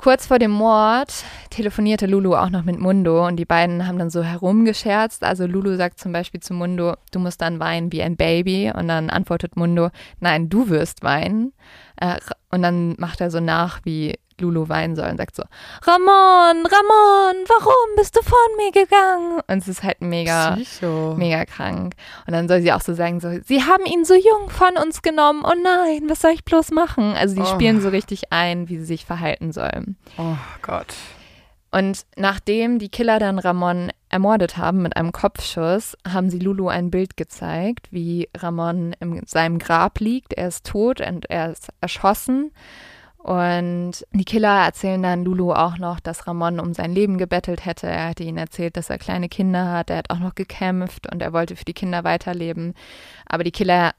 Kurz 0.00 0.28
vor 0.28 0.38
dem 0.38 0.50
Mord 0.50 1.12
telefonierte 1.50 2.06
Lulu 2.06 2.34
auch 2.34 2.48
noch 2.48 2.64
mit 2.64 2.80
Mundo 2.80 3.26
und 3.26 3.36
die 3.36 3.44
beiden 3.44 3.86
haben 3.86 3.98
dann 3.98 4.08
so 4.08 4.22
herumgescherzt. 4.22 5.22
Also 5.22 5.44
Lulu 5.44 5.76
sagt 5.76 6.00
zum 6.00 6.10
Beispiel 6.10 6.40
zu 6.40 6.54
Mundo, 6.54 6.94
du 7.12 7.18
musst 7.18 7.42
dann 7.42 7.60
weinen 7.60 7.92
wie 7.92 8.02
ein 8.02 8.16
Baby. 8.16 8.72
Und 8.74 8.88
dann 8.88 9.10
antwortet 9.10 9.56
Mundo, 9.56 9.90
nein, 10.18 10.48
du 10.48 10.70
wirst 10.70 11.02
weinen. 11.02 11.52
Äh, 12.00 12.16
und 12.50 12.62
dann 12.62 12.94
macht 12.96 13.20
er 13.20 13.30
so 13.30 13.40
nach, 13.40 13.80
wie 13.84 14.18
Lulu 14.40 14.68
weinen 14.68 14.96
soll 14.96 15.08
und 15.08 15.16
sagt 15.18 15.36
so, 15.36 15.42
Ramon, 15.82 16.66
Ramon, 16.66 17.44
warum 17.48 17.96
bist 17.96 18.16
du 18.16 18.22
von 18.22 18.38
mir 18.56 18.72
gegangen? 18.72 19.40
Und 19.46 19.58
es 19.58 19.68
ist 19.68 19.82
halt 19.82 20.00
mega, 20.00 20.56
Psycho. 20.56 21.14
mega 21.16 21.44
krank. 21.44 21.94
Und 22.26 22.32
dann 22.32 22.48
soll 22.48 22.62
sie 22.62 22.72
auch 22.72 22.80
so 22.80 22.94
sagen, 22.94 23.20
so, 23.20 23.30
sie 23.44 23.62
haben 23.62 23.86
ihn 23.86 24.04
so 24.04 24.14
jung 24.14 24.48
von 24.50 24.76
uns 24.82 25.02
genommen. 25.02 25.44
Oh 25.44 25.54
nein, 25.62 26.02
was 26.08 26.20
soll 26.20 26.32
ich 26.32 26.44
bloß 26.44 26.70
machen? 26.72 27.14
Also 27.14 27.34
die 27.34 27.42
Oh. 27.42 27.46
spielen 27.46 27.80
so 27.80 27.88
richtig 27.90 28.32
ein, 28.32 28.68
wie 28.68 28.78
sie 28.78 28.84
sich 28.84 29.04
verhalten 29.04 29.52
sollen. 29.52 29.96
Oh 30.18 30.36
Gott. 30.62 30.94
Und 31.72 32.04
nachdem 32.16 32.80
die 32.80 32.88
Killer 32.88 33.20
dann 33.20 33.38
Ramon 33.38 33.92
ermordet 34.08 34.56
haben 34.56 34.82
mit 34.82 34.96
einem 34.96 35.12
Kopfschuss, 35.12 35.96
haben 36.12 36.28
sie 36.28 36.40
Lulu 36.40 36.66
ein 36.66 36.90
Bild 36.90 37.16
gezeigt, 37.16 37.86
wie 37.92 38.28
Ramon 38.36 38.92
in 38.98 39.22
seinem 39.24 39.60
Grab 39.60 40.00
liegt. 40.00 40.32
Er 40.32 40.48
ist 40.48 40.66
tot 40.66 41.00
und 41.00 41.30
er 41.30 41.52
ist 41.52 41.68
erschossen. 41.80 42.50
Und 43.22 44.06
die 44.12 44.24
Killer 44.24 44.64
erzählen 44.64 45.02
dann 45.02 45.24
Lulu 45.24 45.52
auch 45.52 45.76
noch, 45.76 46.00
dass 46.00 46.26
Ramon 46.26 46.58
um 46.58 46.72
sein 46.72 46.92
Leben 46.92 47.18
gebettelt 47.18 47.66
hätte. 47.66 47.86
Er 47.86 48.08
hätte 48.08 48.24
ihnen 48.24 48.38
erzählt, 48.38 48.76
dass 48.76 48.88
er 48.88 48.98
kleine 48.98 49.28
Kinder 49.28 49.70
hat. 49.70 49.90
Er 49.90 49.98
hat 49.98 50.10
auch 50.10 50.18
noch 50.18 50.34
gekämpft 50.34 51.10
und 51.12 51.20
er 51.20 51.32
wollte 51.32 51.54
für 51.54 51.66
die 51.66 51.74
Kinder 51.74 52.02
weiterleben. 52.02 52.74
Aber 53.26 53.44
die 53.44 53.52
Killer 53.52 53.92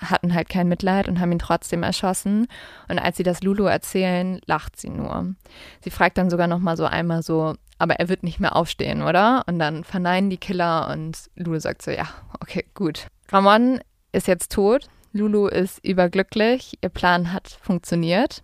hatten 0.00 0.34
halt 0.34 0.48
kein 0.48 0.68
Mitleid 0.68 1.08
und 1.08 1.20
haben 1.20 1.32
ihn 1.32 1.38
trotzdem 1.38 1.82
erschossen. 1.82 2.48
Und 2.88 2.98
als 2.98 3.16
sie 3.16 3.22
das 3.22 3.42
Lulu 3.42 3.64
erzählen, 3.64 4.40
lacht 4.46 4.78
sie 4.78 4.90
nur. 4.90 5.34
Sie 5.80 5.90
fragt 5.90 6.18
dann 6.18 6.28
sogar 6.28 6.46
noch 6.46 6.58
mal 6.58 6.76
so 6.76 6.84
einmal 6.84 7.22
so, 7.22 7.54
aber 7.78 7.94
er 7.94 8.08
wird 8.08 8.22
nicht 8.22 8.40
mehr 8.40 8.56
aufstehen, 8.56 9.02
oder? 9.02 9.44
Und 9.46 9.58
dann 9.58 9.84
verneinen 9.84 10.28
die 10.28 10.38
Killer 10.38 10.90
und 10.90 11.30
Lulu 11.34 11.58
sagt 11.60 11.82
so, 11.82 11.90
ja, 11.90 12.08
okay, 12.40 12.64
gut. 12.74 13.06
Ramon 13.30 13.80
ist 14.12 14.28
jetzt 14.28 14.52
tot. 14.52 14.88
Lulu 15.16 15.46
ist 15.48 15.84
überglücklich. 15.84 16.78
Ihr 16.82 16.88
Plan 16.88 17.32
hat 17.32 17.48
funktioniert. 17.62 18.42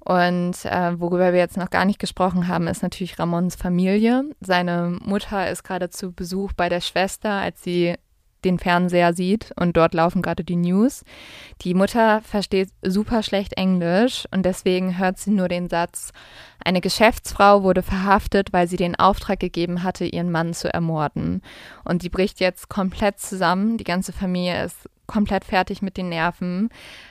Und 0.00 0.64
äh, 0.64 1.00
worüber 1.00 1.32
wir 1.32 1.40
jetzt 1.40 1.56
noch 1.56 1.70
gar 1.70 1.84
nicht 1.84 1.98
gesprochen 1.98 2.48
haben, 2.48 2.68
ist 2.68 2.82
natürlich 2.82 3.18
Ramons 3.18 3.56
Familie. 3.56 4.24
Seine 4.40 4.98
Mutter 5.04 5.50
ist 5.50 5.64
gerade 5.64 5.90
zu 5.90 6.12
Besuch 6.12 6.52
bei 6.52 6.68
der 6.68 6.80
Schwester, 6.80 7.30
als 7.30 7.62
sie 7.62 7.96
den 8.44 8.58
Fernseher 8.58 9.12
sieht 9.12 9.52
und 9.56 9.76
dort 9.76 9.92
laufen 9.92 10.22
gerade 10.22 10.44
die 10.44 10.56
News. 10.56 11.04
Die 11.62 11.74
Mutter 11.74 12.22
versteht 12.22 12.70
super 12.82 13.22
schlecht 13.22 13.54
Englisch 13.56 14.24
und 14.30 14.44
deswegen 14.44 14.98
hört 14.98 15.18
sie 15.18 15.30
nur 15.30 15.48
den 15.48 15.68
Satz, 15.68 16.12
eine 16.64 16.80
Geschäftsfrau 16.80 17.62
wurde 17.62 17.82
verhaftet, 17.82 18.52
weil 18.52 18.68
sie 18.68 18.76
den 18.76 18.96
Auftrag 18.96 19.40
gegeben 19.40 19.82
hatte, 19.82 20.04
ihren 20.04 20.30
Mann 20.30 20.54
zu 20.54 20.72
ermorden. 20.72 21.42
Und 21.84 22.02
die 22.02 22.08
bricht 22.08 22.40
jetzt 22.40 22.68
komplett 22.68 23.20
zusammen. 23.20 23.78
Die 23.78 23.84
ganze 23.84 24.12
Familie 24.12 24.64
ist 24.64 24.88
komplett 25.06 25.44
fertig 25.44 25.82
mit 25.82 25.96
den 25.96 26.08
Nerven. 26.08 26.68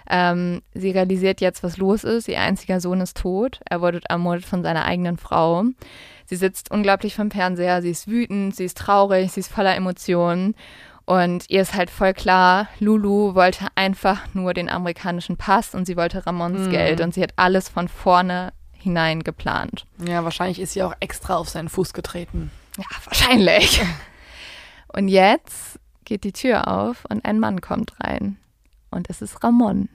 Ähm, 0.10 0.62
sie 0.74 0.91
realisiert 0.91 1.41
jetzt, 1.41 1.64
was 1.64 1.78
los 1.78 2.04
ist. 2.04 2.28
Ihr 2.28 2.39
einziger 2.39 2.80
Sohn 2.82 3.02
ist 3.02 3.18
tot. 3.18 3.60
Er 3.70 3.82
wurde 3.82 4.02
ermordet 4.10 4.46
von 4.46 4.64
seiner 4.64 4.86
eigenen 4.86 5.18
Frau. 5.18 5.64
Sie 6.26 6.36
sitzt 6.36 6.72
unglaublich 6.72 7.16
vom 7.16 7.32
Fernseher. 7.32 7.82
Sie 7.82 7.91
ist 7.91 8.08
wütend, 8.08 8.56
sie 8.56 8.66
ist 8.66 8.78
traurig, 8.78 9.32
sie 9.32 9.39
ist 9.41 9.52
voller 9.52 9.76
Emotionen. 9.76 10.56
Und 11.06 11.50
ihr 11.52 11.62
ist 11.62 11.76
halt 11.76 11.91
voll 11.91 12.14
klar, 12.14 12.68
Lulu 12.80 13.36
wollte 13.36 13.68
einfach 13.76 14.22
nur 14.34 14.56
den 14.56 14.70
amerikanischen 14.70 15.38
Pass 15.38 15.76
und 15.76 15.86
sie 15.86 15.98
wollte 15.98 16.26
Ramons 16.26 16.62
Mhm. 16.68 16.72
Geld 16.72 17.00
und 17.00 17.14
sie 17.14 17.22
hat 17.22 17.34
alles 17.36 17.70
von 17.70 17.88
vorne 17.88 18.54
hinein 18.74 19.22
geplant. 19.22 19.86
Ja, 20.04 20.24
wahrscheinlich 20.24 20.60
ist 20.60 20.74
sie 20.74 20.82
auch 20.82 20.93
extra 21.00 21.36
auf 21.36 21.48
seinen 21.48 21.70
Fuß 21.70 21.93
getreten. 21.93 22.50
Ja, 22.78 22.86
wahrscheinlich. 23.06 23.82
Und 24.88 25.08
jetzt 25.08 25.80
geht 26.06 26.24
die 26.24 26.34
Tür 26.34 26.68
auf 26.68 27.06
und 27.10 27.26
ein 27.26 27.39
Mann 27.39 27.62
kommt 27.62 27.99
rein. 27.99 28.38
Und 28.91 29.10
es 29.10 29.22
ist 29.22 29.43
Ramon. 29.43 29.89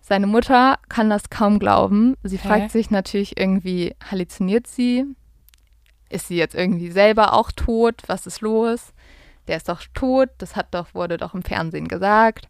Seine 0.00 0.26
Mutter 0.26 0.78
kann 0.88 1.10
das 1.10 1.28
kaum 1.28 1.58
glauben. 1.58 2.16
Sie 2.22 2.38
Hä? 2.38 2.48
fragt 2.48 2.70
sich 2.70 2.90
natürlich 2.90 3.38
irgendwie, 3.38 3.94
halluziniert 4.10 4.66
sie? 4.66 5.04
Ist 6.08 6.28
sie 6.28 6.36
jetzt 6.36 6.54
irgendwie 6.54 6.90
selber 6.90 7.34
auch 7.34 7.52
tot? 7.52 8.02
Was 8.06 8.26
ist 8.26 8.40
los? 8.40 8.94
Der 9.48 9.56
ist 9.56 9.68
doch 9.68 9.82
tot, 9.94 10.28
das 10.38 10.56
hat 10.56 10.68
doch, 10.72 10.94
wurde 10.94 11.16
doch 11.16 11.34
im 11.34 11.42
Fernsehen 11.42 11.88
gesagt. 11.88 12.48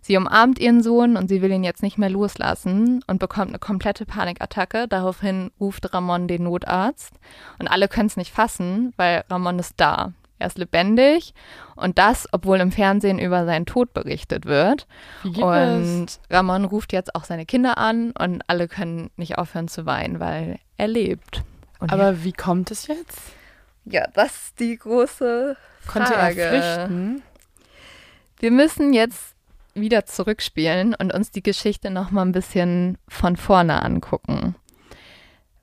Sie 0.00 0.16
umarmt 0.16 0.58
ihren 0.58 0.82
Sohn 0.82 1.16
und 1.16 1.28
sie 1.28 1.42
will 1.42 1.52
ihn 1.52 1.64
jetzt 1.64 1.82
nicht 1.82 1.98
mehr 1.98 2.08
loslassen 2.08 3.02
und 3.06 3.18
bekommt 3.18 3.48
eine 3.48 3.58
komplette 3.58 4.06
Panikattacke. 4.06 4.88
Daraufhin 4.88 5.50
ruft 5.60 5.92
Ramon 5.92 6.28
den 6.28 6.44
Notarzt 6.44 7.12
und 7.58 7.68
alle 7.68 7.88
können 7.88 8.06
es 8.06 8.16
nicht 8.16 8.32
fassen, 8.32 8.92
weil 8.96 9.24
Ramon 9.28 9.58
ist 9.58 9.74
da. 9.76 10.12
Er 10.38 10.46
ist 10.46 10.58
lebendig 10.58 11.34
und 11.76 11.98
das, 11.98 12.28
obwohl 12.32 12.60
im 12.60 12.72
Fernsehen 12.72 13.18
über 13.18 13.44
seinen 13.44 13.66
Tod 13.66 13.92
berichtet 13.92 14.46
wird. 14.46 14.86
Das? 15.24 15.36
Und 15.36 16.06
Ramon 16.30 16.64
ruft 16.64 16.92
jetzt 16.92 17.14
auch 17.14 17.24
seine 17.24 17.46
Kinder 17.46 17.78
an 17.78 18.12
und 18.12 18.42
alle 18.46 18.68
können 18.68 19.10
nicht 19.16 19.38
aufhören 19.38 19.68
zu 19.68 19.86
weinen, 19.86 20.20
weil 20.20 20.58
er 20.76 20.88
lebt. 20.88 21.42
Und 21.80 21.92
Aber 21.92 22.24
wie 22.24 22.32
kommt 22.32 22.70
es 22.70 22.86
jetzt? 22.86 23.20
ja, 23.84 24.06
das 24.14 24.34
ist 24.34 24.60
die 24.60 24.76
große 24.76 25.56
Frage. 25.80 26.06
Konnte 26.06 26.14
er 26.14 26.48
flüchten? 26.86 27.22
Wir 28.38 28.50
müssen 28.50 28.92
jetzt 28.92 29.34
wieder 29.74 30.04
zurückspielen 30.06 30.94
und 30.94 31.12
uns 31.12 31.30
die 31.30 31.42
Geschichte 31.42 31.90
noch 31.90 32.10
mal 32.10 32.22
ein 32.22 32.32
bisschen 32.32 32.98
von 33.08 33.36
vorne 33.36 33.82
angucken. 33.82 34.56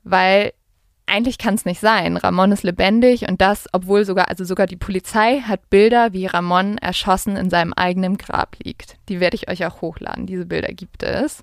Weil 0.04 0.52
eigentlich 1.06 1.38
kann 1.38 1.54
es 1.54 1.64
nicht 1.64 1.80
sein. 1.80 2.16
Ramon 2.16 2.52
ist 2.52 2.64
lebendig 2.64 3.28
und 3.28 3.40
das, 3.40 3.68
obwohl 3.72 4.04
sogar, 4.04 4.28
also 4.28 4.44
sogar 4.44 4.66
die 4.66 4.76
Polizei 4.76 5.40
hat 5.40 5.70
Bilder, 5.70 6.12
wie 6.12 6.26
Ramon 6.26 6.78
erschossen 6.78 7.36
in 7.36 7.48
seinem 7.48 7.72
eigenen 7.72 8.18
Grab 8.18 8.56
liegt. 8.62 8.96
Die 9.08 9.20
werde 9.20 9.36
ich 9.36 9.48
euch 9.48 9.64
auch 9.64 9.80
hochladen. 9.80 10.26
Diese 10.26 10.46
Bilder 10.46 10.72
gibt 10.72 11.02
es. 11.02 11.42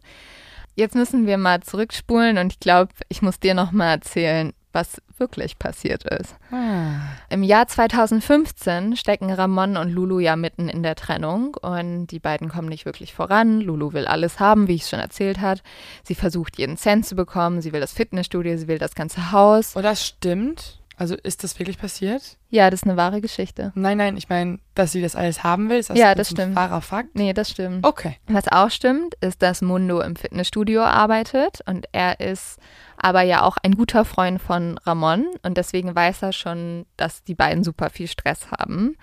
Jetzt 0.76 0.96
müssen 0.96 1.28
wir 1.28 1.38
mal 1.38 1.62
zurückspulen 1.62 2.38
und 2.38 2.52
ich 2.52 2.60
glaube, 2.60 2.92
ich 3.08 3.22
muss 3.22 3.40
dir 3.40 3.54
noch 3.54 3.72
mal 3.72 3.92
erzählen, 3.92 4.54
was 4.74 5.02
wirklich 5.24 5.58
passiert 5.58 6.04
ist. 6.04 6.36
Ah. 6.52 6.96
Im 7.30 7.44
Jahr 7.44 7.66
2015 7.66 8.98
stecken 8.98 9.32
Ramon 9.32 9.78
und 9.78 9.90
Lulu 9.90 10.20
ja 10.20 10.36
mitten 10.36 10.68
in 10.68 10.84
der 10.84 10.96
Trennung 10.96 11.56
und 11.56 12.08
die 12.08 12.20
beiden 12.20 12.50
kommen 12.50 12.68
nicht 12.68 12.86
wirklich 12.86 13.14
voran. 13.14 13.62
Lulu 13.62 13.94
will 13.94 14.06
alles 14.06 14.42
haben, 14.42 14.68
wie 14.68 14.76
ich 14.76 14.82
es 14.82 14.90
schon 14.90 15.00
erzählt 15.00 15.40
hat. 15.40 15.64
Sie 16.04 16.16
versucht 16.16 16.58
jeden 16.58 16.76
Cent 16.76 17.06
zu 17.06 17.16
bekommen, 17.16 17.62
sie 17.62 17.72
will 17.72 17.80
das 17.80 17.94
Fitnessstudio, 17.94 18.58
sie 18.58 18.68
will 18.68 18.80
das 18.80 18.96
ganze 18.96 19.32
Haus. 19.32 19.78
Oh, 19.78 19.82
das 19.82 20.06
stimmt? 20.06 20.83
Also 20.96 21.16
ist 21.16 21.44
das 21.44 21.58
wirklich 21.60 21.78
passiert? 21.78 22.38
Ja, 22.50 22.70
das 22.70 22.82
ist 22.82 22.88
eine 22.88 22.98
wahre 22.98 23.20
Geschichte. 23.20 23.72
Nein, 23.76 23.98
nein, 23.98 24.16
ich 24.16 24.30
meine, 24.30 24.60
dass 24.76 24.92
sie 24.92 25.02
das 25.02 25.16
alles 25.16 25.44
haben 25.44 25.70
will, 25.70 25.78
ist 25.78 25.90
das 25.90 25.98
Ja, 25.98 26.14
das 26.16 26.30
ein 26.32 26.36
stimmt. 26.36 26.56
wahrer 26.56 26.82
Fakt? 26.82 27.16
Nee, 27.16 27.34
das 27.34 27.50
stimmt. 27.50 27.86
Okay. 27.86 28.18
Was 28.28 28.48
auch 28.48 28.70
stimmt, 28.70 29.16
ist, 29.22 29.42
dass 29.42 29.62
Mundo 29.62 30.02
im 30.02 30.16
Fitnessstudio 30.16 30.84
arbeitet 30.84 31.62
und 31.66 31.88
er 31.92 32.20
ist 32.20 32.58
aber 32.98 33.22
ja 33.24 33.42
auch 33.42 33.58
ein 33.64 33.74
guter 33.76 34.06
Freund 34.06 34.42
von 34.42 34.78
Ramon 34.86 35.26
und 35.42 35.58
deswegen 35.58 35.96
weiß 35.96 36.22
er 36.22 36.32
schon, 36.34 36.86
dass 36.96 37.24
die 37.24 37.36
beiden 37.36 37.64
super 37.64 37.90
viel 37.90 38.08
Stress 38.08 38.52
haben. 38.52 38.96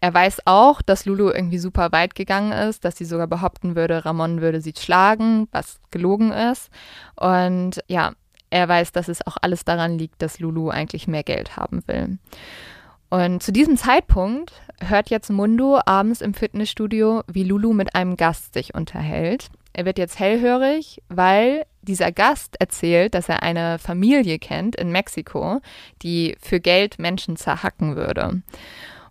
Er 0.00 0.12
weiß 0.12 0.42
auch, 0.46 0.82
dass 0.82 1.06
Lulu 1.06 1.30
irgendwie 1.30 1.58
super 1.58 1.90
weit 1.92 2.14
gegangen 2.14 2.52
ist, 2.52 2.84
dass 2.84 2.96
sie 2.96 3.04
sogar 3.04 3.26
behaupten 3.26 3.76
würde, 3.76 4.04
Ramon 4.04 4.40
würde 4.40 4.60
sie 4.60 4.74
schlagen, 4.78 5.48
was 5.52 5.80
gelogen 5.90 6.32
ist. 6.32 6.68
Und 7.14 7.82
ja, 7.88 8.12
er 8.50 8.68
weiß, 8.68 8.92
dass 8.92 9.08
es 9.08 9.26
auch 9.26 9.36
alles 9.40 9.64
daran 9.64 9.98
liegt, 9.98 10.22
dass 10.22 10.40
Lulu 10.40 10.70
eigentlich 10.70 11.08
mehr 11.08 11.22
Geld 11.22 11.56
haben 11.56 11.82
will. 11.86 12.18
Und 13.08 13.42
zu 13.42 13.52
diesem 13.52 13.76
Zeitpunkt 13.76 14.52
hört 14.80 15.10
jetzt 15.10 15.30
Mundo 15.30 15.80
abends 15.84 16.20
im 16.20 16.34
Fitnessstudio, 16.34 17.22
wie 17.28 17.44
Lulu 17.44 17.72
mit 17.72 17.94
einem 17.94 18.16
Gast 18.16 18.54
sich 18.54 18.74
unterhält. 18.74 19.48
Er 19.72 19.84
wird 19.84 19.98
jetzt 19.98 20.18
hellhörig, 20.18 21.02
weil 21.08 21.66
dieser 21.82 22.10
Gast 22.10 22.56
erzählt, 22.58 23.14
dass 23.14 23.28
er 23.28 23.42
eine 23.42 23.78
Familie 23.78 24.38
kennt 24.38 24.74
in 24.74 24.90
Mexiko, 24.90 25.60
die 26.02 26.36
für 26.40 26.60
Geld 26.60 26.98
Menschen 26.98 27.36
zerhacken 27.36 27.94
würde. 27.94 28.42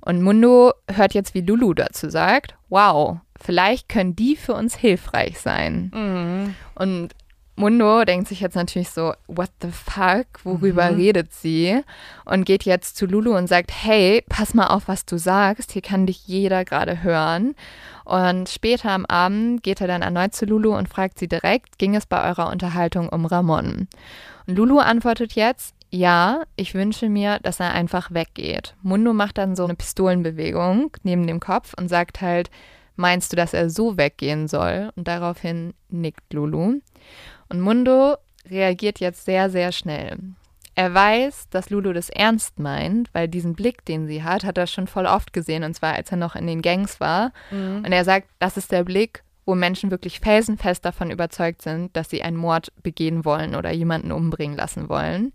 Und 0.01 0.21
Mundo 0.21 0.73
hört 0.91 1.13
jetzt, 1.13 1.33
wie 1.33 1.41
Lulu 1.41 1.73
dazu 1.73 2.09
sagt, 2.09 2.55
wow, 2.69 3.17
vielleicht 3.41 3.89
können 3.89 4.15
die 4.15 4.35
für 4.35 4.53
uns 4.53 4.75
hilfreich 4.75 5.39
sein. 5.39 5.91
Mhm. 5.93 6.55
Und 6.75 7.15
Mundo 7.57 8.03
denkt 8.03 8.27
sich 8.27 8.41
jetzt 8.41 8.55
natürlich 8.55 8.89
so, 8.89 9.13
what 9.27 9.49
the 9.61 9.69
fuck, 9.71 10.25
worüber 10.43 10.91
Mhm. 10.91 10.97
redet 10.97 11.33
sie? 11.33 11.81
Und 12.25 12.45
geht 12.45 12.63
jetzt 12.63 12.97
zu 12.97 13.05
Lulu 13.05 13.35
und 13.35 13.47
sagt, 13.47 13.71
hey, 13.73 14.23
pass 14.27 14.53
mal 14.53 14.67
auf, 14.67 14.87
was 14.87 15.05
du 15.05 15.17
sagst, 15.17 15.71
hier 15.71 15.81
kann 15.81 16.05
dich 16.05 16.27
jeder 16.27 16.65
gerade 16.65 17.01
hören. 17.01 17.55
Und 18.03 18.49
später 18.49 18.91
am 18.91 19.05
Abend 19.05 19.63
geht 19.63 19.79
er 19.79 19.87
dann 19.87 20.01
erneut 20.01 20.35
zu 20.35 20.45
Lulu 20.45 20.75
und 20.75 20.89
fragt 20.89 21.17
sie 21.17 21.27
direkt, 21.27 21.79
ging 21.79 21.95
es 21.95 22.05
bei 22.05 22.27
eurer 22.27 22.49
Unterhaltung 22.49 23.07
um 23.09 23.25
Ramon? 23.25 23.87
Und 24.47 24.55
Lulu 24.57 24.79
antwortet 24.79 25.33
jetzt, 25.33 25.73
ja, 25.91 26.43
ich 26.57 26.73
wünsche 26.73 27.07
mir, 27.07 27.39
dass 27.41 27.61
er 27.61 27.71
einfach 27.71 28.11
weggeht. 28.11 28.75
Mundo 28.81 29.13
macht 29.13 29.37
dann 29.37 29.55
so 29.55 29.63
eine 29.63 29.75
Pistolenbewegung 29.75 30.91
neben 31.03 31.25
dem 31.25 31.39
Kopf 31.39 31.73
und 31.77 31.87
sagt 31.87 32.19
halt, 32.21 32.49
meinst 32.97 33.31
du, 33.31 33.37
dass 33.37 33.53
er 33.53 33.69
so 33.69 33.95
weggehen 33.97 34.47
soll? 34.49 34.91
Und 34.97 35.07
daraufhin 35.07 35.73
nickt 35.89 36.33
Lulu. 36.33 36.81
Und 37.55 37.61
Mundo 37.61 38.17
reagiert 38.49 38.99
jetzt 38.99 39.23
sehr, 39.23 39.49
sehr 39.49 39.71
schnell. 39.71 40.17
Er 40.75 40.93
weiß, 40.93 41.47
dass 41.51 41.69
Lulu 41.69 41.93
das 41.93 42.09
ernst 42.09 42.59
meint, 42.59 43.07
weil 43.13 43.29
diesen 43.29 43.53
Blick, 43.55 43.85
den 43.85 44.07
sie 44.07 44.23
hat, 44.23 44.43
hat 44.43 44.57
er 44.57 44.67
schon 44.67 44.87
voll 44.87 45.05
oft 45.05 45.31
gesehen, 45.31 45.63
und 45.63 45.73
zwar 45.73 45.93
als 45.93 46.11
er 46.11 46.17
noch 46.17 46.35
in 46.35 46.47
den 46.47 46.61
Gangs 46.61 46.99
war. 46.99 47.31
Mhm. 47.51 47.77
Und 47.85 47.91
er 47.93 48.03
sagt, 48.03 48.27
das 48.39 48.57
ist 48.57 48.73
der 48.73 48.83
Blick, 48.83 49.23
wo 49.45 49.55
Menschen 49.55 49.89
wirklich 49.89 50.19
felsenfest 50.19 50.83
davon 50.83 51.11
überzeugt 51.11 51.61
sind, 51.61 51.95
dass 51.95 52.09
sie 52.09 52.23
einen 52.23 52.35
Mord 52.35 52.73
begehen 52.83 53.23
wollen 53.23 53.55
oder 53.55 53.71
jemanden 53.71 54.11
umbringen 54.11 54.57
lassen 54.57 54.89
wollen. 54.89 55.31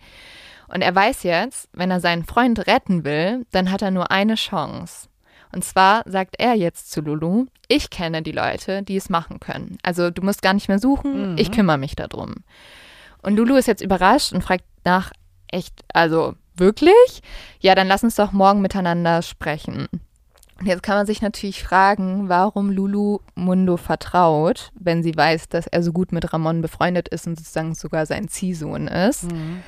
Und 0.69 0.83
er 0.83 0.95
weiß 0.95 1.23
jetzt, 1.23 1.71
wenn 1.73 1.91
er 1.91 2.01
seinen 2.01 2.27
Freund 2.27 2.67
retten 2.67 3.05
will, 3.05 3.47
dann 3.51 3.71
hat 3.71 3.81
er 3.81 3.93
nur 3.93 4.11
eine 4.11 4.35
Chance. 4.35 5.09
Und 5.53 5.65
zwar 5.65 6.03
sagt 6.07 6.37
er 6.39 6.55
jetzt 6.55 6.91
zu 6.93 7.01
Lulu, 7.01 7.47
ich 7.69 7.91
kenne 7.91 8.23
die 8.23 8.33
Leute, 8.33 8.83
die 8.83 8.97
es 8.97 9.09
machen 9.11 9.41
können. 9.41 9.79
Also 9.83 10.11
du 10.11 10.23
musst 10.23 10.43
gar 10.43 10.55
nicht 10.55 10.69
mehr 10.69 10.79
suchen, 10.79 11.33
Mhm. 11.33 11.39
ich 11.39 11.51
kümmere 11.51 11.79
mich 11.79 11.97
darum. 11.97 12.37
Und 13.23 13.37
Lulu 13.37 13.57
ist 13.57 13.67
jetzt 13.67 13.83
überrascht 13.83 14.33
und 14.33 14.43
fragt 14.43 14.65
nach, 14.85 15.13
echt, 15.49 15.75
also 15.93 16.35
wirklich? 16.55 17.23
Ja, 17.61 17.75
dann 17.75 17.89
lass 17.89 18.05
uns 18.05 18.15
doch 18.15 18.33
morgen 18.33 18.61
miteinander 18.63 19.23
sprechen. 19.23 19.89
Und 20.59 20.67
jetzt 20.67 20.83
kann 20.83 20.97
man 20.97 21.07
sich 21.07 21.23
natürlich 21.23 21.63
fragen, 21.65 22.29
warum 22.29 22.71
Lulu 22.71 23.19
Mundo 23.35 23.77
vertraut, 23.79 24.71
wenn 24.79 25.03
sie 25.03 25.17
weiß, 25.17 25.49
dass 25.49 25.67
er 25.67 25.83
so 25.83 25.91
gut 25.93 26.13
mit 26.13 26.33
Ramon 26.33 26.61
befreundet 26.61 27.09
ist 27.09 27.27
und 27.27 27.39
sozusagen 27.39 27.75
sogar 27.75 28.05
sein 28.07 28.29
Ziehsohn 28.29 28.87
ist. 28.87 29.25
Mhm. 29.33 29.63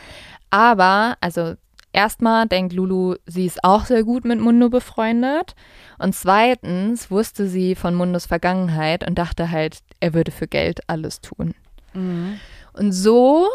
Aber, 0.50 1.16
also 1.20 1.54
erstmal 1.92 2.46
denkt 2.46 2.72
Lulu, 2.72 3.16
sie 3.26 3.46
ist 3.46 3.64
auch 3.64 3.84
sehr 3.84 4.04
gut 4.04 4.24
mit 4.24 4.40
Mundo 4.40 4.68
befreundet. 4.68 5.54
Und 5.98 6.14
zweitens 6.14 7.10
wusste 7.10 7.46
sie 7.46 7.74
von 7.74 7.94
Mundos 7.94 8.26
Vergangenheit 8.26 9.06
und 9.06 9.18
dachte 9.18 9.50
halt, 9.50 9.78
er 10.00 10.14
würde 10.14 10.30
für 10.30 10.46
Geld 10.46 10.80
alles 10.88 11.20
tun. 11.20 11.54
Mhm. 11.94 12.38
Und 12.72 12.92
so 12.92 13.46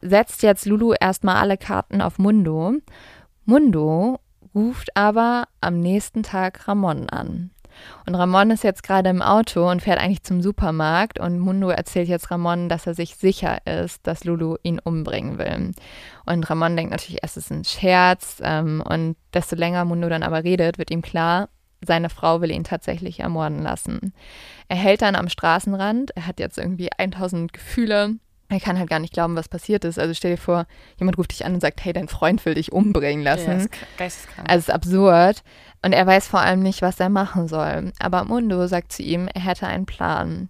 setzt 0.00 0.42
jetzt 0.42 0.66
Lulu 0.66 0.94
erstmal 0.98 1.36
alle 1.36 1.56
Karten 1.56 2.00
auf 2.00 2.18
Mundo. 2.18 2.74
Mundo 3.44 4.20
ruft 4.54 4.96
aber 4.96 5.44
am 5.60 5.80
nächsten 5.80 6.22
Tag 6.22 6.68
Ramon 6.68 7.08
an. 7.08 7.50
Und 8.06 8.14
Ramon 8.14 8.50
ist 8.50 8.64
jetzt 8.64 8.82
gerade 8.82 9.10
im 9.10 9.22
Auto 9.22 9.68
und 9.70 9.82
fährt 9.82 9.98
eigentlich 9.98 10.22
zum 10.22 10.40
Supermarkt 10.42 11.20
und 11.20 11.38
Mundo 11.38 11.68
erzählt 11.68 12.08
jetzt 12.08 12.30
Ramon, 12.30 12.68
dass 12.68 12.86
er 12.86 12.94
sich 12.94 13.16
sicher 13.16 13.66
ist, 13.66 14.06
dass 14.06 14.24
Lulu 14.24 14.56
ihn 14.62 14.78
umbringen 14.78 15.38
will. 15.38 15.72
Und 16.26 16.50
Ramon 16.50 16.76
denkt 16.76 16.92
natürlich, 16.92 17.22
es 17.22 17.36
ist 17.36 17.50
ein 17.50 17.64
Scherz 17.64 18.40
ähm, 18.42 18.82
und 18.88 19.16
desto 19.34 19.56
länger 19.56 19.84
Mundo 19.84 20.08
dann 20.08 20.22
aber 20.22 20.44
redet, 20.44 20.78
wird 20.78 20.90
ihm 20.90 21.02
klar, 21.02 21.48
seine 21.84 22.10
Frau 22.10 22.40
will 22.40 22.50
ihn 22.50 22.64
tatsächlich 22.64 23.20
ermorden 23.20 23.62
lassen. 23.62 24.12
Er 24.68 24.76
hält 24.76 25.02
dann 25.02 25.16
am 25.16 25.28
Straßenrand, 25.28 26.10
er 26.16 26.26
hat 26.26 26.40
jetzt 26.40 26.58
irgendwie 26.58 26.90
1000 26.96 27.52
Gefühle. 27.52 28.16
Er 28.50 28.60
kann 28.60 28.78
halt 28.78 28.88
gar 28.88 28.98
nicht 28.98 29.12
glauben, 29.12 29.36
was 29.36 29.48
passiert 29.48 29.84
ist. 29.84 29.98
Also 29.98 30.14
stell 30.14 30.32
dir 30.32 30.40
vor, 30.40 30.66
jemand 30.96 31.18
ruft 31.18 31.32
dich 31.32 31.44
an 31.44 31.54
und 31.54 31.60
sagt, 31.60 31.84
hey, 31.84 31.92
dein 31.92 32.08
Freund 32.08 32.44
will 32.46 32.54
dich 32.54 32.72
umbringen 32.72 33.22
lassen. 33.22 33.50
Ja, 33.50 33.56
ist 33.56 33.70
geisteskrank. 33.98 34.50
Also 34.50 34.58
es 34.60 34.68
ist 34.68 34.74
absurd. 34.74 35.42
Und 35.82 35.92
er 35.92 36.06
weiß 36.06 36.26
vor 36.26 36.40
allem 36.40 36.60
nicht, 36.60 36.80
was 36.80 36.98
er 36.98 37.10
machen 37.10 37.46
soll. 37.46 37.92
Aber 37.98 38.24
Mundo 38.24 38.66
sagt 38.66 38.92
zu 38.92 39.02
ihm, 39.02 39.28
er 39.32 39.42
hätte 39.42 39.66
einen 39.66 39.86
Plan. 39.86 40.48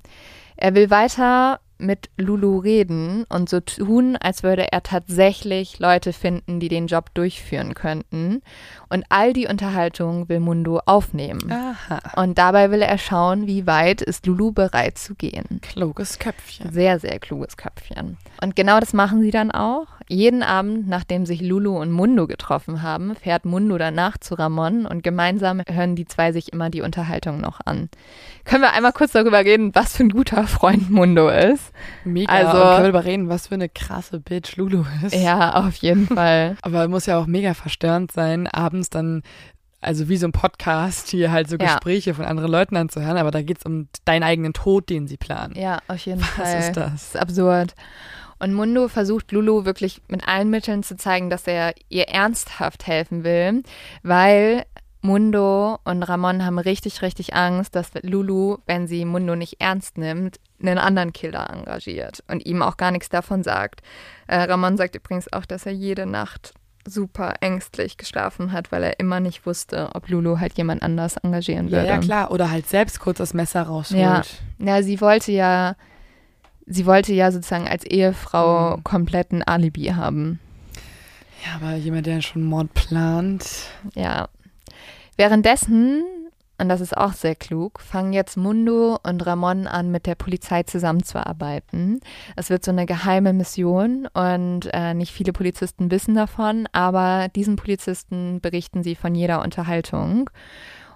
Er 0.57 0.75
will 0.75 0.91
weiter 0.91 1.61
mit 1.79 2.11
Lulu 2.17 2.59
reden 2.59 3.25
und 3.29 3.49
so 3.49 3.61
tun, 3.61 4.17
als 4.17 4.43
würde 4.43 4.71
er 4.73 4.83
tatsächlich 4.83 5.79
Leute 5.79 6.13
finden, 6.13 6.61
die 6.61 6.69
den 6.69 6.87
Job 6.87 7.15
durchführen 7.15 7.75
könnten. 7.75 8.43
Und 8.89 9.05
all 9.09 9.33
die 9.33 9.47
Unterhaltung 9.47 10.29
will 10.29 10.41
Mundo 10.41 10.81
aufnehmen. 10.87 11.51
Aha. 11.51 12.01
Und 12.21 12.39
dabei 12.39 12.71
will 12.71 12.83
er 12.83 12.99
schauen, 12.99 13.47
wie 13.47 13.67
weit 13.67 14.03
ist 14.03 14.27
Lulu 14.27 14.53
bereit 14.53 14.99
zu 14.99 15.15
gehen. 15.15 15.61
Kluges 15.63 16.19
Köpfchen. 16.19 16.73
Sehr, 16.73 16.99
sehr 16.99 17.19
kluges 17.19 17.57
Köpfchen. 17.57 18.17
Und 18.43 18.57
genau 18.57 18.81
das 18.81 18.93
machen 18.93 19.21
sie 19.21 19.31
dann 19.31 19.51
auch. 19.51 19.87
Jeden 20.11 20.43
Abend, 20.43 20.89
nachdem 20.89 21.27
sich 21.27 21.43
Lulu 21.43 21.79
und 21.79 21.91
Mundo 21.93 22.27
getroffen 22.27 22.81
haben, 22.83 23.15
fährt 23.15 23.45
Mundo 23.45 23.77
danach 23.77 24.17
zu 24.19 24.35
Ramon 24.35 24.87
und 24.87 25.03
gemeinsam 25.03 25.61
hören 25.69 25.97
die 25.97 26.07
zwei 26.07 26.33
sich 26.33 26.53
immer 26.53 26.71
die 26.71 26.81
Unterhaltung 26.81 27.41
noch 27.41 27.61
an. 27.65 27.91
Können 28.45 28.63
wir 28.63 28.73
einmal 28.73 28.93
kurz 28.93 29.13
darüber 29.13 29.41
reden, 29.45 29.75
was 29.75 29.97
für 29.97 30.05
ein 30.05 30.09
guter 30.09 30.47
Freund 30.47 30.89
Mundo 30.91 31.29
ist? 31.29 31.73
Mega. 32.05 32.33
Also- 32.33 32.47
und 32.49 32.53
können 32.55 32.71
wir 32.71 32.81
darüber 32.83 33.05
reden, 33.05 33.29
was 33.29 33.49
für 33.49 33.55
eine 33.55 33.69
krasse 33.69 34.19
Bitch 34.21 34.57
Lulu 34.57 34.85
ist. 35.05 35.15
Ja, 35.15 35.55
auf 35.67 35.75
jeden 35.77 36.07
Fall. 36.15 36.57
Aber 36.63 36.89
muss 36.89 37.05
ja 37.07 37.19
auch 37.19 37.27
mega 37.27 37.53
verstörend 37.53 38.11
sein, 38.11 38.47
abends 38.47 38.89
dann, 38.89 39.23
also 39.83 40.09
wie 40.09 40.17
so 40.17 40.27
ein 40.27 40.33
Podcast, 40.33 41.09
hier 41.11 41.31
halt 41.31 41.51
so 41.51 41.57
Ja. 41.57 41.67
Gespräche 41.75 42.15
von 42.15 42.25
anderen 42.25 42.51
Leuten 42.51 42.77
anzuhören, 42.77 43.19
aber 43.19 43.31
da 43.31 43.43
geht 43.43 43.59
es 43.59 43.65
um 43.67 43.89
deinen 44.07 44.23
eigenen 44.23 44.55
Tod, 44.55 44.89
den 44.89 45.07
sie 45.07 45.19
planen. 45.19 45.55
Ja, 45.55 45.81
auf 45.87 45.99
jeden 45.99 46.21
Was 46.23 46.29
Fall. 46.31 46.59
ist 46.61 46.77
das? 46.79 46.93
Das 46.93 47.03
ist 47.09 47.17
absurd. 47.19 47.75
Und 48.39 48.55
Mundo 48.55 48.89
versucht 48.89 49.33
Lulu 49.33 49.65
wirklich 49.65 50.01
mit 50.09 50.27
allen 50.29 50.51
Mitteln 50.51 50.83
zu 50.83 50.97
zeigen, 50.97 51.29
dass 51.31 51.47
er 51.47 51.75
ihr 51.89 52.09
ernsthaft 52.09 52.87
helfen 52.87 53.25
will, 53.25 53.63
weil 54.03 54.65
Mundo 55.01 55.79
und 55.85 56.03
Ramon 56.03 56.45
haben 56.45 56.59
richtig, 56.59 57.03
richtig 57.03 57.35
Angst, 57.35 57.75
dass 57.77 57.91
Lulu, 58.03 58.59
wenn 58.67 58.87
sie 58.89 59.05
Mundo 59.05 59.37
nicht 59.37 59.61
ernst 59.61 59.97
nimmt, 59.97 60.39
einen 60.61 60.79
anderen 60.79 61.13
Killer 61.13 61.49
engagiert 61.51 62.23
und 62.29 62.45
ihm 62.47 62.63
auch 62.63 62.77
gar 62.77 62.91
nichts 62.91 63.09
davon 63.09 63.43
sagt. 63.45 63.81
Äh, 64.27 64.37
Ramon 64.43 64.77
sagt 64.77 64.97
übrigens 64.97 65.33
auch, 65.33 65.45
dass 65.45 65.67
er 65.67 65.73
jede 65.73 66.05
Nacht 66.05 66.53
super 66.87 67.35
ängstlich 67.41 67.97
geschlafen 67.97 68.51
hat, 68.53 68.73
weil 68.73 68.83
er 68.83 68.99
immer 68.99 69.21
nicht 69.21 69.47
wusste, 69.47 69.91
ob 69.95 70.09
Lulu 70.09 70.41
halt 70.41 70.57
jemand 70.57 70.83
anders 70.83 71.17
engagieren 71.19 71.69
Ja, 71.69 71.79
würde. 71.79 71.89
ja, 71.89 71.99
klar. 71.99 72.31
Oder 72.33 72.51
halt 72.51 72.67
selbst 72.69 72.99
kurz 72.99 73.19
das 73.19 73.35
Messer 73.35 73.63
rausholt. 73.63 74.01
Ja. 74.01 74.23
Ja, 74.59 74.83
sie 74.83 75.01
wollte 75.01 75.31
ja, 75.31 75.77
sie 76.69 76.87
wollte 76.87 77.13
ja 77.13 77.31
sozusagen 77.33 77.67
als 77.69 77.85
Ehefrau 77.85 78.77
Mhm. 78.77 78.85
komplett 78.85 79.33
ein 79.33 79.43
Alibi 79.43 79.87
haben. 79.87 80.39
Ja, 81.45 81.57
aber 81.57 81.77
jemand, 81.77 82.07
der 82.07 82.21
schon 82.21 82.43
Mord 82.43 82.73
plant. 82.75 83.47
Ja. 83.95 84.29
Währenddessen, 85.17 86.05
und 86.59 86.69
das 86.69 86.81
ist 86.81 86.97
auch 86.97 87.13
sehr 87.13 87.35
klug, 87.37 87.81
fangen 87.81 88.13
jetzt 88.13 88.37
Mundo 88.37 88.99
und 89.05 89.25
Ramon 89.25 89.67
an, 89.67 89.91
mit 89.91 90.07
der 90.07 90.15
Polizei 90.17 90.65
zusammenzuarbeiten. 90.65 92.01
Es 92.37 92.51
wird 92.51 92.65
so 92.65 92.71
eine 92.73 92.87
geheime 92.87 93.33
Mission 93.33 94.09
und 94.15 94.69
äh, 94.73 94.95
nicht 94.95 95.13
viele 95.13 95.33
Polizisten 95.33 95.91
wissen 95.91 96.15
davon, 96.15 96.69
aber 96.73 97.29
diesen 97.35 97.57
Polizisten 97.57 98.41
berichten 98.41 98.83
sie 98.83 98.95
von 98.97 99.15
jeder 99.15 99.43
Unterhaltung. 99.43 100.31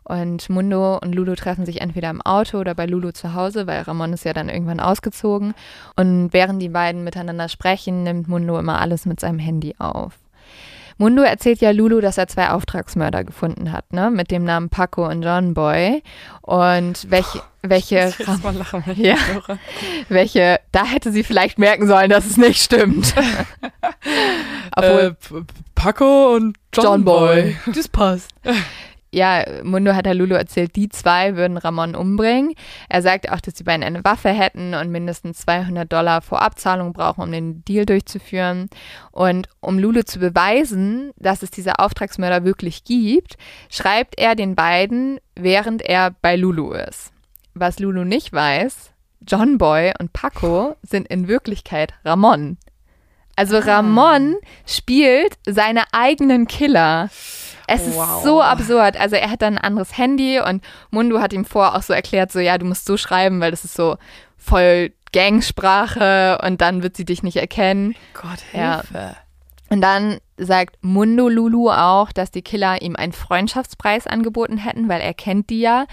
Und 0.05 0.51
Mundo 0.51 0.99
und 0.99 1.15
Lulu 1.15 1.35
treffen 1.35 1.65
sich 1.65 1.81
entweder 1.81 2.11
im 2.11 2.21
Auto 2.23 2.59
oder 2.59 2.75
bei 2.75 2.87
Lulu 2.87 3.13
zu 3.13 3.35
Hause, 3.35 3.67
weil 3.67 3.83
Ramon 3.83 4.13
ist 4.13 4.25
ja 4.25 4.33
dann 4.33 4.49
irgendwann 4.49 4.81
ausgezogen. 4.81 5.55
Und 5.97 6.33
während 6.33 6.61
die 6.61 6.69
beiden 6.69 7.05
miteinander 7.05 7.49
sprechen, 7.49 8.03
nimmt 8.03 8.29
Mundo 8.29 8.59
immer 8.59 8.81
alles 8.81 9.07
mit 9.07 9.21
seinem 9.21 9.39
Handy 9.39 9.75
auf. 9.79 10.15
Mundo 10.99 11.23
erzählt 11.23 11.61
ja 11.61 11.71
Lulu, 11.71 12.01
dass 12.01 12.19
er 12.19 12.29
zwei 12.29 12.51
Auftragsmörder 12.51 13.25
gefunden 13.25 13.73
hat, 13.73 13.93
ne? 13.93 14.11
Mit 14.11 14.31
dem 14.31 14.45
Namen 14.45 14.69
Paco 14.69 15.09
und 15.09 15.23
John 15.23 15.55
Boy. 15.55 16.03
Und 16.43 17.11
welche, 17.11 17.41
welche, 17.63 18.15
Ich 18.19 18.19
muss 18.27 18.29
jetzt 18.37 18.45
mal 18.45 18.55
lachen, 18.55 18.83
wenn 18.87 18.93
ich 19.01 19.07
Ja. 19.07 19.17
welche, 20.09 20.61
da 20.71 20.85
hätte 20.85 21.11
sie 21.11 21.25
vielleicht 21.25 21.59
merken 21.59 21.87
sollen, 21.89 22.11
dass 22.11 22.27
es 22.27 22.37
nicht 22.37 22.63
stimmt. 22.63 23.15
Obwohl, 24.77 25.17
Äh, 25.31 25.43
Paco 25.75 26.35
und 26.37 26.57
John, 26.73 27.05
Boy. 27.05 27.57
Das 27.75 27.89
passt. 27.89 28.31
Ja, 29.15 29.45
Mundo 29.63 29.95
hat 29.95 30.07
Lulu 30.07 30.35
erzählt, 30.35 30.75
die 30.75 30.89
zwei 30.89 31.37
würden 31.37 31.59
Ramon 31.59 31.95
umbringen. 31.95 32.55
Er 32.89 33.03
sagt 33.03 33.31
auch, 33.31 33.41
dass 33.41 33.53
die 33.53 33.63
beiden 33.63 33.85
eine 33.85 34.03
Waffe 34.05 34.31
hätten 34.31 34.73
und 34.73 34.91
mindestens 34.91 35.41
200 35.41 35.93
Dollar 35.93 36.23
Vorabzahlung 36.23 36.95
brauchen, 36.95 37.23
um 37.23 37.31
den 37.31 37.63
Deal 37.67 37.85
durchzuführen. 37.85 38.71
Und 39.11 39.51
um 39.61 39.79
Lulu 39.79 40.03
zu 40.03 40.19
beweisen, 40.19 41.11
dass 41.17 41.43
es 41.43 41.51
diese 41.51 41.79
Auftragsmörder 41.79 42.45
wirklich 42.45 42.85
gibt, 42.85 43.37
schreibt 43.69 44.19
er 44.19 44.35
den 44.35 44.55
beiden, 44.55 45.21
während 45.35 45.83
er 45.83 46.15
bei 46.23 46.37
Lulu 46.37 46.73
ist. 46.73 47.13
Was 47.53 47.79
Lulu 47.79 48.05
nicht 48.05 48.33
weiß, 48.33 48.93
John 49.27 49.59
Boy 49.59 49.93
und 50.01 50.15
Paco 50.15 50.77
sind 50.83 51.07
in 51.09 51.29
Wirklichkeit 51.29 51.93
Ramon. 52.03 52.57
Also 53.37 53.59
Ramon 53.59 54.37
spielt 54.67 55.39
seine 55.47 55.85
eigenen 55.93 56.47
Killer. 56.47 57.11
Es 57.67 57.83
Wow. 57.95 58.19
ist 58.19 58.25
so 58.25 58.43
absurd. 58.43 58.99
Also 59.01 59.17
er 59.17 59.31
hat 59.31 59.43
dann 59.43 59.59
ein 59.59 59.65
anderes 59.65 59.97
Handy 59.97 60.41
und 60.41 60.63
Mundo 60.91 61.21
hat 61.21 61.33
ihm 61.33 61.45
vorher 61.45 61.75
auch 61.77 61.83
so 61.83 61.93
erklärt, 61.93 62.33
so 62.33 62.39
ja, 62.41 62.59
du 62.59 62.67
musst 62.67 62.87
so 62.87 62.97
schreiben, 62.97 63.41
weil 63.41 63.51
das 63.51 63.65
ist 63.65 63.75
so 63.75 63.97
voll 64.37 64.93
Gangsprache 65.13 66.39
und 66.45 66.61
dann 66.61 66.83
wird 66.83 66.97
sie 66.97 67.05
dich 67.05 67.23
nicht 67.23 67.37
erkennen. 67.37 67.95
Gott, 68.15 68.39
Ja. 68.53 68.81
Hilfe. 68.83 69.17
Und 69.71 69.81
dann 69.81 70.19
sagt 70.37 70.77
Mundo 70.83 71.31
Lulu 71.31 71.71
auch, 71.71 72.13
dass 72.13 72.31
die 72.31 72.43
Killer 72.43 72.83
ihm 72.83 72.95
einen 72.95 73.13
Freundschaftspreis 73.15 74.07
angeboten 74.07 74.59
hätten, 74.59 74.87
weil 74.91 75.01
er 75.01 75.15
kennt 75.15 75.49
die 75.49 75.61
ja. 75.61 75.87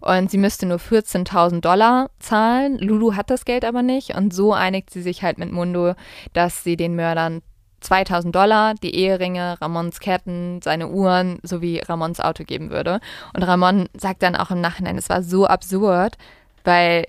Und 0.00 0.30
sie 0.30 0.38
müsste 0.38 0.64
nur 0.64 0.78
14.000 0.78 1.60
Dollar 1.60 2.08
zahlen. 2.18 2.78
Lulu 2.78 3.14
hat 3.14 3.28
das 3.28 3.44
Geld 3.44 3.66
aber 3.66 3.82
nicht. 3.82 4.14
Und 4.14 4.32
so 4.32 4.54
einigt 4.54 4.88
sie 4.88 5.02
sich 5.02 5.22
halt 5.22 5.36
mit 5.36 5.52
Mundo, 5.52 5.92
dass 6.32 6.64
sie 6.64 6.78
den 6.78 6.94
Mördern 6.96 7.42
2000 7.86 8.34
Dollar, 8.34 8.74
die 8.82 8.94
Eheringe, 8.94 9.56
Ramons 9.60 10.00
Ketten, 10.00 10.60
seine 10.62 10.88
Uhren 10.88 11.38
sowie 11.42 11.80
Ramons 11.80 12.20
Auto 12.20 12.44
geben 12.44 12.70
würde. 12.70 13.00
Und 13.34 13.42
Ramon 13.42 13.88
sagt 13.96 14.22
dann 14.22 14.36
auch 14.36 14.50
im 14.50 14.60
Nachhinein, 14.60 14.98
es 14.98 15.08
war 15.08 15.22
so 15.22 15.46
absurd, 15.46 16.16
weil 16.64 17.06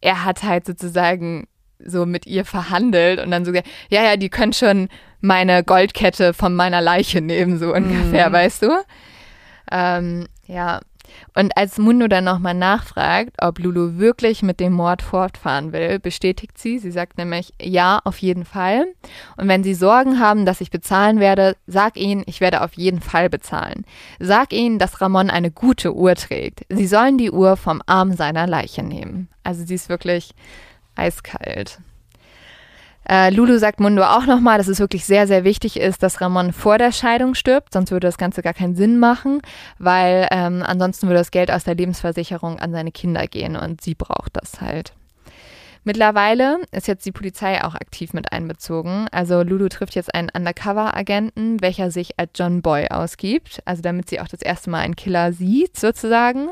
er 0.00 0.24
hat 0.24 0.42
halt 0.42 0.66
sozusagen 0.66 1.48
so 1.84 2.06
mit 2.06 2.26
ihr 2.26 2.44
verhandelt 2.44 3.20
und 3.20 3.30
dann 3.30 3.44
so 3.44 3.52
gesagt, 3.52 3.68
ja, 3.88 4.02
ja, 4.02 4.16
die 4.16 4.28
können 4.28 4.52
schon 4.52 4.88
meine 5.20 5.64
Goldkette 5.64 6.34
von 6.34 6.54
meiner 6.54 6.80
Leiche 6.80 7.20
nehmen, 7.20 7.58
so 7.58 7.72
ungefähr, 7.74 8.28
Mhm. 8.28 8.32
weißt 8.32 8.62
du? 8.62 8.70
Ähm, 9.70 10.26
ja, 10.46 10.80
Und 11.34 11.56
als 11.56 11.78
Mundo 11.78 12.08
dann 12.08 12.24
nochmal 12.24 12.54
nachfragt, 12.54 13.36
ob 13.40 13.58
Lulu 13.58 13.98
wirklich 13.98 14.42
mit 14.42 14.60
dem 14.60 14.72
Mord 14.72 15.02
fortfahren 15.02 15.72
will, 15.72 15.98
bestätigt 15.98 16.58
sie. 16.58 16.78
Sie 16.78 16.90
sagt 16.90 17.18
nämlich, 17.18 17.52
ja, 17.60 18.00
auf 18.04 18.18
jeden 18.18 18.44
Fall. 18.44 18.86
Und 19.36 19.48
wenn 19.48 19.64
Sie 19.64 19.74
Sorgen 19.74 20.18
haben, 20.18 20.46
dass 20.46 20.60
ich 20.60 20.70
bezahlen 20.70 21.20
werde, 21.20 21.56
sag 21.66 21.96
ihnen, 21.96 22.22
ich 22.26 22.40
werde 22.40 22.62
auf 22.62 22.74
jeden 22.74 23.00
Fall 23.00 23.30
bezahlen. 23.30 23.84
Sag 24.18 24.52
ihnen, 24.52 24.78
dass 24.78 25.00
Ramon 25.00 25.30
eine 25.30 25.50
gute 25.50 25.94
Uhr 25.94 26.14
trägt. 26.14 26.64
Sie 26.68 26.86
sollen 26.86 27.18
die 27.18 27.30
Uhr 27.30 27.56
vom 27.56 27.82
Arm 27.86 28.12
seiner 28.12 28.46
Leiche 28.46 28.82
nehmen. 28.82 29.28
Also 29.44 29.64
sie 29.64 29.74
ist 29.74 29.88
wirklich 29.88 30.34
eiskalt. 30.94 31.78
Äh, 33.10 33.30
Lulu 33.30 33.58
sagt 33.58 33.80
Mundo 33.80 34.02
auch 34.02 34.26
nochmal, 34.26 34.58
dass 34.58 34.68
es 34.68 34.80
wirklich 34.80 35.06
sehr, 35.06 35.26
sehr 35.26 35.44
wichtig 35.44 35.78
ist, 35.78 36.02
dass 36.02 36.20
Ramon 36.20 36.52
vor 36.52 36.76
der 36.76 36.92
Scheidung 36.92 37.34
stirbt, 37.34 37.72
sonst 37.72 37.90
würde 37.90 38.06
das 38.06 38.18
Ganze 38.18 38.42
gar 38.42 38.54
keinen 38.54 38.74
Sinn 38.74 38.98
machen, 38.98 39.40
weil 39.78 40.28
ähm, 40.30 40.62
ansonsten 40.64 41.06
würde 41.06 41.18
das 41.18 41.30
Geld 41.30 41.50
aus 41.50 41.64
der 41.64 41.74
Lebensversicherung 41.74 42.58
an 42.58 42.72
seine 42.72 42.92
Kinder 42.92 43.26
gehen 43.26 43.56
und 43.56 43.80
sie 43.80 43.94
braucht 43.94 44.36
das 44.36 44.60
halt. 44.60 44.92
Mittlerweile 45.84 46.58
ist 46.72 46.88
jetzt 46.88 47.06
die 47.06 47.12
Polizei 47.12 47.62
auch 47.64 47.74
aktiv 47.74 48.12
mit 48.12 48.32
einbezogen. 48.32 49.06
Also 49.10 49.42
Lulu 49.42 49.68
trifft 49.68 49.94
jetzt 49.94 50.14
einen 50.14 50.28
Undercover-Agenten, 50.30 51.60
welcher 51.60 51.90
sich 51.90 52.18
als 52.18 52.32
John 52.34 52.62
Boy 52.62 52.88
ausgibt, 52.88 53.60
also 53.64 53.82
damit 53.82 54.08
sie 54.08 54.20
auch 54.20 54.28
das 54.28 54.42
erste 54.42 54.70
Mal 54.70 54.80
einen 54.80 54.96
Killer 54.96 55.32
sieht 55.32 55.78
sozusagen. 55.78 56.50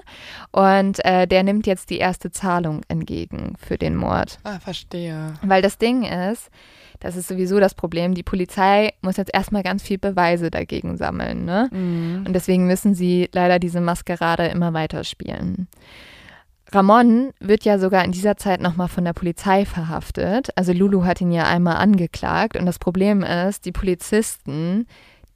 Und 0.52 1.04
äh, 1.04 1.26
der 1.26 1.42
nimmt 1.42 1.66
jetzt 1.66 1.90
die 1.90 1.98
erste 1.98 2.30
Zahlung 2.30 2.82
entgegen 2.88 3.54
für 3.58 3.76
den 3.76 3.96
Mord. 3.96 4.38
Ah, 4.44 4.58
verstehe. 4.58 5.34
Weil 5.42 5.62
das 5.62 5.78
Ding 5.78 6.04
ist, 6.04 6.50
das 7.00 7.16
ist 7.16 7.28
sowieso 7.28 7.60
das 7.60 7.74
Problem. 7.74 8.14
Die 8.14 8.22
Polizei 8.22 8.94
muss 9.02 9.16
jetzt 9.16 9.34
erstmal 9.34 9.62
ganz 9.62 9.82
viel 9.82 9.98
Beweise 9.98 10.50
dagegen 10.50 10.96
sammeln. 10.96 11.44
Ne? 11.44 11.68
Mhm. 11.72 12.24
Und 12.26 12.32
deswegen 12.32 12.66
müssen 12.66 12.94
sie 12.94 13.28
leider 13.32 13.58
diese 13.58 13.80
Maskerade 13.80 14.46
immer 14.46 14.72
weiter 14.72 15.04
spielen. 15.04 15.68
Ramon 16.72 17.30
wird 17.38 17.64
ja 17.64 17.78
sogar 17.78 18.04
in 18.04 18.12
dieser 18.12 18.36
Zeit 18.36 18.60
nochmal 18.60 18.88
von 18.88 19.04
der 19.04 19.12
Polizei 19.12 19.64
verhaftet. 19.64 20.50
Also 20.56 20.72
Lulu 20.72 21.04
hat 21.04 21.20
ihn 21.20 21.30
ja 21.30 21.44
einmal 21.44 21.76
angeklagt. 21.76 22.56
Und 22.56 22.66
das 22.66 22.78
Problem 22.78 23.22
ist, 23.22 23.64
die 23.64 23.72
Polizisten, 23.72 24.86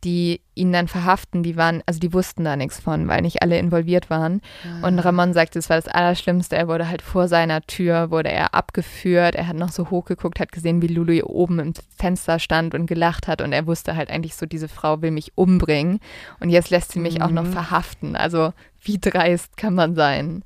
die 0.02 0.40
ihn 0.54 0.72
dann 0.72 0.88
verhaften, 0.88 1.42
die 1.42 1.56
waren, 1.56 1.82
also 1.86 2.00
die 2.00 2.12
wussten 2.14 2.42
da 2.42 2.56
nichts 2.56 2.80
von, 2.80 3.06
weil 3.06 3.20
nicht 3.20 3.42
alle 3.42 3.58
involviert 3.58 4.08
waren. 4.10 4.40
Ah. 4.82 4.88
Und 4.88 4.98
Ramon 4.98 5.32
sagt, 5.34 5.56
es 5.56 5.68
war 5.68 5.76
das 5.76 5.88
Allerschlimmste. 5.88 6.56
Er 6.56 6.68
wurde 6.68 6.88
halt 6.88 7.02
vor 7.02 7.28
seiner 7.28 7.60
Tür, 7.62 8.10
wurde 8.10 8.30
er 8.30 8.54
abgeführt. 8.54 9.34
Er 9.34 9.46
hat 9.46 9.56
noch 9.56 9.68
so 9.70 9.90
hochgeguckt, 9.90 10.40
hat 10.40 10.52
gesehen, 10.52 10.80
wie 10.82 10.86
Lulu 10.88 11.12
hier 11.12 11.28
oben 11.30 11.58
im 11.60 11.74
Fenster 11.96 12.38
stand 12.38 12.74
und 12.74 12.86
gelacht 12.86 13.28
hat. 13.28 13.40
Und 13.42 13.52
er 13.52 13.66
wusste 13.66 13.94
halt 13.94 14.10
eigentlich 14.10 14.34
so, 14.34 14.46
diese 14.46 14.68
Frau 14.68 15.00
will 15.02 15.10
mich 15.10 15.32
umbringen. 15.36 16.00
Und 16.40 16.48
jetzt 16.50 16.70
lässt 16.70 16.92
sie 16.92 16.98
mich 17.00 17.22
auch 17.22 17.30
noch 17.30 17.44
Mhm. 17.44 17.52
verhaften. 17.52 18.16
Also 18.16 18.52
wie 18.82 18.98
dreist 18.98 19.56
kann 19.58 19.74
man 19.74 19.94
sein? 19.94 20.42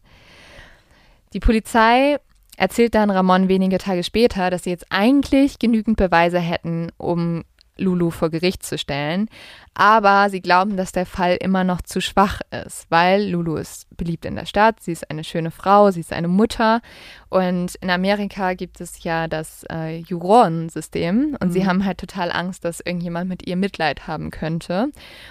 Die 1.34 1.40
Polizei 1.40 2.16
erzählt 2.56 2.94
dann 2.94 3.10
Ramon 3.10 3.48
wenige 3.48 3.78
Tage 3.78 4.04
später, 4.04 4.50
dass 4.50 4.64
sie 4.64 4.70
jetzt 4.70 4.86
eigentlich 4.90 5.58
genügend 5.58 5.96
Beweise 5.96 6.38
hätten, 6.38 6.90
um 6.96 7.44
Lulu 7.76 8.10
vor 8.10 8.30
Gericht 8.30 8.64
zu 8.64 8.78
stellen. 8.78 9.28
Aber 9.76 10.30
sie 10.30 10.40
glauben, 10.40 10.76
dass 10.76 10.92
der 10.92 11.06
Fall 11.06 11.36
immer 11.40 11.64
noch 11.64 11.82
zu 11.82 12.00
schwach 12.00 12.40
ist, 12.64 12.86
weil 12.90 13.28
Lulu 13.28 13.56
ist 13.56 13.86
beliebt 13.96 14.24
in 14.24 14.36
der 14.36 14.46
Stadt, 14.46 14.80
sie 14.80 14.92
ist 14.92 15.10
eine 15.10 15.24
schöne 15.24 15.50
Frau, 15.50 15.90
sie 15.90 15.98
ist 16.00 16.12
eine 16.12 16.28
Mutter. 16.28 16.80
Und 17.28 17.74
in 17.76 17.90
Amerika 17.90 18.54
gibt 18.54 18.80
es 18.80 19.02
ja 19.02 19.26
das 19.26 19.64
äh, 19.72 19.96
Jurorensystem 19.98 21.36
und 21.40 21.52
sie 21.52 21.60
Mhm. 21.60 21.66
haben 21.66 21.84
halt 21.84 21.98
total 21.98 22.30
Angst, 22.30 22.64
dass 22.64 22.80
irgendjemand 22.80 23.28
mit 23.28 23.46
ihr 23.48 23.56
Mitleid 23.56 24.06
haben 24.06 24.30
könnte. 24.30 24.90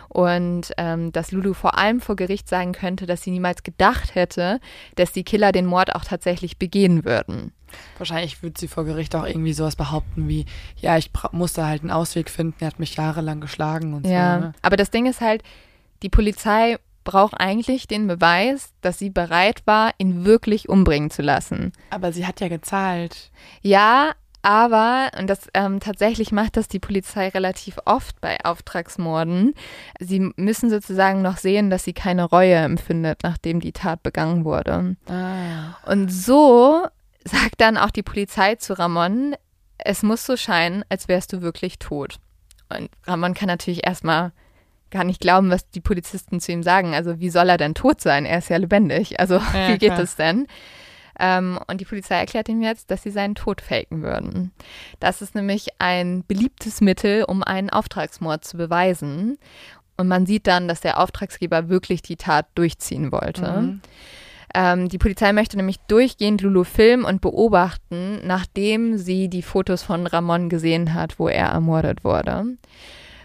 Und 0.09 0.73
ähm, 0.77 1.11
dass 1.11 1.31
Lulu 1.31 1.53
vor 1.53 1.77
allem 1.77 2.01
vor 2.01 2.15
Gericht 2.15 2.49
sagen 2.49 2.73
könnte, 2.73 3.05
dass 3.05 3.21
sie 3.21 3.31
niemals 3.31 3.63
gedacht 3.63 4.15
hätte, 4.15 4.59
dass 4.95 5.11
die 5.13 5.23
Killer 5.23 5.51
den 5.53 5.65
Mord 5.65 5.95
auch 5.95 6.03
tatsächlich 6.03 6.57
begehen 6.57 7.05
würden. 7.05 7.53
Wahrscheinlich 7.97 8.41
wird 8.43 8.57
sie 8.57 8.67
vor 8.67 8.85
Gericht 8.85 9.15
auch 9.15 9.25
irgendwie 9.25 9.53
sowas 9.53 9.75
behaupten 9.75 10.27
wie, 10.27 10.45
ja, 10.77 10.97
ich 10.97 11.11
musste 11.31 11.65
halt 11.65 11.81
einen 11.81 11.91
Ausweg 11.91 12.29
finden, 12.29 12.55
er 12.59 12.67
hat 12.67 12.79
mich 12.79 12.95
jahrelang 12.95 13.41
geschlagen 13.41 13.93
und 13.93 14.05
Ja, 14.07 14.35
so. 14.35 14.45
Ne? 14.45 14.53
aber 14.61 14.77
das 14.77 14.91
Ding 14.91 15.05
ist 15.05 15.21
halt, 15.21 15.43
die 16.01 16.09
Polizei 16.09 16.77
braucht 17.03 17.33
eigentlich 17.39 17.87
den 17.87 18.07
Beweis, 18.07 18.71
dass 18.81 18.97
sie 18.97 19.09
bereit 19.09 19.61
war, 19.65 19.91
ihn 19.97 20.25
wirklich 20.25 20.69
umbringen 20.69 21.09
zu 21.09 21.21
lassen. 21.21 21.73
Aber 21.89 22.11
sie 22.13 22.25
hat 22.25 22.39
ja 22.39 22.47
gezahlt. 22.47 23.31
Ja, 23.61 24.11
aber, 24.41 25.09
und 25.17 25.29
das 25.29 25.47
ähm, 25.53 25.79
tatsächlich 25.79 26.33
macht 26.33 26.57
das 26.57 26.67
die 26.67 26.79
Polizei 26.79 27.29
relativ 27.29 27.77
oft 27.85 28.19
bei 28.19 28.43
Auftragsmorden, 28.43 29.53
sie 29.99 30.31
müssen 30.35 30.69
sozusagen 30.69 31.21
noch 31.21 31.37
sehen, 31.37 31.69
dass 31.69 31.85
sie 31.85 31.93
keine 31.93 32.25
Reue 32.25 32.55
empfindet, 32.55 33.19
nachdem 33.23 33.61
die 33.61 33.71
Tat 33.71 34.03
begangen 34.03 34.43
wurde. 34.43 34.97
Ah. 35.07 35.77
Und 35.89 36.09
so 36.11 36.85
sagt 37.25 37.59
dann 37.59 37.77
auch 37.77 37.91
die 37.91 38.03
Polizei 38.03 38.55
zu 38.55 38.77
Ramon, 38.77 39.35
es 39.77 40.03
muss 40.03 40.25
so 40.25 40.37
scheinen, 40.37 40.83
als 40.89 41.07
wärst 41.07 41.33
du 41.33 41.41
wirklich 41.41 41.79
tot. 41.79 42.17
Und 42.69 42.89
Ramon 43.05 43.33
kann 43.33 43.47
natürlich 43.47 43.85
erstmal 43.85 44.31
gar 44.91 45.03
nicht 45.03 45.19
glauben, 45.21 45.49
was 45.49 45.69
die 45.69 45.81
Polizisten 45.81 46.39
zu 46.39 46.51
ihm 46.51 46.63
sagen. 46.63 46.93
Also 46.93 47.19
wie 47.19 47.29
soll 47.29 47.49
er 47.49 47.57
denn 47.57 47.73
tot 47.73 47.99
sein? 47.99 48.25
Er 48.25 48.37
ist 48.37 48.49
ja 48.49 48.57
lebendig. 48.57 49.19
Also 49.19 49.35
Ja, 49.35 49.69
wie 49.69 49.77
geht 49.77 49.93
klar. 49.93 49.99
es 49.99 50.15
denn? 50.15 50.47
Ähm, 51.19 51.59
und 51.67 51.79
die 51.81 51.85
Polizei 51.85 52.15
erklärt 52.15 52.49
ihm 52.49 52.61
jetzt, 52.61 52.89
dass 52.89 53.03
sie 53.03 53.11
seinen 53.11 53.35
Tod 53.35 53.61
faken 53.61 54.01
würden. 54.01 54.51
Das 54.99 55.21
ist 55.21 55.35
nämlich 55.35 55.67
ein 55.79 56.23
beliebtes 56.27 56.81
Mittel, 56.81 57.23
um 57.23 57.43
einen 57.43 57.69
Auftragsmord 57.69 58.45
zu 58.45 58.57
beweisen. 58.57 59.37
Und 59.97 60.07
man 60.07 60.25
sieht 60.25 60.47
dann, 60.47 60.67
dass 60.67 60.81
der 60.81 60.99
Auftragsgeber 60.99 61.69
wirklich 61.69 62.01
die 62.01 62.15
Tat 62.15 62.47
durchziehen 62.55 63.11
wollte. 63.11 63.47
Mhm. 63.47 63.81
Ähm, 64.53 64.87
die 64.89 64.97
Polizei 64.97 65.33
möchte 65.33 65.57
nämlich 65.57 65.79
durchgehend 65.87 66.41
Lulu 66.41 66.63
filmen 66.63 67.05
und 67.05 67.21
beobachten, 67.21 68.19
nachdem 68.25 68.97
sie 68.97 69.27
die 69.27 69.41
Fotos 69.41 69.81
von 69.83 70.05
Ramon 70.05 70.49
gesehen 70.49 70.93
hat, 70.93 71.17
wo 71.17 71.27
er 71.27 71.47
ermordet 71.47 72.03
wurde. 72.03 72.45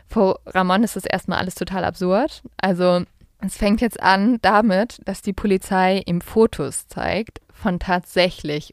Für 0.07 0.41
Ramon 0.47 0.85
ist 0.85 0.97
das 0.97 1.05
erstmal 1.05 1.39
alles 1.39 1.55
total 1.55 1.85
absurd. 1.85 2.43
Also 2.57 3.03
es 3.41 3.57
fängt 3.57 3.81
jetzt 3.83 4.03
an 4.03 4.39
damit, 4.41 5.01
dass 5.05 5.21
die 5.21 5.35
Polizei 5.35 6.03
ihm 6.07 6.21
Fotos 6.21 6.89
zeigt 6.89 7.41
von 7.53 7.79
tatsächlich 7.79 8.73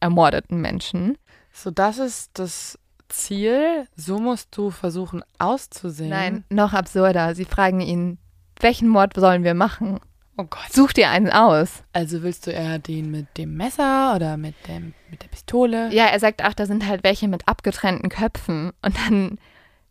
ermordeten 0.00 0.60
Menschen. 0.60 1.18
So, 1.52 1.70
das 1.70 1.98
ist 1.98 2.30
das 2.34 2.78
Ziel. 3.08 3.86
So 3.96 4.18
musst 4.18 4.56
du 4.56 4.70
versuchen 4.70 5.22
auszusehen. 5.38 6.10
Nein, 6.10 6.44
noch 6.50 6.72
absurder. 6.72 7.34
Sie 7.34 7.44
fragen 7.44 7.80
ihn, 7.80 8.18
welchen 8.60 8.88
Mord 8.88 9.14
sollen 9.16 9.42
wir 9.42 9.54
machen? 9.54 10.00
Oh 10.38 10.44
Gott. 10.44 10.70
Such 10.70 10.92
dir 10.92 11.08
einen 11.10 11.30
aus. 11.30 11.82
Also 11.92 12.22
willst 12.22 12.46
du 12.46 12.50
eher 12.50 12.78
den 12.78 13.10
mit 13.10 13.26
dem 13.38 13.56
Messer 13.56 14.14
oder 14.14 14.36
mit, 14.36 14.54
dem, 14.68 14.92
mit 15.10 15.22
der 15.22 15.28
Pistole? 15.28 15.88
Ja, 15.92 16.06
er 16.06 16.20
sagt 16.20 16.44
auch, 16.44 16.52
da 16.52 16.66
sind 16.66 16.86
halt 16.86 17.04
welche 17.04 17.26
mit 17.28 17.48
abgetrennten 17.48 18.10
Köpfen. 18.10 18.72
Und 18.82 18.96
dann 19.06 19.38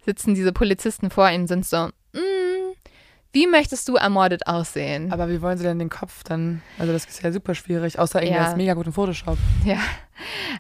sitzen 0.06 0.36
diese 0.36 0.54
Polizisten 0.54 1.10
vor 1.10 1.30
ihm, 1.32 1.48
sind 1.48 1.66
so, 1.66 1.88
"Mm, 2.14 2.74
wie 3.34 3.48
möchtest 3.48 3.88
du 3.89 3.96
ermordet 3.96 4.46
aussehen? 4.46 5.12
Aber 5.12 5.30
wie 5.30 5.41
wollen 5.41 5.58
sie 5.58 5.64
denn 5.64 5.80
den 5.80 5.89
Kopf 5.89 6.24
dann? 6.24 6.62
Also 6.78 6.93
das 6.93 7.06
ist 7.06 7.24
ja 7.24 7.32
super 7.32 7.56
schwierig, 7.56 7.98
außer 7.98 8.22
irgendwer 8.22 8.50
Ja. 8.52 8.56
mega 8.56 8.74
gut 8.76 8.86
im 8.86 8.93
Photoshop. 8.93 9.38
Ja, 9.66 9.80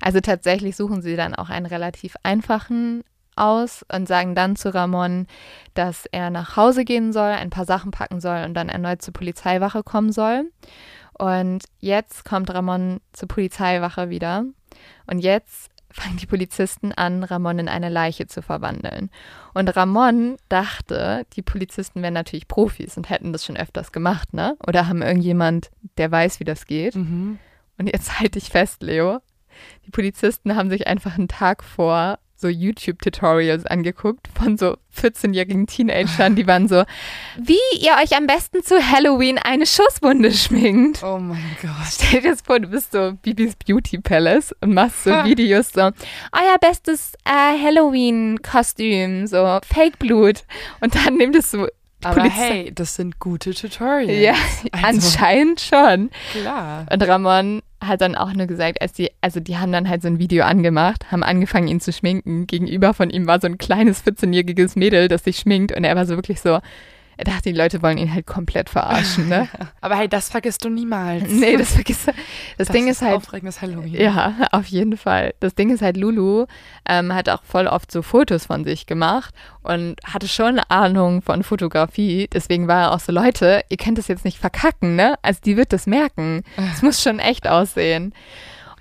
also 0.01 0.19
tatsächlich 0.19 0.75
suchen 0.75 1.01
sie 1.03 1.15
dann 1.15 1.35
auch 1.35 1.49
einen 1.49 1.67
relativ 1.67 2.15
einfachen 2.23 3.03
aus 3.35 3.85
und 3.91 4.07
sagen 4.07 4.35
dann 4.35 4.55
zu 4.55 4.73
Ramon, 4.73 5.27
dass 5.73 6.05
er 6.11 6.29
nach 6.29 6.55
Hause 6.55 6.85
gehen 6.85 7.13
soll, 7.13 7.31
ein 7.31 7.49
paar 7.49 7.65
Sachen 7.65 7.91
packen 7.91 8.21
soll 8.21 8.43
und 8.43 8.53
dann 8.53 8.69
erneut 8.69 9.01
zur 9.01 9.13
Polizeiwache 9.13 9.83
kommen 9.83 10.11
soll. 10.11 10.51
Und 11.17 11.63
jetzt 11.79 12.25
kommt 12.25 12.53
Ramon 12.53 12.99
zur 13.13 13.27
Polizeiwache 13.27 14.09
wieder. 14.09 14.45
Und 15.07 15.19
jetzt 15.19 15.71
fangen 15.95 16.17
die 16.17 16.25
Polizisten 16.25 16.91
an, 16.91 17.23
Ramon 17.23 17.57
in 17.57 17.69
eine 17.69 17.89
Leiche 17.89 18.27
zu 18.27 18.41
verwandeln. 18.41 19.09
Und 19.53 19.73
Ramon 19.75 20.35
dachte, 20.49 21.25
die 21.33 21.41
Polizisten 21.41 22.01
wären 22.01 22.13
natürlich 22.13 22.49
Profis 22.49 22.97
und 22.97 23.09
hätten 23.09 23.31
das 23.31 23.45
schon 23.45 23.55
öfters 23.55 23.93
gemacht, 23.93 24.33
ne? 24.33 24.57
Oder 24.67 24.87
haben 24.87 25.01
irgendjemand, 25.01 25.71
der 25.97 26.11
weiß, 26.11 26.41
wie 26.41 26.43
das 26.43 26.65
geht. 26.65 26.95
Mhm. 26.95 27.39
Und 27.77 27.87
jetzt 27.87 28.19
halte 28.19 28.37
ich 28.37 28.49
fest, 28.49 28.83
Leo. 28.83 29.19
Die 29.85 29.91
Polizisten 29.91 30.57
haben 30.57 30.69
sich 30.69 30.85
einfach 30.85 31.17
einen 31.17 31.29
Tag 31.29 31.63
vor 31.63 32.19
so 32.37 32.47
YouTube-Tutorials 32.47 33.65
angeguckt 33.65 34.27
von 34.37 34.57
so 34.57 34.75
14-jährigen 34.97 35.67
Teenagern, 35.67 36.35
die 36.35 36.45
waren 36.47 36.67
so, 36.67 36.83
wie 37.37 37.57
ihr 37.79 37.93
euch 38.03 38.15
am 38.15 38.27
besten 38.27 38.63
zu 38.63 38.75
Halloween 38.75 39.37
eine 39.37 39.65
Schusswunde 39.65 40.31
schminkt. 40.31 41.01
Oh 41.03 41.17
mein 41.17 41.43
Gott. 41.61 41.71
Stell 41.89 42.21
dir 42.21 42.31
das 42.31 42.41
vor, 42.41 42.59
du 42.59 42.67
bist 42.67 42.91
so 42.91 43.13
Bibis 43.21 43.55
Beauty 43.55 43.99
Palace 43.99 44.53
und 44.61 44.73
machst 44.73 45.03
so 45.05 45.11
Videos 45.23 45.69
so, 45.73 45.81
euer 45.81 46.57
bestes 46.61 47.13
äh, 47.25 47.29
Halloween-Kostüm, 47.63 49.27
so 49.27 49.59
Fake-Blut. 49.65 50.43
Und 50.81 50.95
dann 50.95 51.15
nimmt 51.17 51.35
es 51.35 51.51
so 51.51 51.67
Aber 52.03 52.21
Polizei- 52.21 52.29
hey, 52.31 52.71
das 52.73 52.95
sind 52.95 53.19
gute 53.19 53.53
Tutorials. 53.53 54.19
Ja, 54.21 54.33
Also- 54.71 55.07
anscheinend 55.07 55.61
schon. 55.61 56.09
Klar. 56.31 56.85
Und 56.91 57.01
Ramon 57.07 57.61
hat 57.87 58.01
dann 58.01 58.15
auch 58.15 58.33
nur 58.33 58.47
gesagt, 58.47 58.81
als 58.81 58.93
die, 58.93 59.11
also 59.21 59.39
die 59.39 59.57
haben 59.57 59.71
dann 59.71 59.89
halt 59.89 60.01
so 60.01 60.07
ein 60.07 60.19
Video 60.19 60.43
angemacht, 60.45 61.11
haben 61.11 61.23
angefangen, 61.23 61.67
ihn 61.67 61.79
zu 61.79 61.91
schminken. 61.91 62.47
Gegenüber 62.47 62.93
von 62.93 63.09
ihm 63.09 63.27
war 63.27 63.39
so 63.39 63.47
ein 63.47 63.57
kleines 63.57 64.03
14-jähriges 64.05 64.77
Mädel, 64.77 65.07
das 65.07 65.23
sich 65.23 65.37
schminkt 65.37 65.75
und 65.75 65.83
er 65.83 65.95
war 65.95 66.05
so 66.05 66.15
wirklich 66.15 66.41
so, 66.41 66.59
Er 67.17 67.23
dachte, 67.25 67.43
die 67.43 67.57
Leute 67.57 67.81
wollen 67.81 67.97
ihn 67.97 68.13
halt 68.13 68.25
komplett 68.25 68.69
verarschen, 68.69 69.29
ne? 69.29 69.47
Aber 69.81 69.95
hey, 69.95 70.07
das 70.09 70.29
vergisst 70.29 70.63
du 70.65 70.69
niemals. 70.69 71.29
nee, 71.29 71.55
das 71.57 71.73
vergisst 71.73 72.07
du. 72.07 72.11
Das, 72.57 72.67
Das 72.67 72.73
Ding 72.75 72.87
ist 72.87 73.01
halt, 73.01 73.15
aufregendes 73.15 73.61
Halloween. 73.61 73.93
ja, 73.95 74.33
auf 74.51 74.65
jeden 74.67 74.97
Fall. 74.97 75.33
Das 75.39 75.55
Ding 75.55 75.69
ist 75.69 75.81
halt, 75.81 75.97
Lulu 75.97 76.45
ähm, 76.87 77.13
hat 77.13 77.29
auch 77.29 77.43
voll 77.43 77.67
oft 77.67 77.91
so 77.91 78.01
Fotos 78.01 78.45
von 78.47 78.63
sich 78.63 78.85
gemacht 78.85 79.33
und 79.63 79.95
hatte 80.03 80.27
schon 80.27 80.59
eine 80.59 80.69
Ahnung 80.71 81.21
von 81.21 81.43
Fotografie. 81.43 82.27
Deswegen 82.31 82.67
war 82.67 82.81
er 82.83 82.91
auch 82.93 82.99
so, 82.99 83.11
Leute, 83.11 83.63
ihr 83.69 83.77
könnt 83.77 83.97
das 83.97 84.07
jetzt 84.07 84.25
nicht 84.25 84.37
verkacken, 84.39 84.95
ne? 84.95 85.15
Also 85.21 85.39
die 85.43 85.57
wird 85.57 85.73
das 85.73 85.87
merken. 85.87 86.43
Es 86.73 86.81
muss 86.81 87.01
schon 87.01 87.19
echt 87.19 87.47
aussehen. 87.47 88.13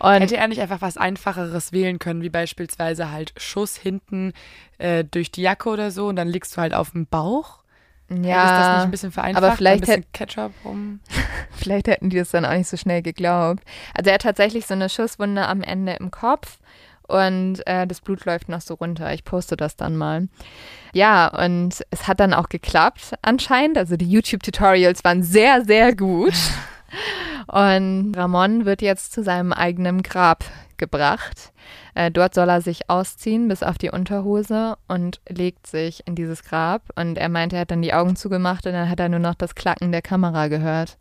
Und 0.01 0.20
Hätte 0.20 0.37
er 0.37 0.49
nicht 0.49 0.61
einfach 0.61 0.82
was 0.82 0.97
Einfacheres 0.97 1.72
wählen 1.72 1.99
können, 1.99 2.20
wie 2.20 2.28
beispielsweise 2.28 3.11
halt 3.12 3.32
Schuss 3.37 3.76
hinten 3.76 4.32
äh, 4.78 5.05
durch 5.05 5.30
die 5.30 5.43
Jacke 5.43 5.68
oder 5.68 5.91
so 5.91 6.09
und 6.09 6.16
dann 6.16 6.28
liegst 6.28 6.57
du 6.57 6.61
halt 6.61 6.74
auf 6.74 6.91
dem 6.91 7.07
Bauch? 7.07 7.61
Ist 8.09 8.19
das 8.19 8.27
ja, 8.27 8.75
nicht 8.77 8.85
ein 8.85 8.91
bisschen 8.91 9.13
vereinfacht? 9.13 9.45
aber 9.45 9.57
vielleicht 9.57 9.85
ein 9.85 9.87
bisschen 9.87 10.13
Ketchup 10.13 10.53
rum. 10.65 11.01
vielleicht 11.51 11.89
hätten 11.89 12.11
die 12.11 12.19
das 12.19 12.31
dann 12.31 12.45
auch 12.45 12.53
nicht 12.53 12.69
so 12.69 12.77
schnell 12.77 13.03
geglaubt. 13.03 13.63
Also 13.95 14.11
er 14.11 14.15
hat 14.15 14.23
tatsächlich 14.23 14.67
so 14.67 14.75
eine 14.75 14.89
Schusswunde 14.89 15.47
am 15.47 15.63
Ende 15.63 15.95
im 15.95 16.11
Kopf 16.11 16.59
und 17.07 17.67
äh, 17.67 17.87
das 17.87 18.01
Blut 18.01 18.25
läuft 18.25 18.49
noch 18.49 18.61
so 18.61 18.75
runter. 18.75 19.13
Ich 19.13 19.25
poste 19.25 19.57
das 19.57 19.77
dann 19.77 19.97
mal. 19.97 20.29
Ja, 20.93 21.29
und 21.29 21.85
es 21.91 22.09
hat 22.09 22.21
dann 22.21 22.33
auch 22.33 22.49
geklappt 22.49 23.15
anscheinend. 23.23 23.77
Also 23.77 23.97
die 23.97 24.09
YouTube-Tutorials 24.11 25.05
waren 25.05 25.23
sehr, 25.23 25.65
sehr 25.65 25.95
gut. 25.95 26.35
Und 27.47 28.15
Ramon 28.17 28.65
wird 28.65 28.81
jetzt 28.81 29.13
zu 29.13 29.23
seinem 29.23 29.53
eigenen 29.53 30.03
Grab 30.03 30.45
gebracht. 30.85 31.53
Äh, 31.95 32.11
dort 32.11 32.35
soll 32.35 32.49
er 32.49 32.61
sich 32.61 32.91
ausziehen 32.91 33.49
bis 33.49 33.62
auf 33.62 33.78
die 33.78 33.91
Unterhose 33.91 34.76
und 34.87 35.20
legt 35.28 35.66
sich 35.66 36.07
in 36.07 36.14
dieses 36.14 36.43
Grab. 36.43 36.82
Und 36.97 37.16
er 37.16 37.28
meinte, 37.28 37.57
er 37.57 37.62
hat 37.62 37.70
dann 37.70 37.82
die 37.82 37.95
Augen 37.95 38.16
zugemacht 38.16 38.66
und 38.66 38.72
dann 38.72 38.91
hat 38.91 39.01
er 39.01 39.09
nur 39.09 39.20
noch 39.20 39.35
das 39.35 39.55
Klacken 39.55 39.93
der 39.93 40.03
Kamera 40.03 40.49
gehört. 40.49 40.99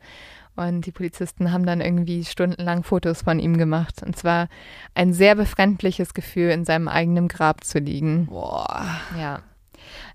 Und 0.55 0.85
die 0.85 0.91
Polizisten 0.91 1.51
haben 1.51 1.65
dann 1.65 1.81
irgendwie 1.81 2.23
stundenlang 2.23 2.83
Fotos 2.83 3.23
von 3.23 3.39
ihm 3.39 3.57
gemacht. 3.57 4.03
Und 4.05 4.15
zwar 4.15 4.47
ein 4.93 5.11
sehr 5.11 5.35
befremdliches 5.35 6.13
Gefühl, 6.13 6.51
in 6.51 6.63
seinem 6.63 6.87
eigenen 6.87 7.27
Grab 7.27 7.63
zu 7.63 7.79
liegen. 7.79 8.27
Boah. 8.27 8.85
Ja. 9.19 9.39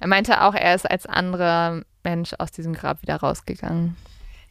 Er 0.01 0.07
meinte 0.07 0.43
auch, 0.43 0.55
er 0.55 0.75
ist 0.75 0.89
als 0.89 1.07
anderer 1.07 1.83
Mensch 2.05 2.35
aus 2.39 2.53
diesem 2.53 2.73
Grab 2.73 3.03
wieder 3.03 3.17
rausgegangen. 3.17 3.97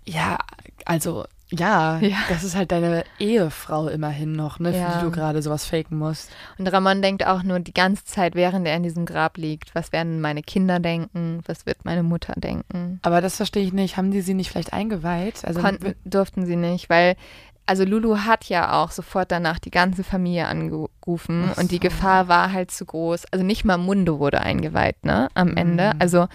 Ja, 0.06 0.38
also 0.86 1.26
ja, 1.50 1.98
Ja. 2.00 2.18
das 2.30 2.44
ist 2.44 2.56
halt 2.56 2.72
deine 2.72 3.04
Ehefrau 3.20 3.88
immerhin 3.88 4.34
noch, 4.34 4.60
ne, 4.60 4.76
Ja. 4.78 4.92
für 4.92 4.98
die 5.00 5.06
du 5.06 5.12
gerade 5.12 5.42
sowas 5.42 5.66
faken 5.66 5.98
musst. 5.98 6.30
Und 6.58 6.68
Ramon 6.68 7.02
denkt 7.02 7.26
auch 7.26 7.44
nur 7.44 7.60
die 7.60 7.74
ganze 7.74 8.04
Zeit, 8.06 8.36
während 8.36 8.68
er 8.68 8.76
in 8.76 8.84
diesem 8.84 9.06
Grab 9.06 9.38
liegt, 9.38 9.74
was 9.76 9.92
werden 9.92 10.20
meine 10.22 10.44
Kinder 10.44 10.80
denken, 10.80 11.42
was 11.46 11.66
wird 11.66 11.86
meine 11.86 12.04
Mutter 12.04 12.34
denken. 12.36 13.00
Aber 13.04 13.22
das 13.22 13.38
verstehe 13.38 13.64
ich 13.64 13.74
nicht. 13.74 13.98
Haben 13.98 14.12
die 14.12 14.22
sie 14.22 14.34
nicht 14.34 14.52
vielleicht 14.52 14.74
eingeweiht? 14.74 15.46
Also 15.46 15.62
Konnten, 15.62 15.96
durften 16.06 16.46
sie 16.46 16.56
nicht, 16.58 16.90
weil, 16.90 17.16
also 17.66 17.84
Lulu 17.86 18.20
hat 18.20 18.46
ja 18.46 18.82
auch 18.82 18.92
sofort 18.92 19.32
danach 19.32 19.60
die 19.60 19.72
ganze 19.72 20.04
Familie 20.04 20.48
angerufen 20.48 21.50
Ach 21.54 21.58
und 21.58 21.72
die 21.72 21.76
so. 21.76 21.82
Gefahr 21.82 22.28
war 22.28 22.52
halt 22.54 22.72
zu 22.72 22.86
groß. 22.86 23.26
Also 23.32 23.46
nicht 23.46 23.64
mal 23.66 23.78
Mundo 23.78 24.20
wurde 24.20 24.42
eingeweiht, 24.42 25.04
ne, 25.06 25.30
am 25.34 25.56
Ende. 25.58 25.92
Mhm. 25.94 26.00
Also 26.02 26.28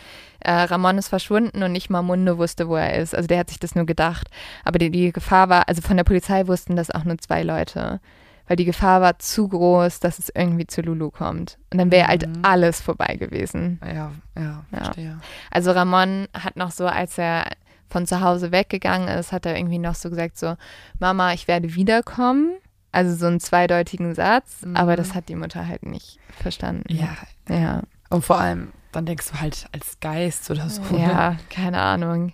äh, 0.44 0.52
Ramon 0.52 0.98
ist 0.98 1.08
verschwunden 1.08 1.62
und 1.62 1.72
nicht 1.72 1.90
mal 1.90 2.02
Mundo 2.02 2.38
wusste, 2.38 2.68
wo 2.68 2.76
er 2.76 2.94
ist. 2.96 3.14
Also 3.14 3.26
der 3.26 3.38
hat 3.38 3.48
sich 3.48 3.58
das 3.60 3.74
nur 3.74 3.86
gedacht. 3.86 4.28
Aber 4.64 4.78
die, 4.78 4.90
die 4.90 5.12
Gefahr 5.12 5.48
war, 5.48 5.68
also 5.68 5.82
von 5.82 5.96
der 5.96 6.04
Polizei 6.04 6.46
wussten 6.46 6.76
das 6.76 6.90
auch 6.90 7.04
nur 7.04 7.18
zwei 7.18 7.42
Leute. 7.42 8.00
Weil 8.48 8.56
die 8.56 8.64
Gefahr 8.64 9.00
war 9.00 9.18
zu 9.20 9.48
groß, 9.48 10.00
dass 10.00 10.18
es 10.18 10.30
irgendwie 10.34 10.66
zu 10.66 10.82
Lulu 10.82 11.10
kommt. 11.10 11.58
Und 11.72 11.78
dann 11.78 11.90
wäre 11.92 12.08
halt 12.08 12.26
Mhm. 12.26 12.40
alles 12.42 12.80
vorbei 12.80 13.16
gewesen. 13.16 13.80
ja, 13.84 14.10
ja, 14.36 14.64
Ja. 14.72 14.78
verstehe. 14.82 15.18
Also 15.50 15.70
Ramon 15.70 16.26
hat 16.34 16.56
noch 16.56 16.70
so, 16.72 16.86
als 16.86 17.18
er 17.18 17.44
von 17.88 18.06
zu 18.06 18.20
Hause 18.20 18.50
weggegangen 18.52 19.06
ist, 19.08 19.32
hat 19.32 19.46
er 19.46 19.56
irgendwie 19.56 19.78
noch 19.78 19.94
so 19.94 20.10
gesagt, 20.10 20.38
so, 20.38 20.56
Mama, 20.98 21.32
ich 21.34 21.46
werde 21.46 21.74
wiederkommen. 21.74 22.54
Also 22.94 23.14
so 23.14 23.26
einen 23.26 23.40
zweideutigen 23.40 24.14
Satz, 24.14 24.62
Mhm. 24.66 24.76
aber 24.76 24.96
das 24.96 25.14
hat 25.14 25.28
die 25.30 25.34
Mutter 25.36 25.66
halt 25.66 25.84
nicht 25.86 26.18
verstanden. 26.42 26.84
Ja, 26.94 27.16
Ja, 27.48 27.82
und 28.10 28.22
vor 28.24 28.38
allem, 28.38 28.68
dann 28.92 29.06
denkst 29.06 29.30
du 29.30 29.40
halt 29.40 29.66
als 29.72 29.98
Geist 30.00 30.50
oder 30.50 30.68
so. 30.68 30.82
ne? 30.82 31.00
ja 31.00 31.36
keine 31.50 31.80
Ahnung. 31.80 32.32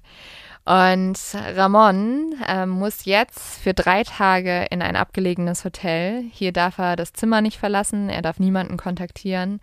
Und 0.69 1.19
Ramon 1.57 2.35
ähm, 2.47 2.69
muss 2.69 3.07
jetzt 3.07 3.59
für 3.63 3.73
drei 3.73 4.03
Tage 4.03 4.67
in 4.71 4.83
ein 4.83 4.97
abgelegenes 4.97 5.65
Hotel. 5.65 6.25
Hier 6.31 6.53
darf 6.53 6.77
er 6.77 6.95
das 6.95 7.15
Zimmer 7.15 7.41
nicht 7.41 7.57
verlassen, 7.57 8.11
er 8.11 8.21
darf 8.21 8.39
niemanden 8.39 8.77
kontaktieren. 8.77 9.61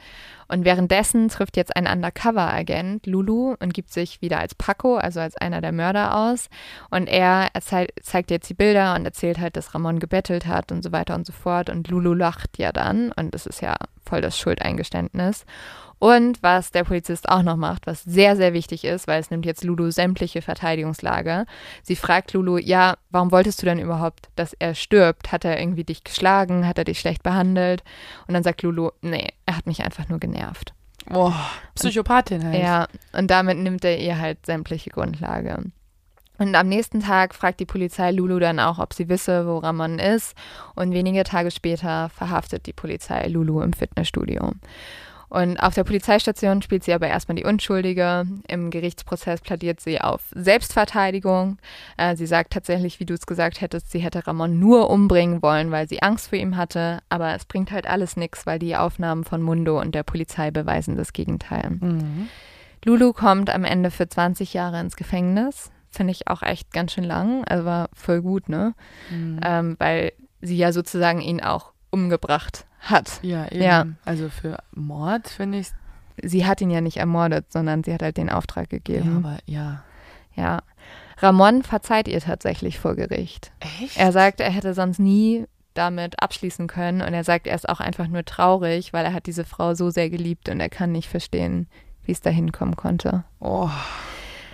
Und 0.47 0.65
währenddessen 0.65 1.29
trifft 1.29 1.57
jetzt 1.57 1.75
ein 1.75 1.87
Undercover-Agent 1.87 3.05
Lulu 3.07 3.55
und 3.59 3.73
gibt 3.73 3.91
sich 3.91 4.21
wieder 4.21 4.39
als 4.39 4.55
Paco, 4.55 4.95
also 4.97 5.19
als 5.19 5.37
einer 5.37 5.61
der 5.61 5.71
Mörder 5.71 6.15
aus. 6.15 6.49
Und 6.89 7.07
er 7.07 7.49
zeigt 7.61 8.31
jetzt 8.31 8.49
die 8.49 8.53
Bilder 8.53 8.95
und 8.95 9.05
erzählt 9.05 9.39
halt, 9.39 9.57
dass 9.57 9.73
Ramon 9.73 9.99
gebettelt 9.99 10.45
hat 10.45 10.71
und 10.71 10.83
so 10.83 10.91
weiter 10.91 11.15
und 11.15 11.25
so 11.25 11.33
fort. 11.33 11.69
Und 11.69 11.87
Lulu 11.89 12.13
lacht 12.13 12.57
ja 12.57 12.71
dann 12.71 13.11
und 13.11 13.33
das 13.33 13.45
ist 13.45 13.61
ja 13.61 13.75
voll 14.03 14.21
das 14.21 14.37
Schuldeingeständnis. 14.37 15.45
Und 15.97 16.43
was 16.43 16.71
der 16.71 16.83
Polizist 16.83 17.29
auch 17.29 17.41
noch 17.41 17.55
macht, 17.55 17.87
was 17.87 18.03
sehr, 18.03 18.35
sehr 18.35 18.53
wichtig 18.53 18.83
ist, 18.83 19.07
weil 19.07 19.21
es 19.21 19.31
nimmt 19.31 19.45
jetzt 19.45 19.63
Lulu 19.63 19.91
sämtliche 19.91 20.41
Verteidigungslage. 20.41 21.45
Sie 21.83 21.95
fragt 21.95 22.33
Lulu, 22.33 22.57
ja, 22.57 22.97
warum 23.11 23.31
wolltest 23.31 23.61
du 23.61 23.65
denn 23.65 23.79
überhaupt, 23.79 24.29
dass 24.35 24.53
er 24.53 24.75
stirbt? 24.75 25.31
Hat 25.31 25.45
er 25.45 25.59
irgendwie 25.59 25.85
dich 25.85 26.03
geschlagen? 26.03 26.67
Hat 26.67 26.77
er 26.77 26.83
dich 26.83 26.99
schlecht 26.99 27.23
behandelt? 27.23 27.83
Und 28.27 28.33
dann 28.33 28.43
sagt 28.43 28.61
Lulu, 28.61 28.91
nee, 29.01 29.29
er 29.45 29.55
hat 29.55 29.67
mich 29.67 29.83
einfach 29.83 30.09
nur 30.09 30.19
genervt. 30.19 30.34
Boah, 31.07 31.35
Psychopathin 31.75 32.43
halt. 32.43 32.61
Ja, 32.61 32.87
und 33.13 33.29
damit 33.29 33.57
nimmt 33.57 33.85
er 33.85 33.99
ihr 33.99 34.17
halt 34.17 34.45
sämtliche 34.45 34.89
Grundlage. 34.89 35.63
Und 36.37 36.55
am 36.55 36.67
nächsten 36.67 36.99
Tag 36.99 37.33
fragt 37.33 37.59
die 37.59 37.65
Polizei 37.65 38.11
Lulu 38.11 38.39
dann 38.39 38.59
auch, 38.59 38.79
ob 38.79 38.93
sie 38.93 39.07
wisse, 39.07 39.47
wo 39.47 39.57
Ramon 39.59 39.99
ist. 39.99 40.35
Und 40.75 40.91
wenige 40.91 41.23
Tage 41.23 41.51
später 41.51 42.09
verhaftet 42.09 42.65
die 42.65 42.73
Polizei 42.73 43.27
Lulu 43.27 43.61
im 43.61 43.71
Fitnessstudio. 43.71 44.51
Und 45.29 45.57
auf 45.57 45.73
der 45.73 45.83
Polizeistation 45.83 46.61
spielt 46.61 46.83
sie 46.83 46.93
aber 46.93 47.07
erstmal 47.07 47.35
die 47.35 47.43
Unschuldige. 47.43 48.25
Im 48.47 48.69
Gerichtsprozess 48.69 49.41
plädiert 49.41 49.79
sie 49.79 49.99
auf 49.99 50.23
Selbstverteidigung. 50.33 51.57
Äh, 51.97 52.15
sie 52.15 52.27
sagt 52.27 52.53
tatsächlich, 52.53 52.99
wie 52.99 53.05
du 53.05 53.13
es 53.13 53.25
gesagt 53.25 53.61
hättest, 53.61 53.91
sie 53.91 53.99
hätte 53.99 54.25
Ramon 54.25 54.59
nur 54.59 54.89
umbringen 54.89 55.41
wollen, 55.41 55.71
weil 55.71 55.89
sie 55.89 56.01
Angst 56.01 56.29
vor 56.29 56.37
ihm 56.37 56.57
hatte. 56.57 56.99
Aber 57.09 57.33
es 57.33 57.45
bringt 57.45 57.71
halt 57.71 57.87
alles 57.87 58.17
nichts, 58.17 58.45
weil 58.45 58.59
die 58.59 58.75
Aufnahmen 58.75 59.23
von 59.23 59.41
Mundo 59.41 59.79
und 59.79 59.95
der 59.95 60.03
Polizei 60.03 60.51
beweisen 60.51 60.95
das 60.95 61.13
Gegenteil. 61.13 61.77
Mhm. 61.79 62.29
Lulu 62.83 63.13
kommt 63.13 63.49
am 63.49 63.63
Ende 63.63 63.89
für 63.89 64.07
20 64.07 64.53
Jahre 64.53 64.79
ins 64.79 64.95
Gefängnis. 64.95 65.71
Finde 65.89 66.11
ich 66.11 66.27
auch 66.27 66.43
echt 66.43 66.71
ganz 66.71 66.93
schön 66.93 67.03
lang. 67.03 67.43
Also 67.45 67.65
war 67.65 67.89
voll 67.93 68.21
gut, 68.21 68.47
ne? 68.47 68.75
Mhm. 69.09 69.39
Ähm, 69.43 69.75
weil 69.79 70.11
sie 70.41 70.57
ja 70.57 70.71
sozusagen 70.71 71.21
ihn 71.21 71.41
auch 71.41 71.73
umgebracht 71.89 72.65
hat. 72.85 73.19
Ja, 73.21 73.45
eben. 73.51 73.61
Ja. 73.61 73.85
Also 74.05 74.29
für 74.29 74.57
Mord 74.73 75.27
finde 75.27 75.59
ich 75.59 75.67
Sie 76.23 76.45
hat 76.45 76.61
ihn 76.61 76.69
ja 76.69 76.81
nicht 76.81 76.97
ermordet, 76.97 77.51
sondern 77.51 77.83
sie 77.83 77.93
hat 77.93 78.01
halt 78.01 78.17
den 78.17 78.29
Auftrag 78.29 78.71
ja, 78.71 78.77
gegeben. 78.77 79.17
aber 79.17 79.37
ja. 79.45 79.83
Ja. 80.35 80.61
Ramon 81.17 81.63
verzeiht 81.63 82.07
ihr 82.07 82.19
tatsächlich 82.19 82.79
vor 82.79 82.95
Gericht. 82.95 83.51
Echt? 83.59 83.97
Er 83.97 84.11
sagt, 84.11 84.41
er 84.41 84.51
hätte 84.51 84.73
sonst 84.73 84.99
nie 84.99 85.45
damit 85.73 86.21
abschließen 86.21 86.67
können 86.67 87.01
und 87.01 87.13
er 87.13 87.23
sagt, 87.23 87.47
er 87.47 87.55
ist 87.55 87.67
auch 87.67 87.79
einfach 87.79 88.07
nur 88.07 88.23
traurig, 88.23 88.93
weil 88.93 89.05
er 89.05 89.13
hat 89.13 89.25
diese 89.25 89.45
Frau 89.45 89.73
so 89.75 89.89
sehr 89.89 90.09
geliebt 90.09 90.49
und 90.49 90.59
er 90.59 90.69
kann 90.69 90.91
nicht 90.91 91.09
verstehen, 91.09 91.67
wie 92.05 92.11
es 92.13 92.21
dahin 92.21 92.51
kommen 92.51 92.75
konnte. 92.75 93.23
Oh. 93.39 93.69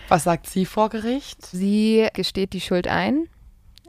Was 0.07 0.23
sagt 0.23 0.49
sie 0.49 0.65
vor 0.65 0.89
Gericht? 0.89 1.45
Sie 1.45 2.07
gesteht 2.13 2.53
die 2.53 2.61
Schuld 2.61 2.87
ein. 2.87 3.27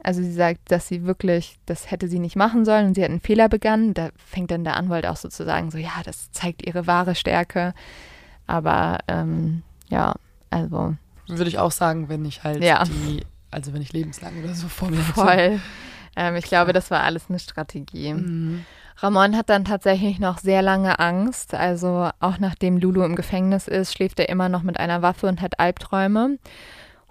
Also 0.03 0.21
sie 0.21 0.33
sagt, 0.33 0.59
dass 0.71 0.87
sie 0.87 1.05
wirklich, 1.05 1.57
das 1.65 1.89
hätte 1.89 2.07
sie 2.07 2.19
nicht 2.19 2.35
machen 2.35 2.65
sollen 2.65 2.87
und 2.87 2.93
sie 2.95 3.03
hat 3.03 3.09
einen 3.09 3.21
Fehler 3.21 3.47
begangen. 3.49 3.93
Da 3.93 4.09
fängt 4.17 4.51
dann 4.51 4.63
der 4.63 4.75
Anwalt 4.77 5.05
auch 5.05 5.15
sozusagen 5.17 5.71
so, 5.71 5.77
ja, 5.77 6.01
das 6.05 6.31
zeigt 6.31 6.65
ihre 6.65 6.87
wahre 6.87 7.15
Stärke. 7.15 7.73
Aber 8.45 8.99
ähm, 9.07 9.63
ja, 9.89 10.13
also 10.49 10.95
Würde 11.27 11.47
ich 11.49 11.57
auch 11.59 11.71
sagen, 11.71 12.09
wenn 12.09 12.25
ich 12.25 12.43
halt 12.43 12.61
Ja. 12.63 12.83
die, 12.83 13.21
also 13.49 13.73
wenn 13.73 13.81
ich 13.81 13.93
lebenslang 13.93 14.43
oder 14.43 14.53
so 14.53 14.67
vor 14.67 14.89
mir 14.89 14.97
hätte. 14.97 15.13
voll. 15.13 15.59
Ähm, 16.15 16.35
ich 16.35 16.45
glaube, 16.45 16.73
das 16.73 16.91
war 16.91 17.01
alles 17.01 17.23
eine 17.29 17.39
Strategie. 17.39 18.13
Mhm. 18.13 18.65
Ramon 18.97 19.35
hat 19.35 19.49
dann 19.49 19.65
tatsächlich 19.65 20.19
noch 20.19 20.37
sehr 20.37 20.61
lange 20.61 20.99
Angst. 20.99 21.55
Also 21.55 22.09
auch 22.19 22.37
nachdem 22.37 22.77
Lulu 22.77 23.03
im 23.03 23.15
Gefängnis 23.15 23.67
ist, 23.67 23.93
schläft 23.93 24.19
er 24.19 24.29
immer 24.29 24.49
noch 24.49 24.61
mit 24.63 24.79
einer 24.79 25.01
Waffe 25.01 25.27
und 25.27 25.41
hat 25.41 25.59
Albträume. 25.59 26.37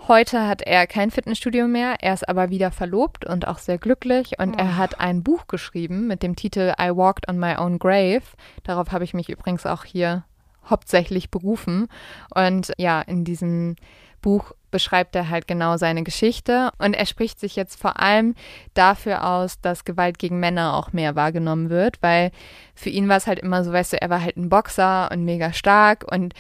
Heute 0.09 0.49
hat 0.49 0.63
er 0.63 0.89
kein 0.89 1.13
Fitnessstudio 1.13 1.69
mehr, 1.69 1.95
er 2.01 2.15
ist 2.15 2.29
aber 2.29 2.51
wieder 2.51 2.73
verlobt 2.73 3.25
und 3.25 3.47
auch 3.47 3.59
sehr 3.59 3.79
glücklich 3.79 4.33
und 4.41 4.59
er 4.59 4.77
hat 4.77 4.99
ein 4.99 5.23
Buch 5.23 5.47
geschrieben 5.47 6.09
mit 6.09 6.25
dem 6.25 6.35
Titel 6.35 6.73
I 6.81 6.89
Walked 6.89 7.29
on 7.29 7.39
My 7.39 7.57
Own 7.57 7.79
Grave. 7.79 8.23
Darauf 8.65 8.91
habe 8.91 9.05
ich 9.05 9.15
mich 9.15 9.29
übrigens 9.29 9.65
auch 9.65 9.85
hier 9.85 10.25
hauptsächlich 10.69 11.31
berufen. 11.31 11.87
Und 12.35 12.73
ja, 12.79 13.01
in 13.01 13.25
diesem 13.25 13.77
Buch 14.23 14.53
beschreibt 14.73 15.15
er 15.15 15.29
halt 15.29 15.47
genau 15.47 15.77
seine 15.77 16.03
Geschichte 16.03 16.71
und 16.79 16.95
er 16.95 17.07
spricht 17.07 17.39
sich 17.39 17.55
jetzt 17.55 17.79
vor 17.79 18.01
allem 18.01 18.35
dafür 18.75 19.25
aus, 19.25 19.61
dass 19.61 19.85
Gewalt 19.85 20.19
gegen 20.19 20.41
Männer 20.41 20.77
auch 20.77 20.93
mehr 20.93 21.15
wahrgenommen 21.15 21.71
wird, 21.71 22.03
weil 22.03 22.33
für 22.75 22.89
ihn 22.89 23.09
war 23.09 23.19
es 23.19 23.27
halt 23.27 23.39
immer 23.39 23.63
so, 23.65 23.73
weißt 23.73 23.93
du, 23.93 24.01
er 24.01 24.11
war 24.11 24.23
halt 24.23 24.37
ein 24.37 24.49
Boxer 24.49 25.11
und 25.13 25.25
mega 25.25 25.53
stark 25.53 26.11
und 26.11 26.35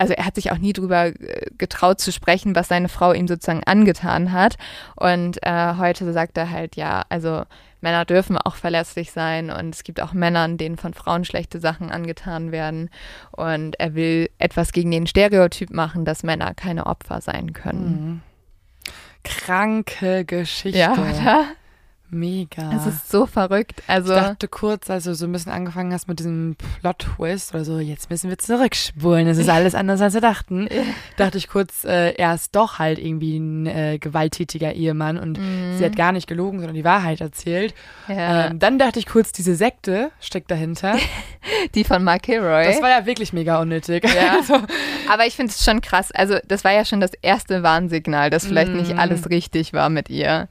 also 0.00 0.14
er 0.14 0.24
hat 0.24 0.34
sich 0.34 0.50
auch 0.50 0.56
nie 0.56 0.72
drüber 0.72 1.08
äh, 1.08 1.46
getraut 1.58 2.00
zu 2.00 2.10
sprechen, 2.10 2.54
was 2.54 2.68
seine 2.68 2.88
Frau 2.88 3.12
ihm 3.12 3.28
sozusagen 3.28 3.62
angetan 3.64 4.32
hat. 4.32 4.56
Und 4.96 5.38
äh, 5.42 5.74
heute 5.76 6.10
sagt 6.14 6.38
er 6.38 6.50
halt, 6.50 6.74
ja, 6.76 7.04
also 7.10 7.42
Männer 7.82 8.06
dürfen 8.06 8.38
auch 8.38 8.54
verlässlich 8.54 9.12
sein 9.12 9.50
und 9.50 9.74
es 9.74 9.84
gibt 9.84 10.00
auch 10.00 10.14
Männern, 10.14 10.56
denen 10.56 10.78
von 10.78 10.94
Frauen 10.94 11.26
schlechte 11.26 11.60
Sachen 11.60 11.90
angetan 11.90 12.50
werden. 12.50 12.88
Und 13.32 13.78
er 13.78 13.94
will 13.94 14.30
etwas 14.38 14.72
gegen 14.72 14.90
den 14.90 15.06
Stereotyp 15.06 15.70
machen, 15.70 16.06
dass 16.06 16.22
Männer 16.22 16.54
keine 16.54 16.86
Opfer 16.86 17.20
sein 17.20 17.52
können. 17.52 17.90
Mhm. 17.90 18.20
Kranke 19.22 20.24
Geschichte. 20.24 20.78
Ja, 20.78 20.92
oder? 20.94 21.44
Mega. 22.10 22.72
Es 22.74 22.86
ist 22.86 23.10
so 23.10 23.26
verrückt. 23.26 23.82
Also, 23.86 24.12
ich 24.14 24.20
dachte 24.20 24.48
kurz, 24.48 24.90
als 24.90 25.04
du 25.04 25.14
so 25.14 25.26
ein 25.26 25.32
bisschen 25.32 25.52
angefangen 25.52 25.92
hast 25.92 26.08
mit 26.08 26.18
diesem 26.18 26.56
Plot-Twist 26.80 27.54
oder 27.54 27.64
so, 27.64 27.78
jetzt 27.78 28.10
müssen 28.10 28.28
wir 28.30 28.38
zurückspulen, 28.38 29.26
es 29.28 29.38
ist 29.38 29.48
alles 29.48 29.74
anders, 29.74 30.00
als 30.00 30.14
wir 30.14 30.20
dachten. 30.20 30.68
dachte 31.16 31.38
ich 31.38 31.48
kurz, 31.48 31.84
äh, 31.84 32.12
er 32.14 32.34
ist 32.34 32.54
doch 32.56 32.78
halt 32.78 32.98
irgendwie 32.98 33.38
ein 33.38 33.66
äh, 33.66 33.98
gewalttätiger 33.98 34.72
Ehemann 34.72 35.18
und 35.18 35.38
Mhm. 35.38 35.76
sie 35.78 35.84
hat 35.84 35.96
gar 35.96 36.12
nicht 36.12 36.26
gelogen, 36.26 36.58
sondern 36.58 36.74
die 36.74 36.84
Wahrheit 36.84 37.20
erzählt. 37.20 37.74
ja, 38.08 38.46
Ähm, 38.46 38.58
dann 38.58 38.78
dachte 38.78 38.98
ich 38.98 39.06
kurz, 39.06 39.32
diese 39.32 39.54
Sekte 39.54 40.10
steckt 40.20 40.50
dahinter. 40.50 40.96
die 41.74 41.84
von 41.84 42.02
Mark 42.04 42.22
Kilroy. 42.24 42.64
Das 42.64 42.82
war 42.82 42.90
ja 42.90 43.06
wirklich 43.06 43.32
mega 43.32 43.60
unnötig. 43.60 44.04
Ja. 44.04 44.34
Also, 44.40 44.54
Aber 45.12 45.26
ich 45.26 45.34
finde 45.36 45.50
es 45.52 45.62
schon 45.64 45.80
krass. 45.80 46.10
Also, 46.12 46.38
das 46.46 46.64
war 46.64 46.72
ja 46.72 46.84
schon 46.84 47.00
das 47.00 47.12
erste 47.20 47.62
Warnsignal, 47.62 48.30
dass 48.30 48.46
vielleicht 48.46 48.72
nicht 48.72 48.92
Mhm. 48.92 48.98
alles 48.98 49.28
richtig 49.28 49.72
war 49.72 49.88
mit 49.90 50.08
ihr. 50.08 50.48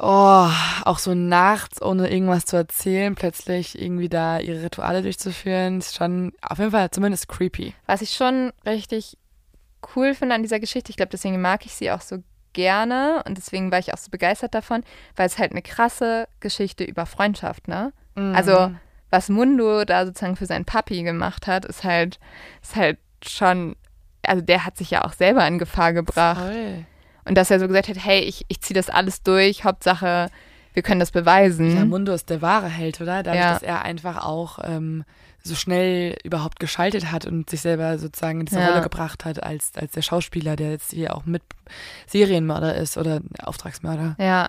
Oh, 0.00 0.50
auch 0.84 0.98
so 0.98 1.14
nachts, 1.14 1.80
ohne 1.82 2.10
irgendwas 2.10 2.46
zu 2.46 2.56
erzählen, 2.56 3.14
plötzlich 3.14 3.80
irgendwie 3.80 4.08
da 4.08 4.38
ihre 4.38 4.62
Rituale 4.62 5.02
durchzuführen, 5.02 5.78
ist 5.78 5.94
schon 5.96 6.32
auf 6.40 6.58
jeden 6.58 6.70
Fall 6.70 6.90
zumindest 6.90 7.28
creepy. 7.28 7.74
Was 7.86 8.00
ich 8.00 8.14
schon 8.14 8.52
richtig 8.64 9.18
cool 9.94 10.14
finde 10.14 10.34
an 10.34 10.42
dieser 10.42 10.60
Geschichte, 10.60 10.90
ich 10.90 10.96
glaube, 10.96 11.10
deswegen 11.10 11.40
mag 11.40 11.66
ich 11.66 11.74
sie 11.74 11.90
auch 11.90 12.00
so 12.00 12.22
gerne 12.52 13.22
und 13.26 13.36
deswegen 13.36 13.70
war 13.70 13.78
ich 13.78 13.92
auch 13.92 13.98
so 13.98 14.10
begeistert 14.10 14.54
davon, 14.54 14.82
weil 15.16 15.26
es 15.26 15.38
halt 15.38 15.52
eine 15.52 15.62
krasse 15.62 16.26
Geschichte 16.40 16.84
über 16.84 17.06
Freundschaft, 17.06 17.68
ne? 17.68 17.92
Also, 18.16 18.72
was 19.08 19.30
Mundo 19.30 19.84
da 19.84 20.04
sozusagen 20.04 20.36
für 20.36 20.44
seinen 20.46 20.66
Papi 20.66 21.02
gemacht 21.02 21.46
hat, 21.46 21.64
ist 21.64 21.84
halt, 21.84 22.18
ist 22.60 22.76
halt 22.76 22.98
schon, 23.24 23.76
also 24.26 24.42
der 24.42 24.66
hat 24.66 24.76
sich 24.76 24.90
ja 24.90 25.04
auch 25.04 25.14
selber 25.14 25.46
in 25.46 25.58
Gefahr 25.58 25.92
gebracht. 25.94 26.40
Toll. 26.40 26.84
Und 27.30 27.36
dass 27.36 27.48
er 27.52 27.60
so 27.60 27.68
gesagt 27.68 27.86
hat, 27.88 28.04
hey, 28.04 28.18
ich, 28.22 28.44
ich 28.48 28.60
ziehe 28.60 28.74
das 28.74 28.90
alles 28.90 29.22
durch, 29.22 29.62
Hauptsache, 29.62 30.30
wir 30.74 30.82
können 30.82 30.98
das 30.98 31.12
beweisen. 31.12 31.76
Ja, 31.76 31.84
Mundo 31.84 32.12
ist 32.12 32.28
der 32.28 32.42
wahre 32.42 32.68
Held, 32.68 33.00
oder? 33.00 33.22
Dadurch, 33.22 33.40
Ja. 33.40 33.52
dass 33.52 33.62
er 33.62 33.82
einfach 33.82 34.24
auch 34.24 34.58
ähm, 34.64 35.04
so 35.44 35.54
schnell 35.54 36.16
überhaupt 36.24 36.58
geschaltet 36.58 37.12
hat 37.12 37.26
und 37.26 37.48
sich 37.48 37.60
selber 37.60 37.98
sozusagen 37.98 38.40
in 38.40 38.46
diese 38.46 38.58
Ja. 38.58 38.70
Rolle 38.70 38.82
gebracht 38.82 39.24
hat 39.24 39.44
als, 39.44 39.70
als 39.76 39.92
der 39.92 40.02
Schauspieler, 40.02 40.56
der 40.56 40.72
jetzt 40.72 40.90
hier 40.90 41.14
auch 41.16 41.24
mit 41.24 41.42
Serienmörder 42.08 42.74
ist 42.74 42.96
oder 42.98 43.20
Auftragsmörder. 43.44 44.16
Ja, 44.18 44.48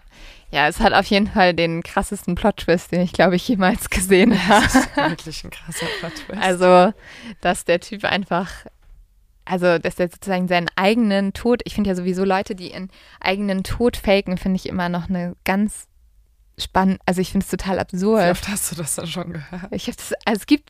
ja, 0.50 0.68
es 0.68 0.80
hat 0.80 0.94
auf 0.94 1.06
jeden 1.06 1.28
Fall 1.28 1.54
den 1.54 1.84
krassesten 1.84 2.34
Plot-Twist, 2.34 2.92
den 2.92 3.02
ich, 3.02 3.14
glaube 3.14 3.36
ich, 3.36 3.48
jemals 3.48 3.92
gesehen 3.92 4.36
habe. 4.48 4.66
Wirklich 5.12 5.44
ein 5.44 5.52
krasser 5.52 5.86
Plot-Twist. 6.00 6.42
Also, 6.42 6.94
dass 7.42 7.64
der 7.64 7.80
Typ 7.80 8.06
einfach, 8.06 8.50
also, 9.46 9.78
dass 9.80 9.96
der 9.96 10.10
sozusagen 10.10 10.48
seinen 10.48 10.68
eigenen 10.76 11.34
Tod, 11.34 11.62
ich 11.66 11.74
finde 11.76 11.90
ja 11.90 11.96
sowieso 11.96 12.24
Leute, 12.24 12.56
die 12.56 12.72
ihren 12.72 12.90
eigenen 13.20 13.64
Tod 13.64 13.98
faken, 13.98 14.38
finde 14.38 14.58
ich 14.58 14.68
immer 14.70 14.90
noch 14.90 15.10
eine 15.10 15.36
ganz 15.46 15.88
spannend, 16.58 17.00
also 17.06 17.22
ich 17.22 17.32
finde 17.32 17.44
es 17.46 17.50
total 17.52 17.78
Wie 17.78 17.80
absurd. 17.82 18.30
oft 18.32 18.48
hast 18.48 18.72
du 18.72 18.76
das 18.76 18.96
dann 18.96 19.08
schon 19.08 19.34
gehört? 19.34 19.68
Ich 19.72 19.88
habe 19.88 19.98
das, 19.98 20.14
also 20.26 20.40
es 20.42 20.46
gibt 20.46 20.70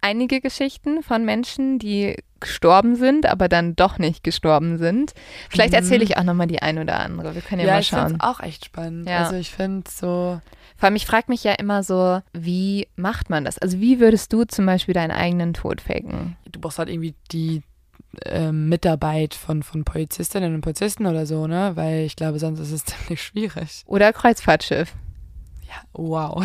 einige 0.00 0.40
Geschichten 0.40 1.02
von 1.02 1.24
Menschen, 1.24 1.78
die 1.78 2.16
gestorben 2.40 2.94
sind, 2.94 3.26
aber 3.26 3.48
dann 3.48 3.74
doch 3.74 3.98
nicht 3.98 4.22
gestorben 4.22 4.78
sind. 4.78 5.12
Vielleicht 5.50 5.72
Mhm. 5.72 5.78
erzähle 5.78 6.04
ich 6.04 6.16
auch 6.16 6.22
nochmal 6.22 6.46
die 6.46 6.62
ein 6.62 6.78
oder 6.78 7.00
andere. 7.00 7.34
Wir 7.34 7.42
können 7.42 7.60
ja, 7.62 7.66
Ja, 7.66 7.72
mal 7.74 7.80
ich 7.80 7.88
schauen. 7.88 8.14
es 8.14 8.20
auch 8.20 8.38
echt 8.40 8.64
spannend. 8.66 9.08
Ja. 9.08 9.24
Also 9.24 9.34
ich 9.36 9.50
finde 9.50 9.90
so, 9.90 10.40
Vor 10.76 10.86
allem, 10.86 10.94
ich 10.94 11.04
frage 11.06 11.24
mich 11.28 11.42
ja 11.42 11.52
immer 11.54 11.82
so, 11.82 12.20
wie 12.32 12.86
macht 12.94 13.28
man 13.28 13.44
das? 13.44 13.58
Also 13.58 13.80
wie 13.80 13.98
würdest 13.98 14.32
du 14.32 14.44
zum 14.44 14.64
Beispiel 14.66 14.94
deinen 14.94 15.10
eigenen 15.10 15.52
Tod 15.52 15.80
faken? 15.80 16.36
du 16.50 16.60
brauchst 16.60 16.78
halt 16.78 16.88
irgendwie 16.88 17.14
die 17.32 17.62
ähm, 18.26 18.68
Mitarbeit 18.68 19.34
von, 19.34 19.62
von 19.62 19.84
Polizistinnen 19.84 20.54
und 20.54 20.60
Polizisten 20.60 21.06
oder 21.06 21.26
so, 21.26 21.46
ne? 21.46 21.72
Weil 21.74 22.00
ich 22.04 22.16
glaube, 22.16 22.38
sonst 22.38 22.60
ist 22.60 22.72
es 22.72 22.84
ziemlich 22.86 23.22
schwierig. 23.22 23.82
Oder 23.86 24.12
Kreuzfahrtschiff? 24.12 24.92
Ja, 25.68 25.82
wow. 25.92 26.42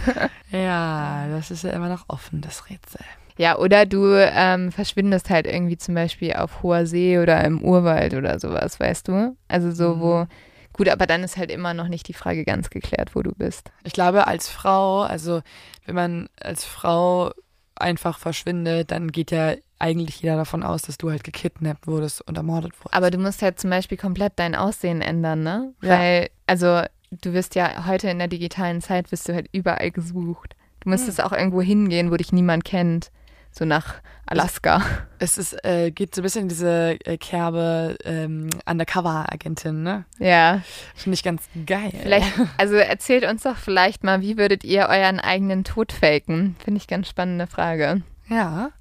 ja, 0.50 1.28
das 1.28 1.50
ist 1.50 1.64
ja 1.64 1.70
immer 1.70 1.88
noch 1.88 2.04
offen, 2.08 2.40
das 2.40 2.68
Rätsel. 2.70 3.00
Ja, 3.38 3.58
oder 3.58 3.84
du 3.84 4.14
ähm, 4.14 4.72
verschwindest 4.72 5.28
halt 5.28 5.46
irgendwie 5.46 5.76
zum 5.76 5.94
Beispiel 5.94 6.32
auf 6.32 6.62
hoher 6.62 6.86
See 6.86 7.18
oder 7.18 7.44
im 7.44 7.62
Urwald 7.62 8.14
oder 8.14 8.38
sowas, 8.40 8.80
weißt 8.80 9.08
du? 9.08 9.36
Also 9.48 9.70
so, 9.72 9.94
Mhm. 9.96 10.00
wo. 10.00 10.26
Gut, 10.72 10.88
aber 10.88 11.06
dann 11.06 11.22
ist 11.24 11.36
halt 11.36 11.50
immer 11.50 11.72
noch 11.74 11.88
nicht 11.88 12.08
die 12.08 12.12
Frage 12.14 12.44
ganz 12.44 12.68
geklärt, 12.70 13.14
wo 13.14 13.22
du 13.22 13.32
bist. 13.32 13.70
Ich 13.84 13.92
glaube, 13.92 14.26
als 14.26 14.48
Frau, 14.48 15.02
also 15.02 15.42
wenn 15.86 15.94
man 15.94 16.28
als 16.40 16.64
Frau 16.64 17.30
einfach 17.76 18.18
verschwindet, 18.18 18.90
dann 18.90 19.12
geht 19.12 19.30
ja 19.30 19.54
eigentlich 19.78 20.22
jeder 20.22 20.36
davon 20.36 20.62
aus, 20.62 20.82
dass 20.82 20.98
du 20.98 21.10
halt 21.10 21.24
gekidnappt 21.24 21.86
wurdest 21.86 22.26
und 22.26 22.36
ermordet 22.36 22.72
wurdest. 22.78 22.94
Aber 22.94 23.10
du 23.10 23.18
musst 23.18 23.42
halt 23.42 23.60
zum 23.60 23.70
Beispiel 23.70 23.98
komplett 23.98 24.34
dein 24.36 24.54
Aussehen 24.54 25.02
ändern, 25.02 25.42
ne? 25.42 25.74
Ja. 25.82 25.98
Weil, 25.98 26.30
also 26.46 26.82
du 27.10 27.32
wirst 27.32 27.54
ja 27.54 27.86
heute 27.86 28.08
in 28.08 28.18
der 28.18 28.28
digitalen 28.28 28.80
Zeit, 28.80 29.12
wirst 29.12 29.28
du 29.28 29.34
halt 29.34 29.48
überall 29.52 29.90
gesucht. 29.90 30.56
Du 30.80 30.90
müsstest 30.90 31.22
auch 31.22 31.32
irgendwo 31.32 31.60
hingehen, 31.60 32.10
wo 32.10 32.16
dich 32.16 32.32
niemand 32.32 32.64
kennt. 32.64 33.10
So 33.50 33.64
nach 33.64 34.02
Alaska. 34.26 34.82
es 35.18 35.38
ist, 35.38 35.64
äh, 35.64 35.90
geht 35.90 36.14
so 36.14 36.20
ein 36.20 36.24
bisschen 36.24 36.42
in 36.42 36.48
diese 36.48 36.98
äh, 37.04 37.16
Kerbe 37.16 37.96
ähm, 38.04 38.50
Undercover-Agentin, 38.66 39.82
ne? 39.82 40.04
Ja. 40.18 40.60
Finde 40.94 41.14
ich 41.14 41.22
ganz 41.22 41.42
geil. 41.64 41.90
Vielleicht, 42.02 42.30
also 42.58 42.74
erzählt 42.74 43.24
uns 43.24 43.44
doch 43.44 43.56
vielleicht 43.56 44.04
mal, 44.04 44.20
wie 44.20 44.36
würdet 44.36 44.62
ihr 44.62 44.88
euren 44.90 45.20
eigenen 45.20 45.64
Tod 45.64 45.92
faken? 45.92 46.54
Finde 46.62 46.78
ich 46.78 46.86
ganz 46.86 47.08
spannende 47.08 47.46
Frage. 47.46 48.02
Ja. 48.28 48.72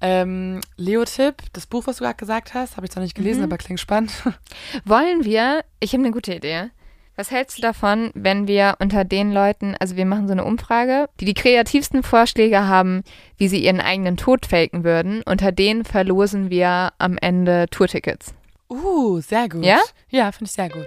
Ähm, 0.00 0.60
Leo-Tipp, 0.76 1.34
das 1.52 1.66
Buch, 1.66 1.86
was 1.86 1.96
du 1.98 2.04
gerade 2.04 2.16
gesagt 2.16 2.54
hast, 2.54 2.76
habe 2.76 2.86
ich 2.86 2.92
zwar 2.92 3.02
nicht 3.02 3.14
gelesen, 3.14 3.40
Mhm. 3.40 3.44
aber 3.44 3.58
klingt 3.58 3.80
spannend. 3.80 4.12
Wollen 4.84 5.24
wir, 5.24 5.62
ich 5.80 5.92
habe 5.92 6.02
eine 6.02 6.12
gute 6.12 6.34
Idee. 6.34 6.70
Was 7.16 7.30
hältst 7.30 7.58
du 7.58 7.62
davon, 7.62 8.10
wenn 8.14 8.46
wir 8.48 8.76
unter 8.78 9.04
den 9.04 9.30
Leuten, 9.30 9.76
also 9.78 9.96
wir 9.96 10.06
machen 10.06 10.26
so 10.26 10.32
eine 10.32 10.44
Umfrage, 10.44 11.06
die 11.20 11.26
die 11.26 11.34
kreativsten 11.34 12.02
Vorschläge 12.02 12.66
haben, 12.66 13.02
wie 13.36 13.48
sie 13.48 13.62
ihren 13.62 13.80
eigenen 13.80 14.16
Tod 14.16 14.46
faken 14.46 14.84
würden, 14.84 15.22
unter 15.26 15.52
denen 15.52 15.84
verlosen 15.84 16.48
wir 16.48 16.92
am 16.96 17.18
Ende 17.18 17.66
Tourtickets. 17.70 18.32
Uh, 18.70 19.20
sehr 19.20 19.48
gut. 19.50 19.64
Ja? 19.64 19.80
Ja, 20.08 20.32
finde 20.32 20.46
ich 20.46 20.52
sehr 20.52 20.70
gut. 20.70 20.86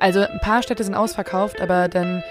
Also 0.00 0.20
ein 0.20 0.40
paar 0.40 0.62
Städte 0.62 0.84
sind 0.84 0.94
ausverkauft, 0.94 1.60
aber 1.60 1.88
dann 1.88 2.22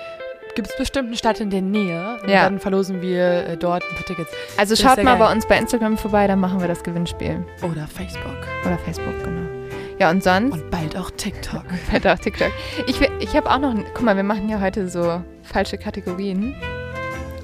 gibt 0.58 0.70
es 0.70 0.76
bestimmt 0.76 1.08
eine 1.08 1.16
Stadt 1.18 1.40
in 1.40 1.50
der 1.50 1.62
Nähe. 1.62 2.18
Und 2.22 2.30
Ja. 2.30 2.44
dann 2.44 2.60
verlosen 2.60 3.02
wir 3.02 3.48
äh, 3.48 3.58
dort 3.58 3.84
ein 3.90 3.96
paar 3.96 4.06
Tickets. 4.06 4.32
Also 4.58 4.74
Das 4.74 4.82
schaut 4.82 4.98
mal 5.04 5.12
geil. 5.18 5.20
bei 5.28 5.32
uns 5.32 5.48
bei 5.48 5.58
Instagram 5.58 5.98
vorbei, 5.98 6.28
dann 6.28 6.40
machen 6.40 6.60
wir 6.60 6.68
das 6.68 6.84
Gewinnspiel. 6.84 7.46
Oder 7.62 7.88
Facebook. 7.88 8.36
Oder 8.66 8.78
Facebook, 8.80 9.14
genau. 9.24 9.48
Ja, 10.00 10.10
und 10.10 10.24
sonst? 10.24 10.52
Und 10.54 10.70
bald 10.70 10.98
auch 10.98 11.10
TikTok. 11.12 11.64
Weiter 11.92 12.14
auf 12.14 12.20
TikTok. 12.20 12.52
Ich, 12.88 13.00
ich 13.20 13.36
habe 13.36 13.50
auch 13.50 13.60
noch, 13.60 13.74
guck 13.94 14.02
mal, 14.04 14.16
wir 14.16 14.24
machen 14.24 14.50
ja 14.50 14.60
heute 14.60 14.90
so 14.90 15.22
falsche 15.44 15.78
Kategorien. 15.78 16.56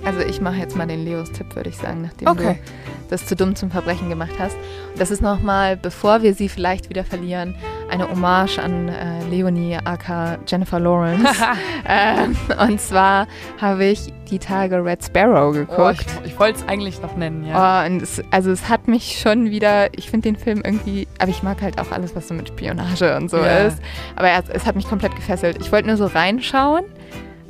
Also 0.03 0.19
ich 0.19 0.41
mache 0.41 0.57
jetzt 0.57 0.75
mal 0.75 0.85
den 0.87 1.05
Leos 1.05 1.31
Tipp, 1.31 1.55
würde 1.55 1.69
ich 1.69 1.77
sagen, 1.77 2.01
nachdem 2.01 2.27
Okay. 2.27 2.59
du 2.65 2.91
das 3.09 3.25
zu 3.25 3.35
dumm 3.35 3.55
zum 3.55 3.69
Verbrechen 3.71 4.09
gemacht 4.09 4.33
hast. 4.39 4.55
Und 4.91 4.99
das 4.99 5.11
ist 5.11 5.21
nochmal, 5.21 5.77
bevor 5.77 6.21
wir 6.21 6.33
sie 6.33 6.49
vielleicht 6.49 6.89
wieder 6.89 7.03
verlieren, 7.03 7.55
eine 7.89 8.09
Hommage 8.09 8.59
an 8.59 8.89
äh, 8.89 9.23
Leonie 9.29 9.77
aka 9.83 10.37
Jennifer 10.47 10.79
Lawrence. 10.79 11.27
ähm, 11.87 12.35
und 12.59 12.79
zwar 12.81 13.27
habe 13.61 13.85
ich 13.85 14.11
die 14.29 14.39
Tage 14.39 14.83
Red 14.83 15.03
Sparrow 15.03 15.49
Oh, 15.49 15.51
geguckt. 15.51 16.05
ich 16.23 16.31
ich 16.33 16.39
wollte 16.39 16.59
es 16.59 16.67
eigentlich 16.67 17.01
noch 17.01 17.15
nennen, 17.15 17.45
ja. 17.45 17.83
Oh, 17.83 17.85
und 17.87 18.01
es, 18.01 18.21
also 18.31 18.51
es 18.51 18.69
hat 18.69 18.87
mich 18.87 19.19
schon 19.19 19.51
wieder, 19.51 19.93
ich 19.97 20.09
finde 20.09 20.29
den 20.29 20.35
Film 20.35 20.61
irgendwie, 20.63 21.07
aber 21.19 21.29
ich 21.29 21.43
mag 21.43 21.61
halt 21.61 21.79
auch 21.79 21.91
alles, 21.91 22.15
was 22.15 22.27
so 22.27 22.33
mit 22.33 22.47
Spionage 22.47 23.15
und 23.17 23.29
so 23.29 23.37
Ja. 23.37 23.65
ist. 23.67 23.77
Aber 24.15 24.29
es, 24.31 24.49
es 24.49 24.65
hat 24.65 24.75
mich 24.75 24.87
komplett 24.87 25.15
gefesselt. 25.15 25.57
Ich 25.59 25.71
wollte 25.71 25.87
nur 25.87 25.97
so 25.97 26.05
reinschauen 26.05 26.83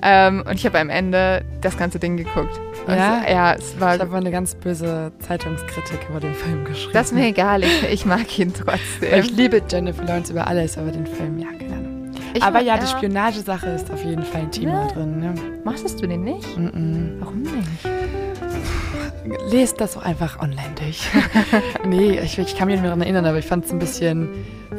ähm, 0.04 0.44
und 0.48 0.56
ich 0.56 0.66
habe 0.66 0.80
am 0.80 0.90
Ende 0.90 1.44
das 1.62 1.78
ganze 1.78 1.98
Ding 2.00 2.18
geguckt. 2.18 2.60
Und 2.86 2.94
Ja? 2.96 3.22
Es, 3.26 3.32
ja, 3.32 3.54
es 3.54 3.80
war, 3.80 3.96
Ich 3.96 4.02
habe 4.02 4.12
mal 4.12 4.18
eine 4.18 4.32
ganz 4.32 4.56
böse 4.56 5.12
Zeitungskritik 5.20 6.00
über 6.10 6.20
den 6.20 6.34
Film 6.34 6.66
geschrieben. 6.66 6.92
das 6.94 7.08
ist 7.08 7.14
mir 7.14 7.28
egal, 7.28 7.64
ich, 7.64 7.84
ich 7.92 8.06
mag 8.06 8.38
ihn 8.38 8.54
Weil 8.66 8.78
trotzdem. 9.00 9.20
ich 9.20 9.32
liebe 9.32 9.62
Jennifer 9.70 10.04
Lawrence 10.04 10.32
über 10.34 10.46
alles, 10.48 10.78
aber 10.78 10.92
den 10.92 11.08
Film, 11.08 11.40
ja, 11.40 11.48
keine 11.58 11.74
Ahnung. 11.76 12.12
Ich 12.36 12.42
aber 12.44 12.58
mag- 12.60 12.66
ja, 12.66 12.78
die 12.78 12.88
Spionagesache 12.88 13.70
ist 13.70 13.92
auf 13.92 14.04
jeden 14.04 14.24
Fall 14.24 14.42
ein 14.42 14.52
Thema 14.52 14.88
Ja. 14.88 14.94
drin. 14.94 15.20
Ne? 15.20 15.34
Machst 15.64 16.02
du 16.02 16.08
den 16.08 16.24
nicht? 16.24 16.58
Mm 16.58 17.20
Warum 17.20 17.42
nicht? 17.44 17.54
-mm. 17.86 19.52
Lest 19.52 19.80
das 19.80 19.96
auch 19.96 20.04
einfach 20.04 20.40
online 20.42 20.74
durch. 20.78 21.08
nee, 21.88 22.20
ich, 22.20 22.38
ich 22.40 22.58
kann 22.58 22.66
mich 22.68 22.74
nicht 22.76 22.82
mehr 22.82 22.90
daran 22.92 23.02
erinnern, 23.02 23.26
aber 23.26 23.38
ich 23.38 23.46
fand 23.46 23.66
es 23.66 23.72
ein 23.72 23.80
bisschen 23.80 24.28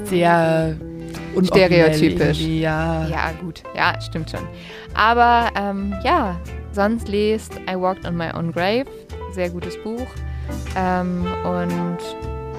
sehr 0.05 0.77
Stereotypisch. 1.45 2.41
Ja. 2.41 3.07
Ja, 3.09 3.31
gut. 3.41 3.63
Ja, 3.77 4.01
stimmt 4.01 4.31
schon. 4.31 4.41
Aber 4.95 5.51
ähm, 5.57 5.95
ja, 6.03 6.37
sonst 6.73 7.09
lest 7.09 7.53
I 7.69 7.75
Walked 7.75 8.07
on 8.07 8.17
My 8.17 8.31
Own 8.35 8.53
Grave. 8.53 8.87
Sehr 9.33 9.51
gutes 9.51 9.77
Buch. 9.83 10.07
Ähm, 10.77 11.27
und 11.45 11.99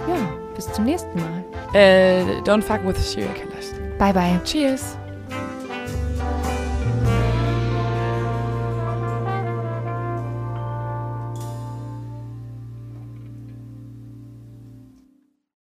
ja, 0.08 0.30
bis 0.56 0.72
zum 0.72 0.86
nächsten 0.86 1.20
Mal. 1.20 1.44
Äh, 1.74 2.24
don't 2.44 2.62
fuck 2.62 2.86
with 2.86 2.98
serial 2.98 3.34
killers. 3.34 3.74
Bye, 3.98 4.14
bye. 4.14 4.40
Cheers. 4.44 4.98